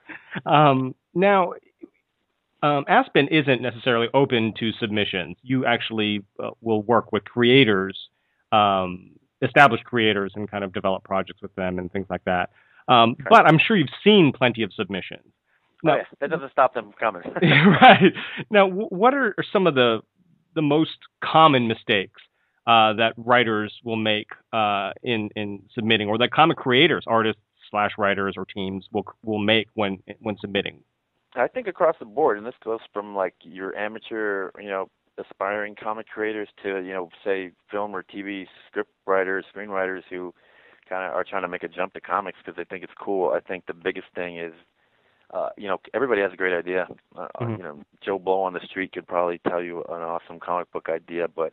um, 0.46 0.94
now, 1.14 1.54
um, 2.62 2.84
Aspen 2.88 3.28
isn't 3.28 3.62
necessarily 3.62 4.08
open 4.14 4.52
to 4.58 4.72
submissions. 4.72 5.36
You 5.42 5.64
actually 5.64 6.24
uh, 6.42 6.50
will 6.60 6.82
work 6.82 7.12
with 7.12 7.24
creators, 7.24 7.96
um, 8.52 9.10
established 9.42 9.84
creators, 9.84 10.32
and 10.34 10.50
kind 10.50 10.64
of 10.64 10.72
develop 10.72 11.04
projects 11.04 11.40
with 11.42 11.54
them 11.54 11.78
and 11.78 11.90
things 11.92 12.06
like 12.10 12.24
that. 12.24 12.50
Um. 12.88 13.16
But 13.28 13.46
I'm 13.46 13.58
sure 13.58 13.76
you've 13.76 13.88
seen 14.02 14.32
plenty 14.32 14.62
of 14.62 14.72
submissions. 14.72 15.32
No, 15.82 15.92
oh, 15.92 15.96
yeah. 15.96 16.02
that 16.20 16.30
doesn't 16.30 16.52
stop 16.52 16.74
them 16.74 16.92
from 16.92 17.22
coming. 17.22 17.22
right 17.80 18.12
now, 18.50 18.68
what 18.68 19.14
are 19.14 19.34
some 19.52 19.66
of 19.66 19.74
the 19.74 20.00
the 20.54 20.62
most 20.62 20.98
common 21.22 21.68
mistakes 21.68 22.20
uh, 22.66 22.92
that 22.94 23.14
writers 23.16 23.72
will 23.84 23.96
make 23.96 24.28
uh, 24.52 24.90
in 25.02 25.30
in 25.36 25.62
submitting, 25.74 26.08
or 26.08 26.18
that 26.18 26.32
comic 26.32 26.58
creators, 26.58 27.04
artists 27.06 27.40
slash 27.70 27.92
writers 27.96 28.34
or 28.36 28.44
teams 28.44 28.86
will 28.92 29.04
will 29.22 29.38
make 29.38 29.68
when 29.74 29.98
when 30.20 30.36
submitting? 30.40 30.82
I 31.34 31.48
think 31.48 31.66
across 31.66 31.96
the 31.98 32.04
board, 32.04 32.38
and 32.38 32.46
this 32.46 32.54
goes 32.64 32.80
from 32.92 33.14
like 33.14 33.34
your 33.42 33.76
amateur, 33.76 34.50
you 34.58 34.68
know, 34.68 34.88
aspiring 35.18 35.76
comic 35.80 36.08
creators 36.08 36.48
to 36.62 36.80
you 36.80 36.92
know, 36.92 37.10
say 37.24 37.52
film 37.70 37.94
or 37.94 38.02
TV 38.02 38.46
script 38.68 38.90
writers, 39.06 39.44
screenwriters 39.54 40.02
who 40.10 40.34
kind 40.88 41.04
of 41.04 41.14
are 41.14 41.24
trying 41.24 41.42
to 41.42 41.48
make 41.48 41.62
a 41.62 41.68
jump 41.68 41.92
to 41.94 42.00
comics 42.00 42.38
because 42.44 42.56
they 42.56 42.64
think 42.64 42.82
it's 42.82 42.92
cool. 42.98 43.30
I 43.30 43.40
think 43.40 43.66
the 43.66 43.74
biggest 43.74 44.08
thing 44.14 44.38
is 44.38 44.52
uh, 45.32 45.50
you 45.56 45.68
know, 45.68 45.80
everybody 45.94 46.20
has 46.20 46.32
a 46.32 46.36
great 46.36 46.56
idea. 46.56 46.88
Uh, 47.16 47.28
mm-hmm. 47.40 47.52
You 47.52 47.62
know, 47.62 47.82
Joe 48.04 48.18
Blow 48.18 48.42
on 48.42 48.52
the 48.52 48.60
street 48.64 48.92
could 48.92 49.06
probably 49.06 49.40
tell 49.48 49.62
you 49.62 49.84
an 49.88 50.02
awesome 50.02 50.40
comic 50.40 50.70
book 50.72 50.88
idea, 50.88 51.28
but 51.28 51.52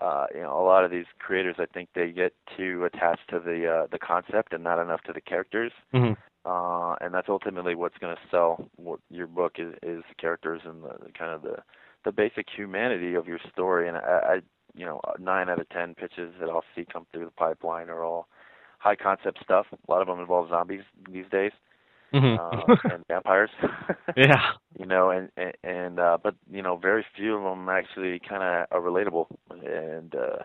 uh, 0.00 0.26
you 0.34 0.40
know, 0.40 0.58
a 0.58 0.64
lot 0.64 0.84
of 0.84 0.90
these 0.90 1.04
creators, 1.18 1.56
I 1.58 1.66
think 1.66 1.90
they 1.94 2.10
get 2.10 2.32
too 2.56 2.84
attached 2.86 3.28
to 3.28 3.38
the 3.38 3.66
uh, 3.66 3.86
the 3.92 3.98
concept 3.98 4.54
and 4.54 4.64
not 4.64 4.80
enough 4.80 5.02
to 5.02 5.12
the 5.12 5.20
characters. 5.20 5.72
Mm-hmm. 5.92 6.14
Uh, 6.50 6.96
and 7.00 7.14
that's 7.14 7.28
ultimately 7.28 7.76
what's 7.76 7.96
going 7.98 8.14
to 8.14 8.20
sell 8.28 8.68
what 8.74 8.98
your 9.08 9.28
book 9.28 9.56
is, 9.58 9.72
is 9.84 10.02
the 10.08 10.14
characters 10.18 10.60
and 10.64 10.82
the, 10.82 10.94
the 11.06 11.12
kind 11.16 11.30
of 11.30 11.42
the 11.42 11.58
the 12.04 12.10
basic 12.10 12.46
humanity 12.56 13.14
of 13.14 13.28
your 13.28 13.38
story. 13.52 13.86
And 13.86 13.96
I, 13.96 14.00
I, 14.00 14.40
you 14.74 14.84
know, 14.84 15.00
nine 15.20 15.48
out 15.48 15.60
of 15.60 15.68
ten 15.68 15.94
pitches 15.94 16.32
that 16.40 16.48
I'll 16.48 16.64
see 16.74 16.84
come 16.92 17.06
through 17.12 17.26
the 17.26 17.30
pipeline 17.30 17.88
are 17.88 18.02
all 18.02 18.26
high 18.78 18.96
concept 18.96 19.38
stuff. 19.44 19.66
A 19.70 19.90
lot 19.90 20.00
of 20.00 20.08
them 20.08 20.18
involve 20.18 20.48
zombies 20.48 20.80
these 21.08 21.26
days 21.30 21.52
mm-hmm. 22.12 22.40
uh, 22.40 22.94
and 22.94 23.04
vampires. 23.06 23.50
yeah. 24.16 24.52
You 24.76 24.86
know, 24.86 25.10
and 25.10 25.28
and, 25.36 25.52
and 25.62 26.00
uh, 26.00 26.18
but 26.20 26.34
you 26.50 26.62
know, 26.62 26.76
very 26.76 27.04
few 27.16 27.36
of 27.36 27.44
them 27.44 27.68
actually 27.68 28.20
kind 28.28 28.42
of 28.42 28.66
are 28.72 28.80
relatable, 28.80 29.26
and 29.50 30.14
uh, 30.16 30.42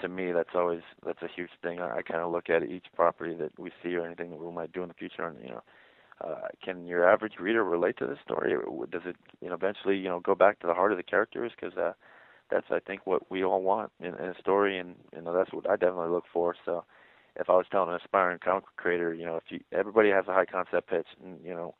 to 0.00 0.08
me, 0.08 0.32
that's 0.32 0.54
always 0.54 0.82
that's 1.04 1.22
a 1.22 1.28
huge 1.34 1.50
thing. 1.62 1.80
I, 1.80 1.98
I 1.98 2.02
kind 2.02 2.20
of 2.20 2.32
look 2.32 2.50
at 2.50 2.62
each 2.64 2.86
property 2.94 3.34
that 3.34 3.58
we 3.58 3.70
see 3.82 3.94
or 3.96 4.06
anything 4.06 4.30
that 4.30 4.38
we 4.38 4.52
might 4.52 4.72
do 4.72 4.82
in 4.82 4.88
the 4.88 4.94
future, 4.94 5.26
and 5.26 5.38
you 5.42 5.50
know, 5.50 5.62
uh, 6.20 6.48
can 6.64 6.86
your 6.86 7.08
average 7.08 7.34
reader 7.38 7.64
relate 7.64 7.96
to 7.98 8.06
this 8.06 8.18
story? 8.24 8.54
Does 8.90 9.02
it, 9.04 9.16
you 9.40 9.48
know, 9.48 9.54
eventually, 9.54 9.96
you 9.96 10.08
know, 10.08 10.20
go 10.20 10.34
back 10.34 10.60
to 10.60 10.66
the 10.66 10.74
heart 10.74 10.92
of 10.92 10.98
the 10.98 11.04
characters? 11.04 11.52
Because 11.58 11.76
uh, 11.76 11.92
that's, 12.50 12.66
I 12.70 12.78
think, 12.80 13.06
what 13.06 13.30
we 13.30 13.44
all 13.44 13.62
want 13.62 13.92
in, 14.00 14.08
in 14.14 14.30
a 14.30 14.38
story, 14.40 14.78
and 14.78 14.94
you 15.14 15.22
know, 15.22 15.32
that's 15.32 15.52
what 15.52 15.68
I 15.68 15.76
definitely 15.76 16.10
look 16.10 16.24
for. 16.32 16.54
So, 16.64 16.84
if 17.38 17.50
I 17.50 17.52
was 17.54 17.66
telling 17.70 17.90
an 17.90 18.00
aspiring 18.02 18.38
comic 18.42 18.64
creator, 18.76 19.12
you 19.12 19.26
know, 19.26 19.36
if 19.36 19.44
you 19.50 19.60
everybody 19.72 20.10
has 20.10 20.26
a 20.28 20.32
high 20.32 20.46
concept 20.46 20.88
pitch, 20.88 21.06
and 21.22 21.38
you 21.44 21.52
know, 21.52 21.74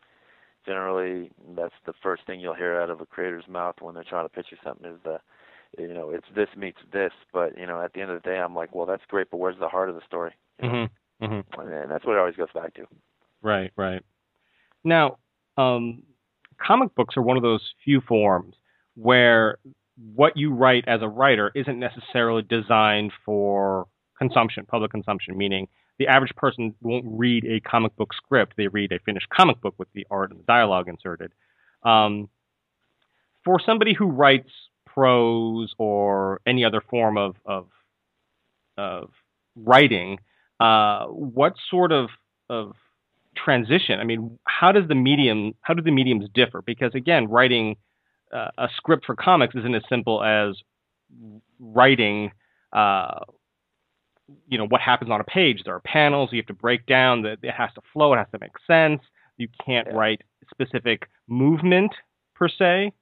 generally 0.66 1.30
that's 1.56 1.74
the 1.86 1.94
first 2.02 2.26
thing 2.26 2.40
you'll 2.40 2.54
hear 2.54 2.78
out 2.80 2.90
of 2.90 3.00
a 3.00 3.06
creator's 3.06 3.48
mouth 3.48 3.76
when 3.80 3.94
they're 3.94 4.04
trying 4.04 4.26
to 4.26 4.34
pitch 4.34 4.48
you 4.50 4.58
something 4.62 4.90
is 4.90 4.98
the 5.04 5.18
you 5.78 5.92
know 5.92 6.10
it's 6.10 6.26
this 6.34 6.48
meets 6.56 6.78
this 6.92 7.12
but 7.32 7.56
you 7.58 7.66
know 7.66 7.80
at 7.80 7.92
the 7.92 8.00
end 8.00 8.10
of 8.10 8.22
the 8.22 8.28
day 8.28 8.38
i'm 8.38 8.54
like 8.54 8.74
well 8.74 8.86
that's 8.86 9.02
great 9.08 9.30
but 9.30 9.38
where's 9.38 9.58
the 9.58 9.68
heart 9.68 9.88
of 9.88 9.94
the 9.94 10.00
story 10.06 10.32
mm-hmm. 10.62 11.24
Mm-hmm. 11.24 11.60
and 11.60 11.90
that's 11.90 12.04
what 12.04 12.14
it 12.14 12.18
always 12.18 12.36
goes 12.36 12.48
back 12.54 12.74
to 12.74 12.86
right 13.42 13.72
right 13.76 14.02
now 14.84 15.18
um, 15.58 16.02
comic 16.64 16.94
books 16.94 17.16
are 17.16 17.22
one 17.22 17.36
of 17.36 17.42
those 17.42 17.62
few 17.84 18.00
forms 18.02 18.54
where 18.94 19.58
what 20.14 20.36
you 20.36 20.52
write 20.52 20.84
as 20.86 21.00
a 21.00 21.08
writer 21.08 21.50
isn't 21.54 21.78
necessarily 21.78 22.42
designed 22.42 23.12
for 23.24 23.86
consumption 24.18 24.66
public 24.66 24.90
consumption 24.90 25.36
meaning 25.36 25.68
the 25.98 26.08
average 26.08 26.34
person 26.36 26.74
won't 26.82 27.06
read 27.08 27.44
a 27.44 27.60
comic 27.60 27.96
book 27.96 28.12
script. 28.12 28.54
They 28.56 28.68
read 28.68 28.92
a 28.92 28.98
finished 28.98 29.28
comic 29.30 29.60
book 29.60 29.74
with 29.78 29.88
the 29.94 30.06
art 30.10 30.30
and 30.30 30.40
the 30.40 30.44
dialogue 30.44 30.88
inserted. 30.88 31.32
Um, 31.82 32.28
for 33.44 33.60
somebody 33.64 33.94
who 33.94 34.06
writes 34.06 34.50
prose 34.96 35.74
or 35.78 36.40
any 36.46 36.64
other 36.64 36.80
form 36.80 37.18
of 37.18 37.36
of, 37.44 37.66
of 38.78 39.10
writing, 39.54 40.18
uh, 40.60 41.06
what 41.06 41.54
sort 41.70 41.92
of 41.92 42.08
of 42.48 42.72
transition? 43.36 44.00
I 44.00 44.04
mean, 44.04 44.38
how 44.44 44.72
does 44.72 44.88
the 44.88 44.94
medium 44.94 45.54
how 45.60 45.74
do 45.74 45.82
the 45.82 45.90
mediums 45.90 46.28
differ? 46.32 46.62
Because 46.62 46.94
again, 46.94 47.28
writing 47.28 47.76
uh, 48.32 48.50
a 48.58 48.68
script 48.76 49.04
for 49.04 49.14
comics 49.14 49.54
isn't 49.54 49.74
as 49.74 49.82
simple 49.88 50.22
as 50.24 50.56
writing 51.60 52.32
uh, 52.72 53.20
you 54.48 54.58
know 54.58 54.66
what 54.66 54.80
happens 54.80 55.10
on 55.10 55.20
a 55.20 55.24
page. 55.24 55.62
There 55.64 55.74
are 55.74 55.80
panels 55.80 56.30
you 56.32 56.38
have 56.38 56.46
to 56.46 56.54
break 56.54 56.86
down. 56.86 57.22
That 57.22 57.38
it 57.42 57.52
has 57.52 57.70
to 57.74 57.82
flow. 57.92 58.14
It 58.14 58.16
has 58.16 58.26
to 58.32 58.38
make 58.40 58.52
sense. 58.66 59.02
You 59.36 59.48
can't 59.64 59.88
yeah. 59.88 59.96
write 59.96 60.22
specific 60.50 61.08
movement 61.28 61.92
per 62.34 62.48
se 62.48 62.92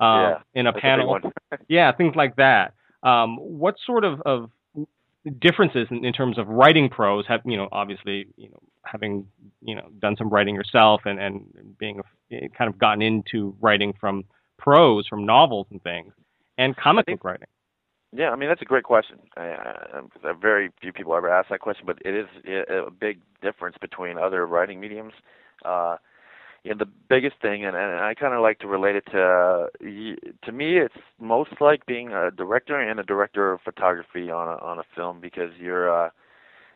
uh, 0.00 0.04
yeah, 0.04 0.38
in 0.54 0.66
a 0.66 0.72
panel. 0.72 1.18
A 1.52 1.58
yeah, 1.68 1.92
things 1.92 2.14
like 2.16 2.36
that. 2.36 2.74
Um, 3.02 3.36
what 3.36 3.76
sort 3.84 4.04
of, 4.04 4.20
of 4.22 4.50
differences 5.40 5.86
in, 5.90 6.04
in, 6.04 6.12
terms 6.12 6.38
of 6.38 6.48
writing 6.48 6.88
prose 6.88 7.26
have 7.26 7.40
you 7.44 7.56
know 7.56 7.68
obviously 7.72 8.26
you 8.36 8.48
know 8.48 8.58
having 8.82 9.26
you 9.62 9.74
know 9.74 9.88
done 9.98 10.16
some 10.16 10.28
writing 10.28 10.54
yourself 10.54 11.02
and 11.04 11.18
and 11.18 11.46
being 11.78 12.00
a, 12.30 12.48
kind 12.56 12.68
of 12.68 12.78
gotten 12.78 13.00
into 13.00 13.56
writing 13.60 13.94
from 13.98 14.24
prose 14.58 15.06
from 15.06 15.24
novels 15.24 15.66
and 15.70 15.82
things 15.82 16.12
and 16.58 16.76
comic 16.76 17.06
book 17.06 17.24
writing 17.24 17.46
yeah, 18.16 18.30
I 18.30 18.36
mean 18.36 18.48
that's 18.48 18.62
a 18.62 18.66
great 18.66 18.84
question. 18.84 19.18
I, 19.36 19.42
I, 19.42 20.32
very 20.40 20.70
few 20.80 20.92
people 20.92 21.16
ever 21.16 21.28
ask 21.28 21.48
that 21.48 21.58
question, 21.58 21.84
but 21.84 21.98
it 22.04 22.14
is 22.14 22.28
a 22.68 22.90
big 22.90 23.20
difference 23.42 23.76
between 23.80 24.18
other 24.18 24.46
writing 24.46 24.80
mediums. 24.80 25.12
Uh, 25.64 25.96
you 26.64 26.70
know, 26.70 26.78
the 26.78 26.90
biggest 27.08 27.36
thing, 27.42 27.64
and, 27.64 27.76
and 27.76 28.00
I 28.00 28.14
kind 28.14 28.34
of 28.34 28.40
like 28.40 28.58
to 28.60 28.66
relate 28.66 28.96
it 28.96 29.04
to, 29.12 29.20
uh, 29.20 29.66
to 30.46 30.52
me, 30.52 30.78
it's 30.78 30.94
most 31.20 31.50
like 31.60 31.84
being 31.84 32.08
a 32.12 32.30
director 32.30 32.80
and 32.80 32.98
a 32.98 33.02
director 33.02 33.52
of 33.52 33.60
photography 33.60 34.30
on 34.30 34.48
a 34.48 34.64
on 34.64 34.78
a 34.78 34.84
film 34.96 35.20
because 35.20 35.50
you're, 35.60 36.06
uh, 36.06 36.08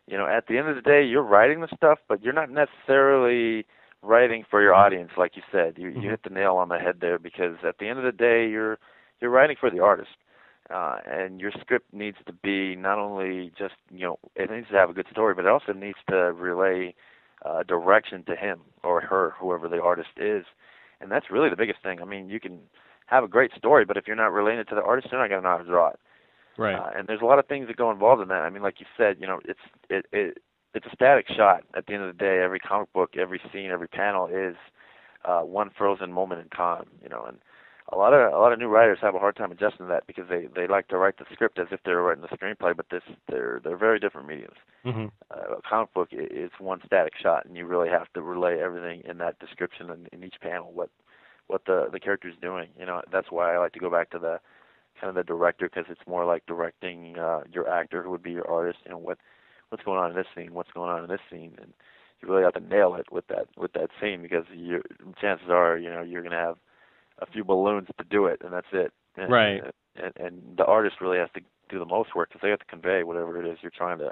you 0.05 0.15
know, 0.15 0.27
at 0.27 0.45
the 0.47 0.57
end 0.57 0.69
of 0.69 0.75
the 0.75 0.83
day, 0.83 1.03
you're 1.03 1.23
writing 1.23 1.61
the 1.61 1.75
stuff, 1.75 1.97
but 2.07 2.23
you're 2.23 2.33
not 2.33 2.51
necessarily 2.51 3.65
writing 4.03 4.45
for 4.49 4.61
your 4.61 4.75
audience, 4.75 5.11
like 5.17 5.35
you 5.35 5.41
said. 5.51 5.73
You 5.77 5.89
mm-hmm. 5.89 6.01
you 6.01 6.09
hit 6.11 6.23
the 6.23 6.29
nail 6.29 6.55
on 6.55 6.69
the 6.69 6.77
head 6.77 6.97
there 7.01 7.17
because 7.17 7.57
at 7.67 7.79
the 7.79 7.87
end 7.87 7.97
of 7.97 8.05
the 8.05 8.11
day, 8.11 8.47
you're 8.47 8.77
you're 9.19 9.31
writing 9.31 9.57
for 9.59 9.71
the 9.71 9.79
artist 9.79 10.11
uh, 10.69 10.97
and 11.05 11.41
your 11.41 11.51
script 11.59 11.93
needs 11.93 12.17
to 12.25 12.33
be 12.33 12.75
not 12.75 12.99
only 12.99 13.51
just 13.57 13.73
you 13.91 14.05
know 14.05 14.19
it 14.35 14.51
needs 14.51 14.67
to 14.69 14.75
have 14.75 14.89
a 14.89 14.93
good 14.93 15.07
story, 15.11 15.33
but 15.33 15.45
it 15.45 15.51
also 15.51 15.73
needs 15.73 15.97
to 16.09 16.15
relay 16.15 16.93
uh, 17.45 17.63
direction 17.63 18.23
to 18.25 18.35
him 18.35 18.59
or 18.83 19.01
her, 19.01 19.33
whoever 19.39 19.67
the 19.67 19.81
artist 19.81 20.09
is, 20.17 20.45
and 21.01 21.11
that's 21.11 21.31
really 21.31 21.49
the 21.49 21.55
biggest 21.55 21.81
thing. 21.81 22.01
I 22.01 22.05
mean, 22.05 22.29
you 22.29 22.39
can 22.39 22.59
have 23.07 23.23
a 23.23 23.27
great 23.27 23.51
story, 23.57 23.85
but 23.85 23.97
if 23.97 24.07
you're 24.07 24.15
not 24.15 24.27
it 24.59 24.69
to 24.69 24.75
the 24.75 24.83
artist, 24.83 25.07
they're 25.09 25.19
not 25.19 25.29
going 25.29 25.41
to 25.41 25.47
know 25.47 25.57
how 25.57 25.63
to 25.63 25.69
draw 25.69 25.89
it. 25.89 25.99
Right. 26.57 26.75
Uh, 26.75 26.91
and 26.95 27.07
there's 27.07 27.21
a 27.21 27.25
lot 27.25 27.39
of 27.39 27.47
things 27.47 27.67
that 27.67 27.77
go 27.77 27.89
involved 27.89 28.21
in 28.21 28.27
that. 28.27 28.41
I 28.41 28.49
mean, 28.49 28.61
like 28.61 28.79
you 28.79 28.85
said, 28.97 29.17
you 29.19 29.27
know, 29.27 29.39
it's 29.45 29.59
it 29.89 30.05
it 30.11 30.37
it's 30.73 30.85
a 30.85 30.93
static 30.93 31.25
shot. 31.35 31.63
At 31.75 31.85
the 31.85 31.93
end 31.93 32.03
of 32.03 32.15
the 32.15 32.19
day, 32.19 32.41
every 32.43 32.59
comic 32.59 32.91
book, 32.91 33.15
every 33.17 33.39
scene, 33.51 33.71
every 33.71 33.87
panel 33.87 34.27
is 34.27 34.55
uh, 35.25 35.41
one 35.41 35.71
frozen 35.77 36.11
moment 36.11 36.41
in 36.41 36.49
time. 36.49 36.85
You 37.01 37.09
know, 37.09 37.23
and 37.25 37.37
a 37.91 37.97
lot 37.97 38.13
of 38.13 38.33
a 38.33 38.37
lot 38.37 38.53
of 38.53 38.59
new 38.59 38.67
writers 38.67 38.99
have 39.01 39.15
a 39.15 39.19
hard 39.19 39.35
time 39.35 39.51
adjusting 39.51 39.85
to 39.85 39.89
that 39.89 40.05
because 40.07 40.25
they 40.29 40.47
they 40.55 40.67
like 40.67 40.87
to 40.89 40.97
write 40.97 41.17
the 41.17 41.25
script 41.33 41.59
as 41.59 41.67
if 41.71 41.79
they're 41.83 42.01
writing 42.01 42.23
the 42.23 42.35
screenplay, 42.37 42.75
but 42.75 42.87
this 42.91 43.03
they're 43.29 43.59
they're 43.63 43.77
very 43.77 43.99
different 43.99 44.27
mediums. 44.27 44.57
Mm-hmm. 44.85 45.07
Uh, 45.31 45.57
a 45.57 45.61
comic 45.67 45.93
book 45.93 46.09
is 46.11 46.51
one 46.59 46.81
static 46.85 47.13
shot, 47.21 47.45
and 47.45 47.57
you 47.57 47.65
really 47.65 47.89
have 47.89 48.11
to 48.13 48.21
relay 48.21 48.59
everything 48.59 49.01
in 49.05 49.17
that 49.19 49.39
description 49.39 49.89
in, 49.89 50.07
in 50.11 50.23
each 50.23 50.39
panel 50.41 50.71
what 50.73 50.89
what 51.47 51.65
the 51.65 51.89
the 51.91 51.99
character's 51.99 52.35
doing. 52.41 52.69
You 52.79 52.85
know, 52.85 53.01
that's 53.11 53.31
why 53.31 53.53
I 53.53 53.57
like 53.57 53.73
to 53.73 53.79
go 53.79 53.89
back 53.89 54.11
to 54.11 54.19
the 54.19 54.39
kind 54.99 55.09
of 55.09 55.15
the 55.15 55.23
director 55.23 55.69
because 55.69 55.89
it's 55.89 56.07
more 56.07 56.25
like 56.25 56.45
directing 56.45 57.17
uh, 57.17 57.41
your 57.51 57.69
actor 57.69 58.03
who 58.03 58.11
would 58.11 58.23
be 58.23 58.31
your 58.31 58.49
artist. 58.49 58.79
You 58.85 58.91
know 58.91 58.97
what 58.97 59.17
what's 59.69 59.83
going 59.83 59.99
on 59.99 60.11
in 60.11 60.15
this 60.15 60.27
scene, 60.35 60.53
what's 60.53 60.71
going 60.71 60.89
on 60.89 61.03
in 61.03 61.09
this 61.09 61.21
scene, 61.29 61.53
and 61.59 61.73
you 62.21 62.29
really 62.29 62.43
have 62.43 62.53
to 62.53 62.59
nail 62.59 62.95
it 62.95 63.11
with 63.11 63.27
that 63.27 63.47
with 63.57 63.73
that 63.73 63.89
scene 63.99 64.21
because 64.21 64.45
you 64.53 64.81
chances 65.19 65.49
are 65.49 65.77
you 65.77 65.89
know 65.89 66.01
you're 66.01 66.21
going 66.21 66.31
to 66.31 66.37
have 66.37 66.57
a 67.21 67.25
few 67.25 67.43
balloons 67.43 67.87
to 67.97 68.05
do 68.09 68.25
it, 68.25 68.41
and 68.43 68.53
that's 68.53 68.67
it. 68.71 68.91
And, 69.15 69.31
right. 69.31 69.61
And, 69.95 70.13
and 70.17 70.57
the 70.57 70.65
artist 70.65 70.97
really 71.01 71.17
has 71.17 71.29
to 71.35 71.41
do 71.69 71.79
the 71.79 71.85
most 71.85 72.15
work 72.15 72.29
because 72.29 72.41
they 72.41 72.49
have 72.49 72.59
to 72.59 72.65
convey 72.65 73.03
whatever 73.03 73.43
it 73.43 73.49
is 73.49 73.59
you're 73.61 73.71
trying 73.71 73.99
to 73.99 74.11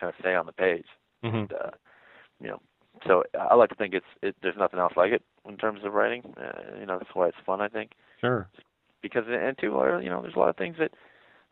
kind 0.00 0.12
of 0.12 0.22
say 0.22 0.34
on 0.34 0.46
the 0.46 0.52
page. 0.52 0.86
Mm-hmm. 1.24 1.36
And, 1.36 1.52
uh, 1.52 1.70
you 2.40 2.48
know, 2.48 2.60
so 3.06 3.24
I 3.38 3.54
like 3.54 3.70
to 3.70 3.74
think 3.76 3.94
it's 3.94 4.06
it, 4.22 4.36
there's 4.42 4.56
nothing 4.58 4.80
else 4.80 4.94
like 4.96 5.12
it 5.12 5.22
in 5.48 5.56
terms 5.56 5.80
of 5.84 5.92
writing. 5.92 6.22
Uh, 6.36 6.78
you 6.78 6.86
know, 6.86 6.98
that's 6.98 7.14
why 7.14 7.28
it's 7.28 7.36
fun. 7.46 7.60
I 7.60 7.68
think. 7.68 7.92
Sure. 8.20 8.48
Because 9.02 9.24
and 9.28 9.56
too, 9.56 9.66
you 10.02 10.10
know, 10.10 10.22
there's 10.22 10.34
a 10.34 10.38
lot 10.38 10.48
of 10.48 10.56
things 10.56 10.76
that 10.80 10.90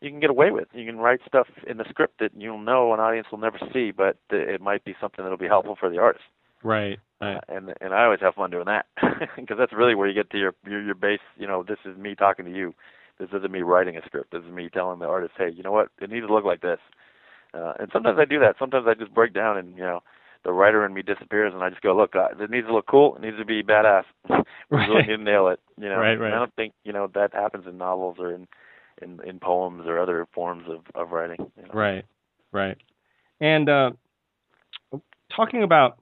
you 0.01 0.09
can 0.09 0.19
get 0.19 0.29
away 0.29 0.51
with. 0.51 0.67
You 0.73 0.85
can 0.85 0.97
write 0.97 1.21
stuff 1.25 1.47
in 1.65 1.77
the 1.77 1.85
script 1.89 2.19
that 2.19 2.31
you'll 2.37 2.59
know 2.59 2.93
an 2.93 2.99
audience 2.99 3.27
will 3.31 3.39
never 3.39 3.57
see, 3.73 3.91
but 3.91 4.17
it 4.29 4.61
might 4.61 4.83
be 4.83 4.95
something 4.99 5.23
that'll 5.23 5.37
be 5.37 5.47
helpful 5.47 5.77
for 5.79 5.89
the 5.89 5.97
artist. 5.97 6.25
Right. 6.63 6.99
Right. 7.21 7.37
Uh, 7.37 7.39
and 7.49 7.73
and 7.81 7.93
I 7.93 8.05
always 8.05 8.19
have 8.21 8.35
fun 8.35 8.51
doing 8.51 8.65
that 8.65 8.85
because 9.35 9.57
that's 9.57 9.73
really 9.73 9.95
where 9.95 10.07
you 10.07 10.13
get 10.13 10.29
to 10.31 10.37
your, 10.37 10.53
your 10.65 10.81
your 10.81 10.95
base. 10.95 11.19
You 11.37 11.47
know, 11.47 11.63
this 11.63 11.79
is 11.85 11.97
me 11.97 12.15
talking 12.15 12.45
to 12.45 12.51
you. 12.51 12.73
This 13.19 13.29
isn't 13.33 13.51
me 13.51 13.61
writing 13.61 13.97
a 13.97 14.05
script. 14.05 14.31
This 14.31 14.43
is 14.43 14.51
me 14.51 14.69
telling 14.69 14.99
the 14.99 15.07
artist, 15.07 15.33
hey, 15.37 15.49
you 15.49 15.63
know 15.63 15.71
what? 15.71 15.89
It 15.99 16.11
needs 16.11 16.27
to 16.27 16.33
look 16.33 16.45
like 16.45 16.61
this. 16.61 16.79
Uh, 17.53 17.73
and 17.79 17.89
sometimes 17.91 18.19
I 18.19 18.25
do 18.25 18.39
that. 18.39 18.55
Sometimes 18.59 18.85
I 18.87 18.93
just 18.93 19.13
break 19.13 19.33
down 19.33 19.57
and 19.57 19.75
you 19.75 19.83
know 19.83 20.01
the 20.43 20.51
writer 20.53 20.85
in 20.85 20.93
me 20.93 21.01
disappears 21.01 21.53
and 21.53 21.63
I 21.63 21.69
just 21.69 21.81
go, 21.81 21.95
look, 21.95 22.15
uh, 22.15 22.29
it 22.39 22.49
needs 22.49 22.67
to 22.67 22.73
look 22.73 22.87
cool. 22.87 23.15
It 23.15 23.21
needs 23.21 23.37
to 23.37 23.45
be 23.45 23.63
badass. 23.63 24.03
we 24.29 24.35
right. 24.69 24.87
really 24.87 25.01
need 25.01 25.17
to 25.17 25.23
nail 25.23 25.47
it. 25.47 25.59
You 25.77 25.89
know, 25.89 25.97
right, 25.97 26.15
right. 26.15 26.27
And 26.27 26.35
I 26.35 26.39
don't 26.39 26.55
think 26.55 26.73
you 26.83 26.93
know 26.93 27.09
that 27.15 27.33
happens 27.33 27.65
in 27.67 27.77
novels 27.77 28.17
or 28.19 28.33
in 28.33 28.47
in, 29.01 29.19
in 29.25 29.39
poems 29.39 29.83
or 29.87 29.99
other 29.99 30.27
forms 30.33 30.65
of 30.69 30.81
of 30.95 31.11
writing. 31.11 31.51
You 31.57 31.63
know? 31.63 31.73
Right, 31.73 32.05
right. 32.51 32.77
And 33.39 33.69
uh, 33.69 33.91
talking 35.35 35.63
about 35.63 35.99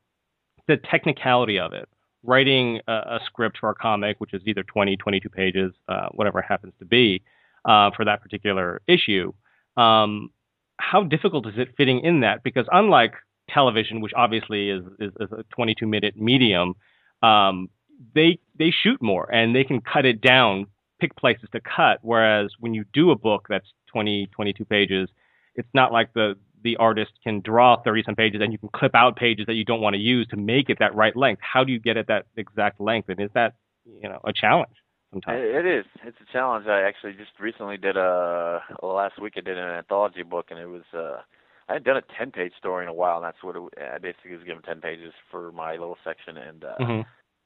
the 0.67 0.77
technicality 0.77 1.59
of 1.59 1.73
it. 1.73 1.87
Writing 2.23 2.81
a, 2.87 2.91
a, 2.91 3.19
script 3.25 3.57
for 3.59 3.69
a 3.69 3.75
comic, 3.75 4.19
which 4.19 4.33
is 4.33 4.41
either 4.45 4.63
20, 4.63 4.97
22 4.97 5.29
pages, 5.29 5.73
uh, 5.87 6.07
whatever 6.13 6.39
it 6.39 6.45
happens 6.47 6.73
to 6.79 6.85
be, 6.85 7.21
uh, 7.65 7.91
for 7.95 8.03
that 8.05 8.23
particular 8.23 8.81
issue. 8.87 9.31
Um, 9.77 10.31
how 10.77 11.03
difficult 11.03 11.47
is 11.47 11.53
it 11.57 11.69
fitting 11.77 12.03
in 12.03 12.21
that? 12.21 12.43
Because 12.43 12.65
unlike 12.71 13.13
television, 13.49 14.01
which 14.01 14.11
obviously 14.15 14.69
is, 14.71 14.83
is, 14.99 15.11
is 15.19 15.31
a 15.31 15.43
22 15.55 15.85
minute 15.85 16.17
medium, 16.17 16.73
um, 17.21 17.69
they 18.13 18.39
they 18.57 18.71
shoot 18.71 19.01
more 19.01 19.33
and 19.33 19.55
they 19.55 19.63
can 19.63 19.81
cut 19.81 20.05
it 20.05 20.21
down, 20.21 20.67
pick 20.99 21.15
places 21.15 21.47
to 21.51 21.61
cut. 21.61 21.99
Whereas 22.01 22.51
when 22.59 22.73
you 22.73 22.85
do 22.93 23.11
a 23.11 23.15
book 23.15 23.45
that's 23.49 23.67
20, 23.87 24.27
22 24.35 24.65
pages, 24.65 25.09
it's 25.55 25.69
not 25.73 25.91
like 25.91 26.13
the 26.13 26.35
the 26.65 26.75
artist 26.77 27.11
can 27.23 27.39
draw 27.39 27.81
30 27.81 28.03
some 28.05 28.15
pages 28.15 28.41
and 28.43 28.51
you 28.51 28.57
can 28.57 28.69
clip 28.73 28.93
out 28.95 29.15
pages 29.15 29.45
that 29.45 29.53
you 29.53 29.63
don't 29.63 29.79
want 29.79 29.93
to 29.93 29.99
use 29.99 30.27
to 30.27 30.35
make 30.35 30.69
it 30.69 30.79
that 30.79 30.93
right 30.95 31.15
length. 31.15 31.41
How 31.41 31.63
do 31.63 31.71
you 31.71 31.79
get 31.79 31.95
it 31.95 32.07
that 32.07 32.25
exact 32.35 32.81
length? 32.81 33.07
And 33.07 33.21
is 33.21 33.29
that, 33.35 33.53
you 33.85 34.09
know, 34.09 34.19
a 34.25 34.33
challenge 34.33 34.73
sometimes? 35.13 35.39
It 35.41 35.65
is. 35.65 35.85
It's 36.03 36.17
a 36.19 36.33
challenge. 36.33 36.65
I 36.67 36.81
actually 36.81 37.13
just 37.13 37.39
recently 37.39 37.77
did 37.77 37.95
a, 37.95 38.61
last 38.81 39.21
week 39.21 39.33
I 39.37 39.41
did 39.41 39.57
an 39.57 39.69
anthology 39.69 40.23
book 40.23 40.47
and 40.49 40.59
it 40.59 40.65
was, 40.65 40.83
uh, 40.91 41.21
I 41.69 41.73
had 41.73 41.83
done 41.83 41.97
a 41.97 42.17
10 42.17 42.31
page 42.31 42.53
story 42.57 42.83
in 42.83 42.89
a 42.89 42.93
while 42.93 43.17
and 43.17 43.25
that's 43.25 43.43
what 43.43 43.55
it, 43.55 43.61
I 43.93 43.99
basically 43.99 44.35
was 44.35 44.43
given 44.43 44.63
10 44.63 44.81
pages 44.81 45.13
for 45.29 45.51
my 45.51 45.73
little 45.73 45.97
section 46.03 46.35
and, 46.35 46.63
uh, 46.65 46.75
mm-hmm. 46.81 47.01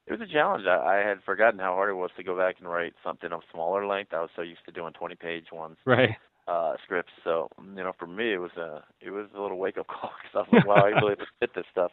It 0.08 0.18
was 0.18 0.28
a 0.28 0.34
challenge. 0.34 0.66
I, 0.66 1.04
I 1.04 1.08
had 1.08 1.22
forgotten 1.24 1.60
how 1.60 1.76
hard 1.76 1.92
it 1.92 1.94
was 1.94 2.10
to 2.18 2.24
go 2.24 2.36
back 2.36 2.56
and 2.58 2.68
write 2.68 2.94
something 3.04 3.32
of 3.32 3.42
smaller 3.52 3.86
length. 3.86 4.12
I 4.12 4.22
was 4.22 4.32
so 4.36 4.42
used 4.42 4.66
to 4.66 4.72
doing 4.72 4.92
20 4.94 5.14
page 5.16 5.46
ones. 5.52 5.78
Right 5.86 6.16
uh 6.50 6.74
scripts. 6.84 7.14
So 7.24 7.50
you 7.76 7.84
know, 7.84 7.94
for 8.00 8.08
me, 8.08 8.34
it 8.34 8.40
was 8.42 8.52
a 8.58 8.84
it 9.02 9.12
was 9.12 9.28
a 9.36 9.42
little 9.42 9.58
wake 9.60 9.78
up 9.78 9.88
call 9.88 10.12
because 10.24 10.36
I 10.36 10.40
was 10.40 10.50
like, 10.52 10.66
wow, 10.66 10.84
I 10.84 10.90
really 10.90 11.12
have 11.12 11.20
to 11.20 11.28
fit 11.40 11.52
this 11.56 11.66
stuff. 11.72 11.92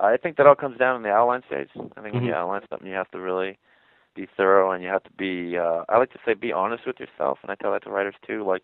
Uh, 0.00 0.06
I 0.06 0.16
think 0.18 0.36
that 0.36 0.46
all 0.46 0.56
comes 0.56 0.78
down 0.78 0.96
in 0.96 1.02
the 1.02 1.10
outline 1.10 1.42
stage. 1.46 1.70
I 1.96 2.02
think 2.02 2.14
when 2.14 2.24
you 2.24 2.32
Mhm. 2.32 2.34
outline 2.34 2.62
something, 2.70 2.88
you 2.88 2.94
have 2.94 3.10
to 3.12 3.20
really 3.20 3.58
be 4.16 4.26
thorough 4.36 4.72
and 4.72 4.82
you 4.82 4.90
have 4.90 5.04
to 5.04 5.12
be. 5.12 5.56
uh 5.58 5.84
I 5.88 5.98
like 5.98 6.12
to 6.12 6.18
say, 6.26 6.34
be 6.34 6.52
honest 6.52 6.86
with 6.86 7.00
yourself, 7.00 7.38
and 7.42 7.50
I 7.50 7.56
tell 7.56 7.72
that 7.72 7.84
to 7.84 7.90
writers 7.90 8.14
too. 8.26 8.44
Like 8.44 8.62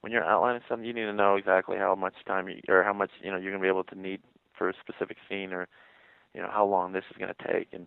when 0.00 0.12
you're 0.12 0.24
outlining 0.24 0.62
something, 0.68 0.86
you 0.86 0.94
need 0.94 1.02
to 1.06 1.12
know 1.12 1.36
exactly 1.36 1.76
how 1.78 1.94
much 1.94 2.14
time 2.26 2.48
you, 2.48 2.60
or 2.68 2.82
how 2.84 2.92
much 2.94 3.10
you 3.22 3.30
know 3.30 3.38
you're 3.38 3.52
gonna 3.52 3.62
be 3.62 3.68
able 3.68 3.84
to 3.84 3.98
need 3.98 4.20
for 4.56 4.68
a 4.68 4.74
specific 4.80 5.16
scene, 5.28 5.52
or 5.52 5.68
you 6.34 6.40
know 6.42 6.50
how 6.50 6.64
long 6.64 6.92
this 6.92 7.04
is 7.10 7.16
gonna 7.18 7.34
take, 7.46 7.68
and 7.72 7.86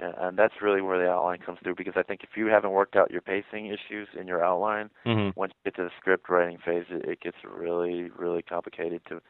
and, 0.00 0.14
and 0.18 0.38
that's 0.38 0.54
really 0.62 0.80
where 0.80 0.98
the 0.98 1.10
outline 1.10 1.38
comes 1.38 1.58
through. 1.62 1.74
Because 1.76 1.94
I 1.96 2.02
think 2.02 2.22
if 2.22 2.30
you 2.36 2.46
haven't 2.46 2.70
worked 2.72 2.96
out 2.96 3.10
your 3.10 3.20
pacing 3.20 3.66
issues 3.66 4.08
in 4.18 4.26
your 4.26 4.44
outline, 4.44 4.90
Mm-hmm. 5.06 5.38
once 5.38 5.52
you 5.54 5.70
get 5.70 5.76
to 5.76 5.84
the 5.84 5.90
script 5.98 6.28
writing 6.28 6.58
phase, 6.64 6.84
it, 6.90 7.04
it 7.08 7.20
gets 7.20 7.36
really, 7.44 8.10
really 8.16 8.42
complicated 8.42 9.02
to 9.08 9.20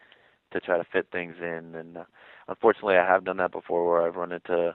to 0.52 0.60
try 0.60 0.76
to 0.76 0.84
fit 0.92 1.06
things 1.10 1.36
in. 1.40 1.74
And 1.74 1.96
uh, 1.96 2.04
unfortunately, 2.48 2.96
I 2.96 3.06
have 3.06 3.24
done 3.24 3.38
that 3.38 3.52
before, 3.52 3.88
where 3.88 4.06
I've 4.06 4.16
run 4.16 4.32
into 4.32 4.74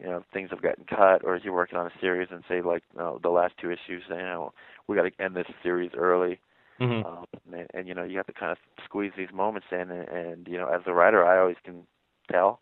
you 0.00 0.06
know 0.06 0.24
things 0.32 0.50
have 0.50 0.62
gotten 0.62 0.84
cut, 0.84 1.22
or 1.24 1.36
you're 1.36 1.54
working 1.54 1.78
on 1.78 1.86
a 1.86 2.00
series 2.00 2.28
and 2.30 2.42
say 2.48 2.62
like 2.62 2.82
no, 2.96 3.18
the 3.22 3.28
last 3.30 3.54
two 3.60 3.70
issues, 3.70 4.02
you 4.08 4.16
know, 4.16 4.52
we 4.88 4.96
got 4.96 5.02
to 5.02 5.24
end 5.24 5.36
this 5.36 5.46
series 5.62 5.90
early. 5.96 6.40
Mm-hmm. 6.80 7.06
Um, 7.06 7.24
and, 7.52 7.66
and 7.74 7.88
you 7.88 7.94
know 7.94 8.02
you 8.02 8.16
have 8.16 8.26
to 8.26 8.32
kind 8.32 8.50
of 8.52 8.58
squeeze 8.84 9.12
these 9.16 9.32
moments 9.32 9.68
in, 9.70 9.90
and, 9.90 10.08
and 10.08 10.48
you 10.48 10.56
know 10.58 10.68
as 10.68 10.80
a 10.86 10.92
writer, 10.92 11.24
I 11.24 11.38
always 11.38 11.56
can 11.64 11.86
tell. 12.30 12.60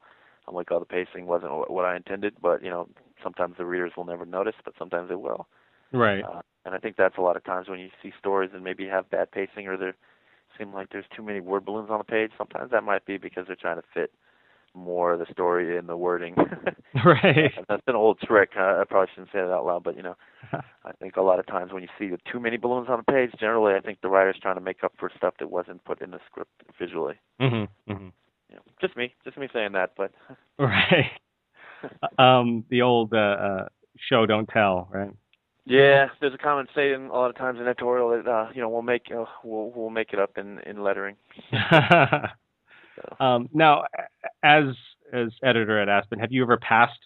I'm 0.51 0.57
like, 0.57 0.73
oh, 0.73 0.81
the 0.81 0.85
pacing 0.85 1.27
wasn't 1.27 1.53
what, 1.71 1.85
I 1.85 1.95
intended, 1.97 2.35
but 2.43 2.63
you 2.63 2.71
know 2.71 2.89
sometimes 3.23 3.55
the 3.57 3.65
readers 3.65 3.93
will 3.97 4.05
never 4.05 4.27
notice, 4.27 4.57
but 4.65 4.75
sometimes 4.79 5.09
they 5.09 5.15
will. 5.15 5.47
Right. 5.93 6.25
Uh, 6.25 6.43
and 6.65 6.75
I 6.75 6.79
think 6.79 6.97
that's 6.97 7.17
a 7.19 7.21
lot 7.21 7.37
of 7.37 7.45
times 7.45 7.69
when 7.69 7.79
you 7.79 7.89
see 8.03 8.13
stories 8.19 8.51
and 8.53 8.65
maybe 8.65 8.87
have 8.87 9.11
bad 9.11 9.31
pacing 9.31 9.67
or 9.67 9.77
there 9.77 9.95
seem 10.59 10.75
like 10.75 10.91
there's 10.91 11.07
too 11.17 11.23
many 11.23 11.41
word 11.41 11.65
balloons 11.65 11.91
on 11.91 11.99
the 11.99 12.05
page. 12.05 12.33
Sometimes 12.37 12.71
that 12.73 12.85
might 12.85 13.07
be 13.07 13.17
because 13.17 13.47
they're 13.47 13.57
trying 13.57 13.77
to 13.77 13.85
fit 13.95 14.13
more 14.75 15.13
of 15.13 15.19
the 15.19 15.27
story 15.33 15.77
in 15.77 15.87
the 15.87 15.97
wording. 15.97 16.35
right. 17.05 17.53
that's 17.69 17.83
an 17.87 17.97
old 17.97 18.21
trick. 18.21 18.51
I 18.57 18.83
probably 18.89 19.09
shouldn't 19.15 19.33
say 19.33 19.39
that 19.39 19.51
out 19.51 19.67
loud, 19.67 19.83
but 19.83 19.97
you 19.97 20.03
know, 20.03 20.17
I 20.53 20.93
think 21.01 21.17
a 21.17 21.23
lot 21.23 21.39
of 21.39 21.47
times 21.47 21.73
when 21.73 21.83
you 21.83 21.89
see 21.99 22.11
too 22.31 22.41
many 22.41 22.57
balloons 22.57 22.89
on 22.89 23.03
the 23.05 23.13
page, 23.13 23.31
generally 23.39 23.75
I 23.75 23.81
think 23.81 24.01
the 24.01 24.09
writer's 24.09 24.39
trying 24.41 24.57
to 24.57 24.61
make 24.61 24.85
up 24.85 24.93
for 24.99 25.11
stuff 25.17 25.35
that 25.39 25.51
wasn't 25.51 25.85
put 25.85 26.01
in 26.01 26.11
the 26.11 26.21
script 26.31 26.63
visually. 26.79 27.15
mm-hmm. 27.41 27.93
Mm-hmm. 27.93 28.09
You 28.51 28.57
know, 28.57 28.63
just 28.81 28.97
me, 28.97 29.15
just 29.25 29.39
me 29.39 29.49
saying 29.53 29.73
that, 29.73 29.93
but 29.97 30.13
Right. 30.59 31.11
um, 32.19 32.65
the 32.69 32.83
old 32.83 33.15
uh, 33.15 33.17
uh, 33.17 33.69
show 34.09 34.27
don't 34.27 34.49
tell, 34.49 34.89
right? 34.93 35.11
Yeah, 35.67 36.09
there's 36.21 36.35
a 36.35 36.39
common 36.39 36.67
saying 36.75 37.07
a 37.07 37.13
lot 37.13 37.31
of 37.31 37.37
times 37.37 37.59
in 37.61 37.67
editorial 37.67 38.11
that 38.11 38.29
uh, 38.29 38.49
you 38.53 38.61
know 38.61 38.69
we'll 38.69 38.83
make 38.83 39.05
uh, 39.15 39.25
we'll 39.45 39.71
we'll 39.75 39.91
make 39.91 40.13
it 40.13 40.19
up 40.19 40.37
in 40.37 40.59
in 40.61 40.83
lettering. 40.83 41.17
So. 41.51 43.17
um, 43.25 43.49
now, 43.53 43.85
as 44.43 44.65
as 45.13 45.29
editor 45.45 45.81
at 45.81 45.89
Aspen, 45.89 46.19
have 46.19 46.33
you 46.33 46.43
ever 46.43 46.57
passed? 46.57 46.99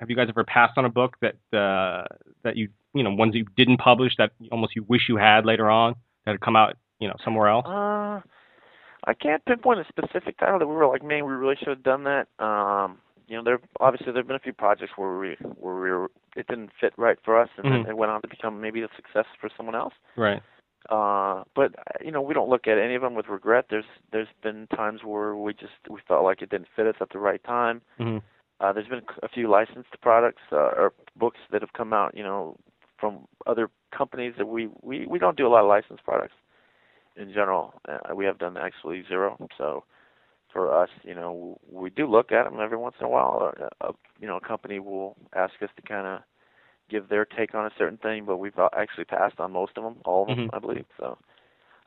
Have 0.00 0.10
you 0.10 0.16
guys 0.16 0.28
ever 0.28 0.44
passed 0.44 0.78
on 0.78 0.84
a 0.84 0.88
book 0.88 1.16
that 1.22 1.58
uh, 1.58 2.04
that 2.44 2.56
you 2.56 2.68
you 2.94 3.02
know 3.02 3.10
ones 3.10 3.32
that 3.32 3.38
you 3.38 3.46
didn't 3.56 3.78
publish 3.78 4.12
that 4.18 4.30
almost 4.52 4.76
you 4.76 4.84
wish 4.86 5.08
you 5.08 5.16
had 5.16 5.44
later 5.44 5.68
on 5.68 5.94
that 6.24 6.32
had 6.32 6.40
come 6.40 6.56
out 6.56 6.76
you 7.00 7.08
know 7.08 7.16
somewhere 7.24 7.48
else? 7.48 7.66
Uh, 7.66 8.20
I 9.08 9.14
can't 9.14 9.42
pinpoint 9.46 9.80
a 9.80 9.86
specific 9.88 10.36
title 10.38 10.58
that 10.58 10.66
we 10.66 10.74
were 10.74 10.86
like, 10.86 11.02
man, 11.02 11.24
we 11.24 11.32
really 11.32 11.56
should 11.56 11.68
have 11.68 11.82
done 11.82 12.04
that. 12.04 12.28
Um, 12.38 12.98
you 13.26 13.38
know, 13.38 13.42
there 13.42 13.58
obviously 13.80 14.12
there've 14.12 14.26
been 14.26 14.36
a 14.36 14.40
few 14.40 14.52
projects 14.52 14.92
where 14.96 15.18
we 15.18 15.36
where 15.56 15.74
we 15.74 15.90
were 15.90 16.10
it 16.36 16.46
didn't 16.46 16.70
fit 16.78 16.92
right 16.98 17.18
for 17.24 17.40
us, 17.40 17.48
and 17.56 17.66
Mhm. 17.66 17.70
then 17.70 17.90
it 17.90 17.96
went 17.96 18.12
on 18.12 18.20
to 18.20 18.28
become 18.28 18.60
maybe 18.60 18.82
a 18.82 18.88
success 18.96 19.24
for 19.40 19.48
someone 19.56 19.74
else. 19.74 19.94
Right. 20.16 20.42
Uh, 20.90 21.44
but 21.54 21.74
you 22.04 22.10
know, 22.10 22.20
we 22.20 22.34
don't 22.34 22.50
look 22.50 22.66
at 22.68 22.78
any 22.78 22.94
of 22.94 23.02
them 23.02 23.14
with 23.14 23.28
regret. 23.28 23.66
There's 23.70 23.86
there's 24.12 24.28
been 24.42 24.66
times 24.68 25.02
where 25.02 25.34
we 25.34 25.54
just 25.54 25.72
we 25.88 26.00
felt 26.06 26.24
like 26.24 26.42
it 26.42 26.50
didn't 26.50 26.68
fit 26.76 26.86
us 26.86 26.96
at 27.00 27.08
the 27.10 27.18
right 27.18 27.42
time. 27.44 27.80
hmm 27.96 28.18
Uh, 28.60 28.72
there's 28.72 28.88
been 28.88 29.06
a 29.22 29.28
few 29.28 29.48
licensed 29.48 30.00
products 30.02 30.42
uh, 30.52 30.72
or 30.80 30.92
books 31.16 31.38
that 31.50 31.62
have 31.62 31.72
come 31.72 31.92
out, 31.94 32.14
you 32.14 32.24
know, 32.24 32.56
from 32.98 33.26
other 33.46 33.70
companies 33.90 34.34
that 34.36 34.48
we 34.48 34.68
we 34.82 35.06
we 35.06 35.18
don't 35.18 35.36
do 35.36 35.46
a 35.46 35.52
lot 35.54 35.62
of 35.62 35.68
licensed 35.68 36.04
products 36.04 36.34
in 37.18 37.32
general. 37.32 37.74
Uh, 37.88 38.14
we 38.14 38.24
have 38.24 38.38
done 38.38 38.56
actually 38.56 39.04
zero. 39.08 39.36
So 39.58 39.84
for 40.52 40.72
us, 40.82 40.88
you 41.02 41.14
know, 41.14 41.58
we 41.70 41.90
do 41.90 42.06
look 42.06 42.32
at 42.32 42.44
them 42.44 42.60
every 42.60 42.76
once 42.78 42.96
in 43.00 43.06
a 43.06 43.08
while. 43.08 43.52
A, 43.80 43.86
a 43.86 43.92
you 44.20 44.26
know, 44.26 44.36
a 44.36 44.40
company 44.46 44.78
will 44.78 45.16
ask 45.34 45.54
us 45.62 45.70
to 45.76 45.82
kind 45.82 46.06
of 46.06 46.20
give 46.88 47.08
their 47.08 47.24
take 47.24 47.54
on 47.54 47.66
a 47.66 47.70
certain 47.76 47.98
thing, 47.98 48.24
but 48.24 48.38
we've 48.38 48.58
uh, 48.58 48.68
actually 48.76 49.04
passed 49.04 49.38
on 49.40 49.52
most 49.52 49.72
of 49.76 49.84
them, 49.84 49.96
all 50.04 50.22
of 50.22 50.28
them, 50.28 50.48
Mhm. 50.48 50.50
I 50.54 50.58
believe. 50.58 50.86
So. 50.98 51.18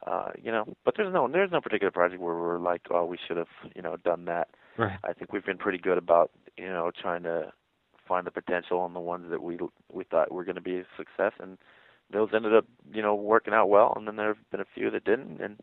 Uh, 0.08 0.32
you 0.42 0.52
know, 0.52 0.66
but 0.84 0.96
there's 0.98 1.14
no 1.14 1.28
there's 1.28 1.52
no 1.52 1.62
particular 1.62 1.92
project 1.92 2.20
where 2.20 2.34
we're 2.34 2.58
like, 2.58 2.82
oh, 2.90 3.06
we 3.06 3.20
should 3.28 3.38
have, 3.38 3.54
you 3.76 3.84
know, 3.84 3.98
done 3.98 4.26
that. 4.26 4.48
Right. 4.76 4.98
I 5.04 5.14
think 5.14 5.32
we've 5.32 5.46
been 5.46 5.60
pretty 5.60 5.78
good 5.78 6.00
about 6.00 6.32
you 6.58 6.66
know 6.66 6.90
trying 7.00 7.22
to 7.24 7.54
find 8.08 8.26
the 8.26 8.32
potential 8.32 8.80
on 8.80 8.94
the 8.96 9.00
ones 9.00 9.28
that 9.30 9.44
we 9.44 9.60
we 9.92 10.04
thought 10.04 10.32
were 10.32 10.44
going 10.44 10.56
to 10.56 10.62
be 10.62 10.80
a 10.80 10.86
success, 10.98 11.34
and 11.40 11.60
those 12.12 12.30
ended 12.34 12.56
up 12.56 12.66
you 12.94 13.02
know 13.02 13.16
working 13.16 13.54
out 13.54 13.70
well, 13.70 13.94
and 13.96 14.08
then 14.08 14.16
there 14.16 14.30
have 14.30 14.50
been 14.52 14.62
a 14.62 14.66
few 14.76 14.90
that 14.92 15.06
didn't, 15.06 15.42
and 15.42 15.60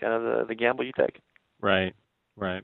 kind 0.00 0.12
of 0.12 0.22
the 0.22 0.44
the 0.48 0.54
gamble 0.54 0.84
you 0.84 0.92
take. 0.96 1.20
Right. 1.60 1.94
Right. 2.36 2.62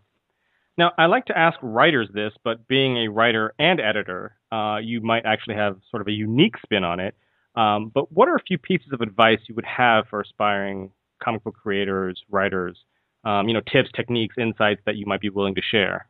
Now, 0.79 0.93
I 0.99 1.07
like 1.07 1.27
to 1.27 1.39
ask 1.39 1.59
writers 1.63 2.09
this, 2.13 2.33
but 2.45 2.69
being 2.69 2.99
a 2.99 3.09
writer 3.09 3.55
and 3.59 3.81
editor, 3.81 4.37
uh, 4.53 4.79
you 4.83 5.01
might 5.01 5.25
actually 5.25 5.55
have 5.55 5.79
sort 5.91 6.03
of 6.03 6.09
a 6.09 6.13
unique 6.13 6.55
spin 6.63 6.85
on 6.85 7.01
it. 7.01 7.15
Um, 7.55 7.91
but 7.95 8.13
what 8.13 8.29
are 8.29 8.37
a 8.37 8.43
few 8.43 8.59
pieces 8.59 8.89
of 8.93 9.01
advice 9.01 9.39
you 9.49 9.55
would 9.55 9.65
have 9.65 10.05
for 10.09 10.21
aspiring 10.21 10.91
comic 11.23 11.45
book 11.45 11.55
creators, 11.55 12.23
writers? 12.31 12.77
Um, 13.25 13.49
you 13.49 13.55
know, 13.55 13.63
tips, 13.73 13.89
techniques, 13.97 14.37
insights 14.39 14.83
that 14.85 14.97
you 14.97 15.07
might 15.07 15.21
be 15.21 15.31
willing 15.31 15.55
to 15.55 15.63
share. 15.63 16.09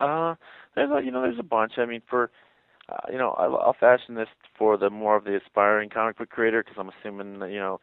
Uh, 0.00 0.36
there's 0.74 0.90
a 0.90 1.04
you 1.04 1.10
know 1.10 1.22
there's 1.22 1.38
a 1.38 1.42
bunch. 1.42 1.72
I 1.78 1.86
mean, 1.86 2.02
for 2.08 2.30
uh, 2.88 3.10
you 3.10 3.18
know 3.18 3.30
I'll, 3.30 3.56
I'll 3.56 3.76
fashion 3.78 4.14
this 4.14 4.28
for 4.58 4.76
the 4.76 4.90
more 4.90 5.16
of 5.16 5.24
the 5.24 5.36
aspiring 5.36 5.90
comic 5.90 6.18
book 6.18 6.30
creator 6.30 6.62
because 6.62 6.78
I'm 6.78 6.90
assuming 7.00 7.38
that, 7.40 7.50
you 7.50 7.58
know 7.58 7.80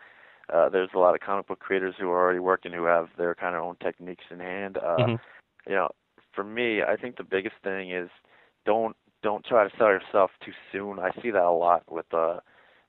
uh, 0.54 0.70
there's 0.70 0.90
a 0.94 1.00
lot 1.00 1.16
of 1.16 1.22
comic 1.22 1.48
book 1.48 1.60
creators 1.60 1.96
who 1.98 2.10
are 2.10 2.22
already 2.22 2.40
working 2.40 2.74
who 2.74 2.84
have 2.86 3.08
their 3.18 3.34
kind 3.36 3.56
of 3.56 3.64
own 3.64 3.76
techniques 3.78 4.26
in 4.30 4.40
hand. 4.40 4.78
Uh, 4.78 4.98
Mhm. 4.98 5.20
You 5.68 5.76
know, 5.76 5.90
for 6.34 6.44
me, 6.44 6.82
I 6.84 6.98
think 6.98 7.16
the 7.16 7.24
biggest 7.24 7.56
thing 7.64 7.92
is 7.92 8.10
don't 8.66 8.96
don't 9.22 9.46
try 9.46 9.68
to 9.68 9.78
sell 9.78 9.88
yourself 9.88 10.32
too 10.44 10.52
soon. 10.72 11.00
I 11.00 11.12
see 11.22 11.32
that 11.32 11.44
a 11.44 11.52
lot 11.52 11.90
with 11.90 12.14
uh, 12.14 12.40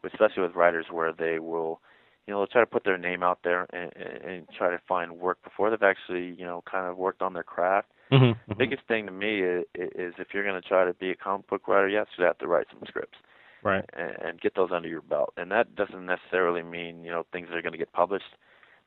especially 0.05 0.43
with 0.43 0.57
writers 0.57 0.87
where 0.91 1.13
they 1.13 1.39
will 1.39 1.81
you 2.27 2.33
know, 2.33 2.41
they'll 2.41 2.47
try 2.47 2.63
to 2.63 2.67
put 2.67 2.85
their 2.85 2.97
name 2.99 3.23
out 3.23 3.41
there 3.45 3.67
and, 3.73 3.93
and, 3.97 4.25
and 4.25 4.49
try 4.57 4.71
to 4.71 4.81
find 4.89 5.13
work 5.13 5.43
before 5.43 5.71
they've 5.71 5.83
actually, 5.83 6.35
you 6.39 6.45
know, 6.45 6.63
kind 6.71 6.87
of 6.87 6.97
worked 6.97 7.21
on 7.23 7.35
their 7.35 7.43
craft. 7.43 7.89
Mm-hmm. 8.13 8.59
Biggest 8.59 8.83
thing 8.87 9.07
to 9.07 9.13
me 9.13 9.41
is, 9.43 9.65
is 9.75 10.15
if 10.19 10.29
you're 10.33 10.45
going 10.45 10.61
to 10.61 10.69
try 10.69 10.85
to 10.85 10.95
be 10.95 11.11
a 11.11 11.17
comic 11.17 11.49
book 11.49 11.67
writer, 11.67 11.89
yes, 11.89 12.07
you 12.19 12.25
have 12.25 12.39
to 12.39 12.47
write 12.47 12.67
some 12.71 12.83
scripts 12.87 13.19
Right. 13.63 13.85
and, 13.97 14.11
and 14.23 14.41
get 14.41 14.55
those 14.55 14.71
under 14.73 14.89
your 14.89 15.03
belt. 15.03 15.33
And 15.37 15.51
that 15.51 15.75
doesn't 15.75 16.05
necessarily 16.07 16.63
mean 16.63 17.03
you 17.05 17.11
know 17.11 17.25
things 17.33 17.49
that 17.49 17.57
are 17.57 17.63
going 17.63 17.73
to 17.73 17.79
get 17.79 17.93
published, 17.93 18.37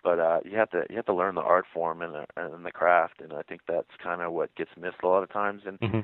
but 0.03 0.20
uh, 0.20 0.39
you 0.45 0.57
have 0.57 0.70
to 0.72 0.84
you 0.89 0.95
have 0.97 1.05
to 1.07 1.13
learn 1.13 1.36
the 1.36 1.41
art 1.41 1.65
form 1.74 2.01
and 2.01 2.13
the, 2.13 2.26
and 2.38 2.65
the 2.65 2.72
craft. 2.72 3.22
And 3.22 3.34
I 3.34 3.41
think 3.41 3.61
that's 3.68 3.88
kind 4.01 4.22
of 4.22 4.34
what 4.34 4.55
gets 4.55 4.72
missed 4.80 5.03
a 5.03 5.07
lot 5.07 5.24
of 5.24 5.32
times. 5.32 5.63
And 5.65 5.80
Mm-hmm. 5.82 5.99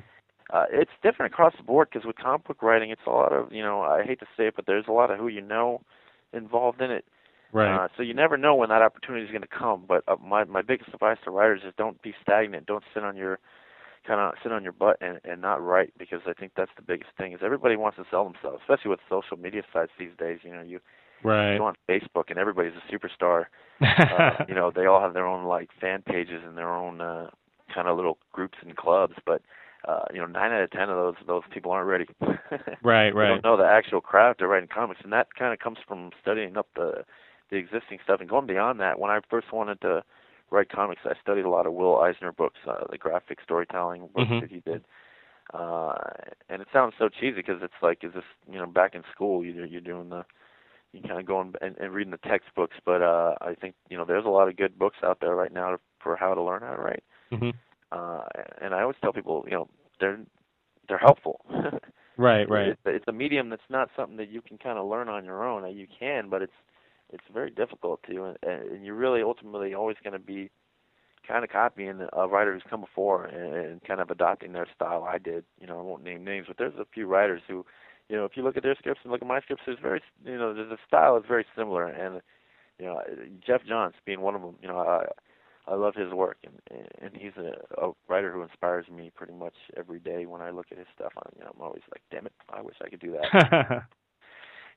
uh, 0.52 0.64
it's 0.70 0.90
different 1.02 1.32
across 1.32 1.54
the 1.56 1.62
board 1.62 1.88
because 1.90 2.06
with 2.06 2.16
comic 2.16 2.46
book 2.46 2.62
writing, 2.62 2.90
it's 2.90 3.06
a 3.06 3.10
lot 3.10 3.32
of 3.32 3.52
you 3.52 3.62
know 3.62 3.82
I 3.82 4.02
hate 4.04 4.20
to 4.20 4.26
say 4.36 4.48
it, 4.48 4.56
but 4.56 4.66
there's 4.66 4.86
a 4.88 4.92
lot 4.92 5.10
of 5.10 5.18
who 5.18 5.28
you 5.28 5.40
know 5.40 5.80
involved 6.32 6.80
in 6.80 6.90
it. 6.90 7.04
Right. 7.54 7.86
Uh, 7.86 7.88
so 7.96 8.02
you 8.02 8.14
never 8.14 8.36
know 8.36 8.54
when 8.56 8.70
that 8.70 8.82
opportunity 8.82 9.24
is 9.24 9.30
going 9.30 9.42
to 9.42 9.48
come. 9.48 9.84
But 9.88 10.04
uh, 10.08 10.16
my 10.22 10.44
my 10.44 10.62
biggest 10.62 10.90
advice 10.94 11.18
to 11.24 11.30
writers 11.30 11.62
is 11.66 11.74
don't 11.78 12.02
be 12.02 12.14
stagnant. 12.22 12.66
Don't 12.66 12.84
sit 12.94 13.04
on 13.04 13.16
your 13.16 13.40
kind 14.06 14.20
of 14.20 14.34
sit 14.42 14.52
on 14.52 14.62
your 14.64 14.72
butt 14.72 14.98
and 15.00 15.20
and 15.24 15.40
not 15.40 15.62
write 15.62 15.92
because 15.98 16.20
I 16.26 16.34
think 16.34 16.52
that's 16.56 16.72
the 16.76 16.82
biggest 16.82 17.10
thing. 17.18 17.32
Is 17.32 17.40
everybody 17.44 17.76
wants 17.76 17.96
to 17.98 18.04
sell 18.10 18.24
themselves, 18.24 18.62
especially 18.62 18.90
with 18.90 19.00
social 19.08 19.36
media 19.38 19.62
sites 19.72 19.92
these 19.98 20.12
days. 20.18 20.40
You 20.42 20.52
know, 20.54 20.62
you 20.62 20.80
right. 21.22 21.58
go 21.58 21.64
on 21.64 21.74
Facebook 21.88 22.24
and 22.30 22.38
everybody's 22.38 22.74
a 22.74 22.92
superstar. 22.94 23.46
Uh, 23.82 24.44
you 24.48 24.54
know, 24.54 24.70
they 24.74 24.86
all 24.86 25.00
have 25.00 25.14
their 25.14 25.26
own 25.26 25.44
like 25.44 25.68
fan 25.80 26.02
pages 26.02 26.42
and 26.46 26.56
their 26.56 26.72
own 26.74 27.00
uh, 27.00 27.28
kind 27.74 27.88
of 27.88 27.96
little 27.96 28.18
groups 28.32 28.58
and 28.62 28.76
clubs, 28.76 29.14
but. 29.26 29.42
Uh, 29.86 30.04
you 30.14 30.18
know, 30.18 30.26
nine 30.26 30.50
out 30.50 30.62
of 30.62 30.70
ten 30.70 30.88
of 30.88 30.96
those 30.96 31.14
those 31.26 31.42
people 31.52 31.70
aren't 31.70 31.86
ready. 31.86 32.06
right. 32.82 33.14
They 33.18 33.18
Right. 33.18 33.28
don't 33.28 33.44
know 33.44 33.56
the 33.56 33.66
actual 33.66 34.00
craft 34.00 34.40
of 34.40 34.48
writing 34.48 34.68
comics, 34.72 35.00
and 35.04 35.12
that 35.12 35.34
kind 35.38 35.52
of 35.52 35.58
comes 35.58 35.76
from 35.86 36.10
studying 36.22 36.56
up 36.56 36.68
the 36.74 37.04
the 37.50 37.56
existing 37.56 37.98
stuff 38.02 38.20
and 38.20 38.28
going 38.28 38.46
beyond 38.46 38.80
that. 38.80 38.98
When 38.98 39.10
I 39.10 39.20
first 39.28 39.52
wanted 39.52 39.80
to 39.82 40.02
write 40.50 40.68
comics, 40.70 41.02
I 41.04 41.12
studied 41.20 41.44
a 41.44 41.50
lot 41.50 41.66
of 41.66 41.72
Will 41.72 41.98
Eisner 41.98 42.32
books, 42.32 42.58
uh, 42.66 42.84
the 42.90 42.98
graphic 42.98 43.38
storytelling 43.42 44.08
books 44.14 44.30
Mhm. 44.30 44.40
that 44.40 44.50
he 44.50 44.60
did. 44.60 44.84
Uh, 45.52 45.94
and 46.48 46.62
it 46.62 46.68
sounds 46.72 46.94
so 46.98 47.08
cheesy 47.08 47.36
because 47.36 47.62
it's 47.62 47.82
like, 47.82 48.02
is 48.02 48.12
this 48.14 48.24
you 48.50 48.58
know 48.58 48.66
back 48.66 48.94
in 48.94 49.02
school? 49.12 49.44
You're 49.44 49.66
you're 49.66 49.80
doing 49.80 50.08
the 50.08 50.24
you 50.92 51.02
kind 51.02 51.18
of 51.20 51.26
going 51.26 51.54
and, 51.60 51.76
and 51.78 51.92
reading 51.92 52.12
the 52.12 52.28
textbooks, 52.28 52.76
but 52.84 53.02
uh, 53.02 53.34
I 53.40 53.54
think 53.54 53.74
you 53.90 53.96
know 53.96 54.04
there's 54.04 54.24
a 54.24 54.30
lot 54.30 54.48
of 54.48 54.56
good 54.56 54.78
books 54.78 54.96
out 55.02 55.20
there 55.20 55.34
right 55.34 55.52
now 55.52 55.78
for 56.00 56.16
how 56.16 56.34
to 56.34 56.42
learn 56.42 56.62
how 56.62 56.74
to 56.74 56.80
write. 56.80 57.04
Mm-hmm. 57.30 57.50
Uh, 57.92 58.22
and 58.60 58.74
I 58.74 58.82
always 58.82 58.96
tell 59.02 59.12
people, 59.12 59.44
you 59.46 59.52
know, 59.52 59.68
they're 60.00 60.18
they're 60.88 60.98
helpful. 60.98 61.40
Right. 62.16 62.48
Right. 62.48 62.68
It's, 62.68 62.80
it's 62.86 63.08
a 63.08 63.12
medium 63.12 63.48
that's 63.50 63.68
not 63.68 63.90
something 63.96 64.16
that 64.18 64.28
you 64.28 64.40
can 64.40 64.56
kind 64.56 64.78
of 64.78 64.86
learn 64.86 65.08
on 65.08 65.24
your 65.24 65.44
own. 65.44 65.68
You 65.76 65.88
can, 65.98 66.28
but 66.28 66.42
it's 66.42 66.52
it's 67.12 67.24
very 67.32 67.50
difficult 67.50 68.00
to, 68.08 68.24
and, 68.24 68.38
and 68.42 68.84
you're 68.84 68.94
really 68.94 69.22
ultimately 69.22 69.74
always 69.74 69.96
going 70.02 70.12
to 70.12 70.18
be 70.18 70.50
kind 71.26 71.44
of 71.44 71.50
copying 71.50 72.06
a 72.12 72.28
writer 72.28 72.52
who's 72.52 72.62
come 72.68 72.80
before 72.80 73.24
and, 73.24 73.54
and 73.54 73.84
kind 73.84 74.00
of 74.00 74.10
adopting 74.10 74.52
their 74.52 74.68
style. 74.74 75.04
I 75.08 75.18
did, 75.18 75.44
you 75.60 75.66
know, 75.66 75.78
I 75.78 75.82
won't 75.82 76.04
name 76.04 76.24
names, 76.24 76.46
but 76.48 76.58
there's 76.58 76.74
a 76.78 76.86
few 76.92 77.06
writers 77.06 77.42
who, 77.48 77.64
you 78.08 78.16
know, 78.16 78.24
if 78.24 78.32
you 78.36 78.42
look 78.42 78.56
at 78.56 78.62
their 78.62 78.74
scripts 78.74 79.00
and 79.04 79.12
look 79.12 79.22
at 79.22 79.28
my 79.28 79.40
scripts, 79.40 79.62
there's 79.66 79.78
very, 79.80 80.02
you 80.24 80.36
know, 80.36 80.52
the 80.52 80.76
style 80.86 81.16
is 81.16 81.24
very 81.26 81.46
similar, 81.56 81.86
and 81.86 82.20
you 82.78 82.86
know, 82.86 83.00
Geoff 83.46 83.62
Johns 83.66 83.94
being 84.04 84.20
one 84.20 84.34
of 84.34 84.42
them, 84.42 84.56
you 84.60 84.68
know, 84.68 84.78
I 84.78 85.04
I 85.66 85.76
love 85.76 85.94
his 85.94 86.12
work, 86.12 86.38
and 86.44 86.86
and 87.00 87.16
he's 87.16 87.32
a, 87.38 87.82
a 87.82 87.92
writer 88.08 88.32
who 88.32 88.42
inspires 88.42 88.86
me 88.88 89.10
pretty 89.14 89.32
much 89.32 89.54
every 89.76 90.00
day 90.00 90.26
when 90.26 90.42
I 90.42 90.50
look 90.50 90.66
at 90.70 90.78
his 90.78 90.86
stuff. 90.94 91.12
I'm 91.16 91.32
you 91.38 91.44
know, 91.44 91.52
I'm 91.54 91.62
always 91.62 91.82
like, 91.90 92.02
damn 92.10 92.26
it, 92.26 92.32
I 92.52 92.60
wish 92.60 92.76
I 92.84 92.88
could 92.90 93.00
do 93.00 93.12
that. 93.12 93.82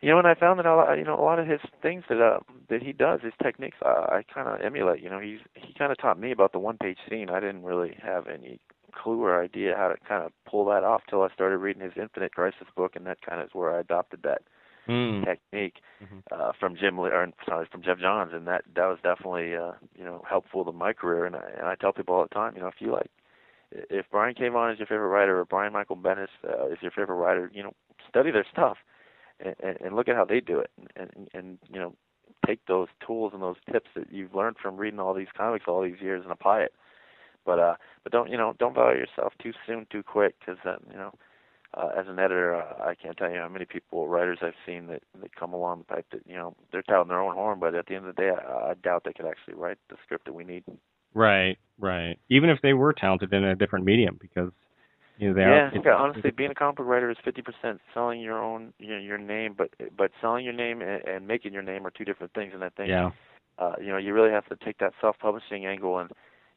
you 0.02 0.10
know, 0.12 0.20
and 0.20 0.28
I 0.28 0.36
found 0.36 0.60
that 0.60 0.66
a 0.66 0.76
lot, 0.76 0.96
you 0.96 1.04
know, 1.04 1.20
a 1.20 1.24
lot 1.24 1.40
of 1.40 1.48
his 1.48 1.60
things 1.82 2.04
that 2.10 2.22
uh, 2.22 2.40
that 2.70 2.84
he 2.84 2.94
does, 2.94 3.22
his 3.24 3.34
techniques, 3.42 3.78
I, 3.84 3.88
I 3.88 4.24
kind 4.32 4.48
of 4.48 4.62
emulate. 4.62 5.02
You 5.02 5.10
know, 5.10 5.20
he's 5.20 5.40
he 5.56 5.74
kind 5.74 5.92
of 5.92 5.98
taught 5.98 6.20
me 6.20 6.32
about 6.32 6.52
the 6.52 6.60
one-page 6.60 6.98
scene. 7.10 7.30
I 7.30 7.40
didn't 7.40 7.64
really 7.64 7.98
have 8.02 8.28
any 8.28 8.60
clue 8.94 9.24
or 9.24 9.42
idea 9.42 9.76
how 9.76 9.88
to 9.88 9.96
kind 10.08 10.24
of 10.24 10.32
pull 10.50 10.66
that 10.66 10.84
off 10.84 11.02
till 11.10 11.24
I 11.24 11.30
started 11.34 11.58
reading 11.58 11.82
his 11.82 11.94
Infinite 12.00 12.34
Crisis 12.34 12.68
book, 12.76 12.96
and 12.96 13.06
that 13.08 13.22
kind 13.22 13.42
of 13.42 13.48
is 13.48 13.54
where 13.54 13.76
I 13.76 13.80
adopted 13.80 14.22
that 14.24 14.42
mm. 14.88 15.26
technique 15.26 15.82
mm-hmm. 16.04 16.20
uh, 16.32 16.52
from 16.60 16.76
Jim 16.76 17.00
or 17.00 17.28
sorry, 17.48 17.68
from 17.72 17.82
Geoff 17.82 18.00
Johns, 18.00 18.34
and 18.34 18.46
that 18.48 18.64
that 18.76 18.86
was 18.86 19.00
definitely 19.02 19.56
uh, 19.56 19.72
you 19.98 20.04
know 20.04 20.24
helpful 20.30 20.64
to 20.66 20.72
my 20.72 20.94
career. 20.94 21.26
And 21.26 21.36
I, 21.36 21.44
and 21.58 21.68
I 21.68 21.76
tell 21.76 21.94
people 21.94 22.14
all 22.14 22.24
the 22.24 22.36
time, 22.36 22.54
you 22.56 22.62
know, 22.62 22.68
if 22.68 22.76
you 22.80 22.92
like, 22.92 23.10
if 23.72 24.06
Brian 24.12 24.36
K. 24.36 24.48
Vaughan 24.50 24.74
is 24.74 24.80
your 24.80 24.88
favorite 24.88 25.10
writer, 25.10 25.40
or 25.40 25.46
Brian 25.46 25.74
Michael 25.74 25.98
Bendis 25.98 26.28
uh, 26.48 26.68
is 26.68 26.78
your 26.82 26.92
favorite 26.92 27.16
writer, 27.16 27.50
you 27.52 27.64
know, 27.64 27.74
study 28.08 28.30
their 28.30 28.46
stuff 28.52 28.78
and, 29.40 29.78
and, 29.82 29.96
look 29.96 30.08
at 30.08 30.16
how 30.16 30.26
they 30.26 30.40
do 30.40 30.60
it, 30.60 30.72
and, 30.96 31.10
and 31.16 31.30
and 31.34 31.58
you 31.72 31.80
know, 31.80 31.94
take 32.46 32.66
those 32.68 32.88
tools 33.06 33.32
and 33.34 33.42
those 33.42 33.58
tips 33.72 33.90
that 33.96 34.12
you've 34.12 34.36
learned 34.36 34.58
from 34.62 34.78
reading 34.78 35.00
all 35.00 35.14
these 35.14 35.28
comics 35.36 35.66
all 35.68 35.82
these 35.82 36.02
years 36.02 36.24
and 36.24 36.32
apply 36.32 36.62
it. 36.62 36.74
But 37.46 37.60
uh, 37.60 37.76
but 38.04 38.12
don't 38.12 38.30
you 38.30 38.38
know, 38.38 38.54
don't 38.58 38.76
value 38.76 39.00
yourself 39.00 39.34
too 39.42 39.54
soon, 39.66 39.88
too 39.92 40.04
quick, 40.04 40.36
because 40.40 40.58
uh, 40.66 40.78
you 40.92 40.98
know 40.98 41.14
uh, 41.74 41.90
as 41.98 42.08
an 42.08 42.20
editor, 42.20 42.56
uh, 42.56 42.84
I 42.84 42.96
can't 42.96 43.18
tell 43.18 43.30
you 43.30 43.40
how 43.40 43.50
many 43.50 43.66
people, 43.66 44.08
writers 44.08 44.40
I've 44.42 44.54
seen 44.66 44.88
that 44.88 45.04
that 45.22 45.36
come 45.36 45.54
along 45.54 45.80
the 45.80 45.96
pipe 45.96 46.06
that 46.12 46.22
you 46.26 46.36
know 46.36 46.56
they're 46.72 46.82
touting 46.84 47.10
their 47.10 47.22
own 47.22 47.36
horn, 47.36 47.60
but 47.60 47.76
at 47.76 47.88
the 47.88 47.96
end 47.96 48.08
of 48.08 48.16
the 48.16 48.22
day, 48.22 48.30
I, 48.30 48.72
I 48.72 48.74
doubt 48.76 49.04
they 49.06 49.14
could 49.14 49.28
actually 49.28 49.56
write 49.56 49.78
the 49.90 49.98
script 50.04 50.26
that 50.26 50.34
we 50.34 50.44
need. 50.44 50.64
Right, 51.14 51.58
right. 51.80 52.18
Even 52.30 52.50
if 52.50 52.60
they 52.62 52.74
were 52.74 52.94
talented 52.94 53.34
in 53.34 53.44
a 53.44 53.56
different 53.56 53.86
medium, 53.86 54.18
because 54.20 54.52
you 55.18 55.30
know 55.30 55.34
they 55.34 55.42
yeah, 55.42 55.48
are. 55.48 55.72
Yeah, 55.84 55.96
honestly, 55.96 56.32
being 56.32 56.52
a 56.52 56.56
comic 56.56 56.78
book 56.78 56.88
writer 56.88 57.10
is 57.10 57.18
fifty 57.24 57.42
percent 57.42 57.82
selling 57.94 58.22
your 58.22 58.42
own 58.42 58.74
you 58.80 58.90
know, 58.90 59.00
your 59.00 59.18
name, 59.18 59.56
but 59.58 59.70
but 59.98 60.12
selling 60.22 60.46
your 60.46 60.54
name 60.54 60.82
and, 60.82 61.04
and 61.08 61.28
making 61.28 61.54
your 61.54 61.64
name 61.64 61.86
are 61.86 61.92
two 61.92 62.06
different 62.06 62.34
things. 62.34 62.52
And 62.54 62.64
I 62.64 62.70
think, 62.70 62.90
yeah. 62.90 63.12
uh, 63.60 63.74
you 63.80 63.88
know, 63.88 63.98
you 63.98 64.14
really 64.14 64.32
have 64.32 64.46
to 64.48 64.56
take 64.64 64.78
that 64.80 64.94
self-publishing 65.02 65.66
angle 65.66 66.00
and 66.00 66.12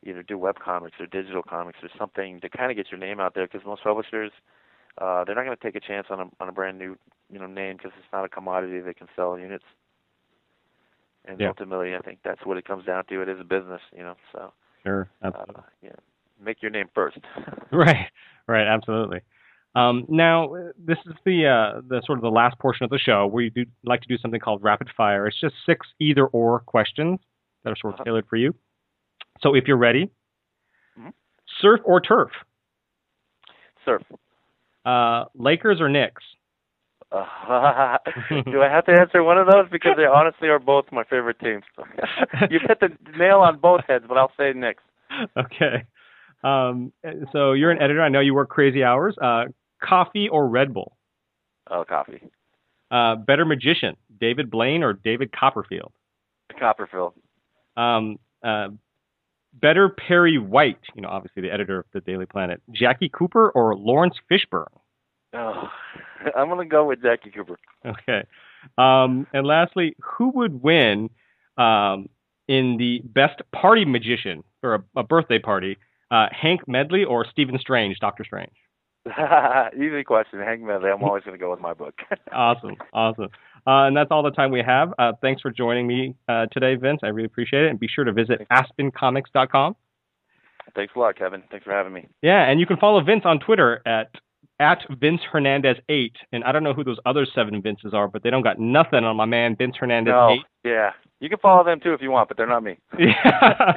either 0.04 0.22
do 0.22 0.38
web 0.38 0.56
comics 0.58 0.96
or 1.00 1.06
digital 1.06 1.42
comics 1.42 1.78
or 1.82 1.90
something 1.98 2.40
to 2.40 2.48
kind 2.48 2.70
of 2.70 2.76
get 2.76 2.90
your 2.90 2.98
name 2.98 3.20
out 3.20 3.34
there, 3.34 3.46
because 3.46 3.66
most 3.66 3.82
publishers 3.82 4.32
uh, 4.98 5.24
they're 5.24 5.34
not 5.34 5.44
going 5.44 5.56
to 5.56 5.62
take 5.62 5.76
a 5.76 5.86
chance 5.86 6.06
on 6.10 6.20
a 6.20 6.24
on 6.40 6.48
a 6.48 6.52
brand 6.52 6.78
new 6.78 6.96
you 7.32 7.38
know 7.38 7.46
name 7.46 7.76
because 7.76 7.92
it's 7.98 8.12
not 8.12 8.24
a 8.24 8.28
commodity 8.28 8.80
they 8.80 8.94
can 8.94 9.08
sell 9.14 9.38
units. 9.38 9.64
And 11.26 11.38
yeah. 11.38 11.48
ultimately, 11.48 11.94
I 11.94 11.98
think 11.98 12.20
that's 12.24 12.46
what 12.46 12.56
it 12.56 12.64
comes 12.64 12.86
down 12.86 13.04
to. 13.04 13.20
It 13.20 13.28
is 13.28 13.38
a 13.38 13.44
business, 13.44 13.82
you 13.94 14.02
know. 14.02 14.14
So 14.32 14.52
sure, 14.82 15.10
absolutely. 15.22 15.54
Uh, 15.54 15.62
yeah, 15.82 15.90
make 16.42 16.62
your 16.62 16.70
name 16.70 16.88
first. 16.94 17.18
right, 17.72 18.06
right, 18.46 18.66
absolutely. 18.66 19.20
Um, 19.74 20.04
now, 20.08 20.52
this 20.78 20.98
is 21.06 21.14
the 21.24 21.46
uh, 21.46 21.80
the 21.86 22.02
sort 22.04 22.18
of 22.18 22.22
the 22.22 22.30
last 22.30 22.58
portion 22.58 22.84
of 22.84 22.90
the 22.90 22.98
show 22.98 23.26
where 23.26 23.44
you 23.44 23.50
do 23.50 23.64
like 23.84 24.00
to 24.00 24.08
do 24.08 24.18
something 24.18 24.40
called 24.40 24.62
rapid 24.62 24.88
fire. 24.96 25.26
It's 25.26 25.40
just 25.40 25.54
six 25.64 25.86
either 26.00 26.26
or 26.26 26.60
questions 26.60 27.20
that 27.62 27.70
are 27.70 27.76
sort 27.76 27.94
of 27.94 28.00
uh-huh. 28.00 28.04
tailored 28.04 28.26
for 28.28 28.36
you. 28.36 28.54
So, 29.42 29.54
if 29.54 29.64
you're 29.68 29.76
ready, 29.76 30.10
mm-hmm. 30.98 31.10
surf 31.60 31.80
or 31.84 32.00
turf? 32.00 32.30
Surf. 33.84 34.02
Uh, 34.84 35.26
Lakers 35.34 35.80
or 35.80 35.88
Knicks? 35.88 36.22
Uh, 37.12 37.98
do 38.46 38.62
I 38.62 38.68
have 38.68 38.86
to 38.86 38.92
answer 38.92 39.22
one 39.22 39.38
of 39.38 39.46
those? 39.46 39.66
Because 39.70 39.92
they 39.96 40.04
honestly 40.04 40.48
are 40.48 40.58
both 40.58 40.86
my 40.92 41.04
favorite 41.04 41.38
teams. 41.40 41.64
You've 42.50 42.62
hit 42.62 42.80
the 42.80 42.90
nail 43.16 43.38
on 43.38 43.58
both 43.58 43.82
heads, 43.86 44.04
but 44.08 44.16
I'll 44.16 44.32
say 44.36 44.52
Knicks. 44.52 44.82
Okay. 45.36 45.84
Um, 46.42 46.92
so 47.32 47.52
you're 47.52 47.70
an 47.70 47.82
editor. 47.82 48.02
I 48.02 48.08
know 48.08 48.20
you 48.20 48.34
work 48.34 48.48
crazy 48.48 48.82
hours. 48.82 49.16
Uh, 49.20 49.44
coffee 49.82 50.28
or 50.28 50.48
Red 50.48 50.72
Bull? 50.72 50.96
Oh, 51.70 51.84
coffee. 51.88 52.20
Uh, 52.90 53.16
better 53.16 53.44
magician, 53.44 53.96
David 54.20 54.50
Blaine 54.50 54.82
or 54.82 54.92
David 54.92 55.32
Copperfield? 55.32 55.92
Copperfield. 56.58 57.14
Um, 57.76 58.18
uh, 58.42 58.68
better 59.54 59.88
Perry 59.88 60.38
White, 60.38 60.80
you 60.94 61.02
know, 61.02 61.08
obviously 61.08 61.42
the 61.42 61.52
editor 61.52 61.80
of 61.80 61.86
the 61.92 62.00
Daily 62.00 62.26
Planet, 62.26 62.60
Jackie 62.72 63.08
Cooper 63.08 63.50
or 63.50 63.76
Laurence 63.76 64.16
Fishburne? 64.30 64.66
Oh, 65.32 65.68
I'm 66.36 66.48
going 66.48 66.66
to 66.66 66.70
go 66.70 66.86
with 66.86 67.02
Jackie 67.02 67.30
Cooper. 67.30 67.56
Okay. 67.84 68.24
Um, 68.76 69.26
and 69.32 69.46
lastly, 69.46 69.96
who 70.02 70.30
would 70.34 70.62
win 70.62 71.10
um, 71.56 72.08
in 72.48 72.76
the 72.76 73.00
best 73.04 73.40
party 73.52 73.84
magician 73.84 74.42
or 74.62 74.74
a, 74.74 74.84
a 74.96 75.02
birthday 75.02 75.38
party, 75.38 75.78
uh, 76.10 76.26
Hank 76.32 76.66
Medley 76.66 77.04
or 77.04 77.26
Stephen 77.30 77.58
Strange, 77.58 77.98
Doctor 77.98 78.24
Strange? 78.24 78.52
Easy 79.76 80.04
question, 80.04 80.40
Hank 80.40 80.62
Medley. 80.62 80.90
I'm 80.90 81.02
always 81.02 81.24
going 81.24 81.36
to 81.36 81.42
go 81.42 81.50
with 81.50 81.60
my 81.60 81.72
book. 81.72 81.94
awesome, 82.32 82.76
awesome. 82.92 83.28
Uh, 83.66 83.86
and 83.86 83.96
that's 83.96 84.10
all 84.10 84.22
the 84.22 84.30
time 84.30 84.50
we 84.50 84.62
have. 84.62 84.92
Uh, 84.98 85.12
thanks 85.20 85.40
for 85.42 85.50
joining 85.50 85.86
me 85.86 86.14
uh, 86.28 86.46
today, 86.52 86.74
Vince. 86.74 87.00
I 87.02 87.08
really 87.08 87.26
appreciate 87.26 87.64
it. 87.64 87.70
And 87.70 87.80
be 87.80 87.88
sure 87.88 88.04
to 88.04 88.12
visit 88.12 88.46
aspencomics.com. 88.50 89.76
Thanks 90.74 90.92
a 90.94 90.98
lot, 90.98 91.16
Kevin. 91.16 91.42
Thanks 91.50 91.64
for 91.64 91.72
having 91.72 91.92
me. 91.92 92.08
Yeah, 92.22 92.48
and 92.48 92.60
you 92.60 92.66
can 92.66 92.76
follow 92.76 93.02
Vince 93.02 93.22
on 93.24 93.40
Twitter 93.40 93.82
at 93.86 94.10
at 94.60 94.78
Vince 95.00 95.22
Hernandez 95.32 95.76
eight. 95.88 96.16
And 96.32 96.44
I 96.44 96.52
don't 96.52 96.62
know 96.62 96.74
who 96.74 96.84
those 96.84 96.98
other 97.06 97.26
seven 97.34 97.60
Vinces 97.62 97.94
are, 97.94 98.08
but 98.08 98.22
they 98.22 98.30
don't 98.30 98.42
got 98.42 98.60
nothing 98.60 99.04
on 99.04 99.16
my 99.16 99.24
man 99.24 99.56
Vince 99.56 99.76
Hernandez 99.80 100.12
no. 100.12 100.30
eight. 100.30 100.44
Yeah, 100.64 100.90
you 101.20 101.28
can 101.28 101.38
follow 101.38 101.62
them 101.62 101.80
too 101.80 101.92
if 101.92 102.00
you 102.00 102.10
want, 102.10 102.28
but 102.28 102.36
they're 102.36 102.46
not 102.46 102.62
me. 102.62 102.78
yeah. 102.98 103.76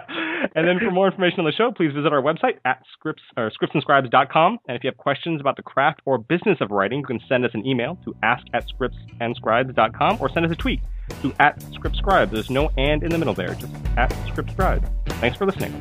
and 0.55 0.67
then 0.67 0.79
for 0.79 0.91
more 0.91 1.07
information 1.07 1.39
on 1.39 1.45
the 1.45 1.51
show, 1.51 1.71
please 1.71 1.93
visit 1.93 2.11
our 2.13 2.21
website 2.21 2.57
at 2.65 2.81
scripts 2.93 3.21
or 3.35 3.51
scriptsandscribes.com. 3.51 4.59
And 4.67 4.77
if 4.77 4.83
you 4.83 4.89
have 4.89 4.97
questions 4.97 5.41
about 5.41 5.57
the 5.57 5.63
craft 5.63 6.01
or 6.05 6.17
business 6.17 6.59
of 6.61 6.71
writing, 6.71 6.99
you 6.99 7.05
can 7.05 7.19
send 7.27 7.45
us 7.45 7.51
an 7.53 7.65
email 7.65 7.97
to 8.05 8.15
ask 8.23 8.45
at 8.53 8.65
scriptsandscribes.com 8.69 10.17
or 10.21 10.29
send 10.29 10.45
us 10.45 10.51
a 10.51 10.55
tweet 10.55 10.79
to 11.21 11.33
at 11.39 11.59
scriptscribes. 11.59 12.31
There's 12.31 12.49
no 12.49 12.71
and 12.77 13.03
in 13.03 13.11
the 13.11 13.17
middle 13.17 13.33
there, 13.33 13.53
just 13.55 13.73
at 13.97 14.09
scriptscribes. 14.27 14.89
Thanks 15.19 15.37
for 15.37 15.45
listening. 15.45 15.73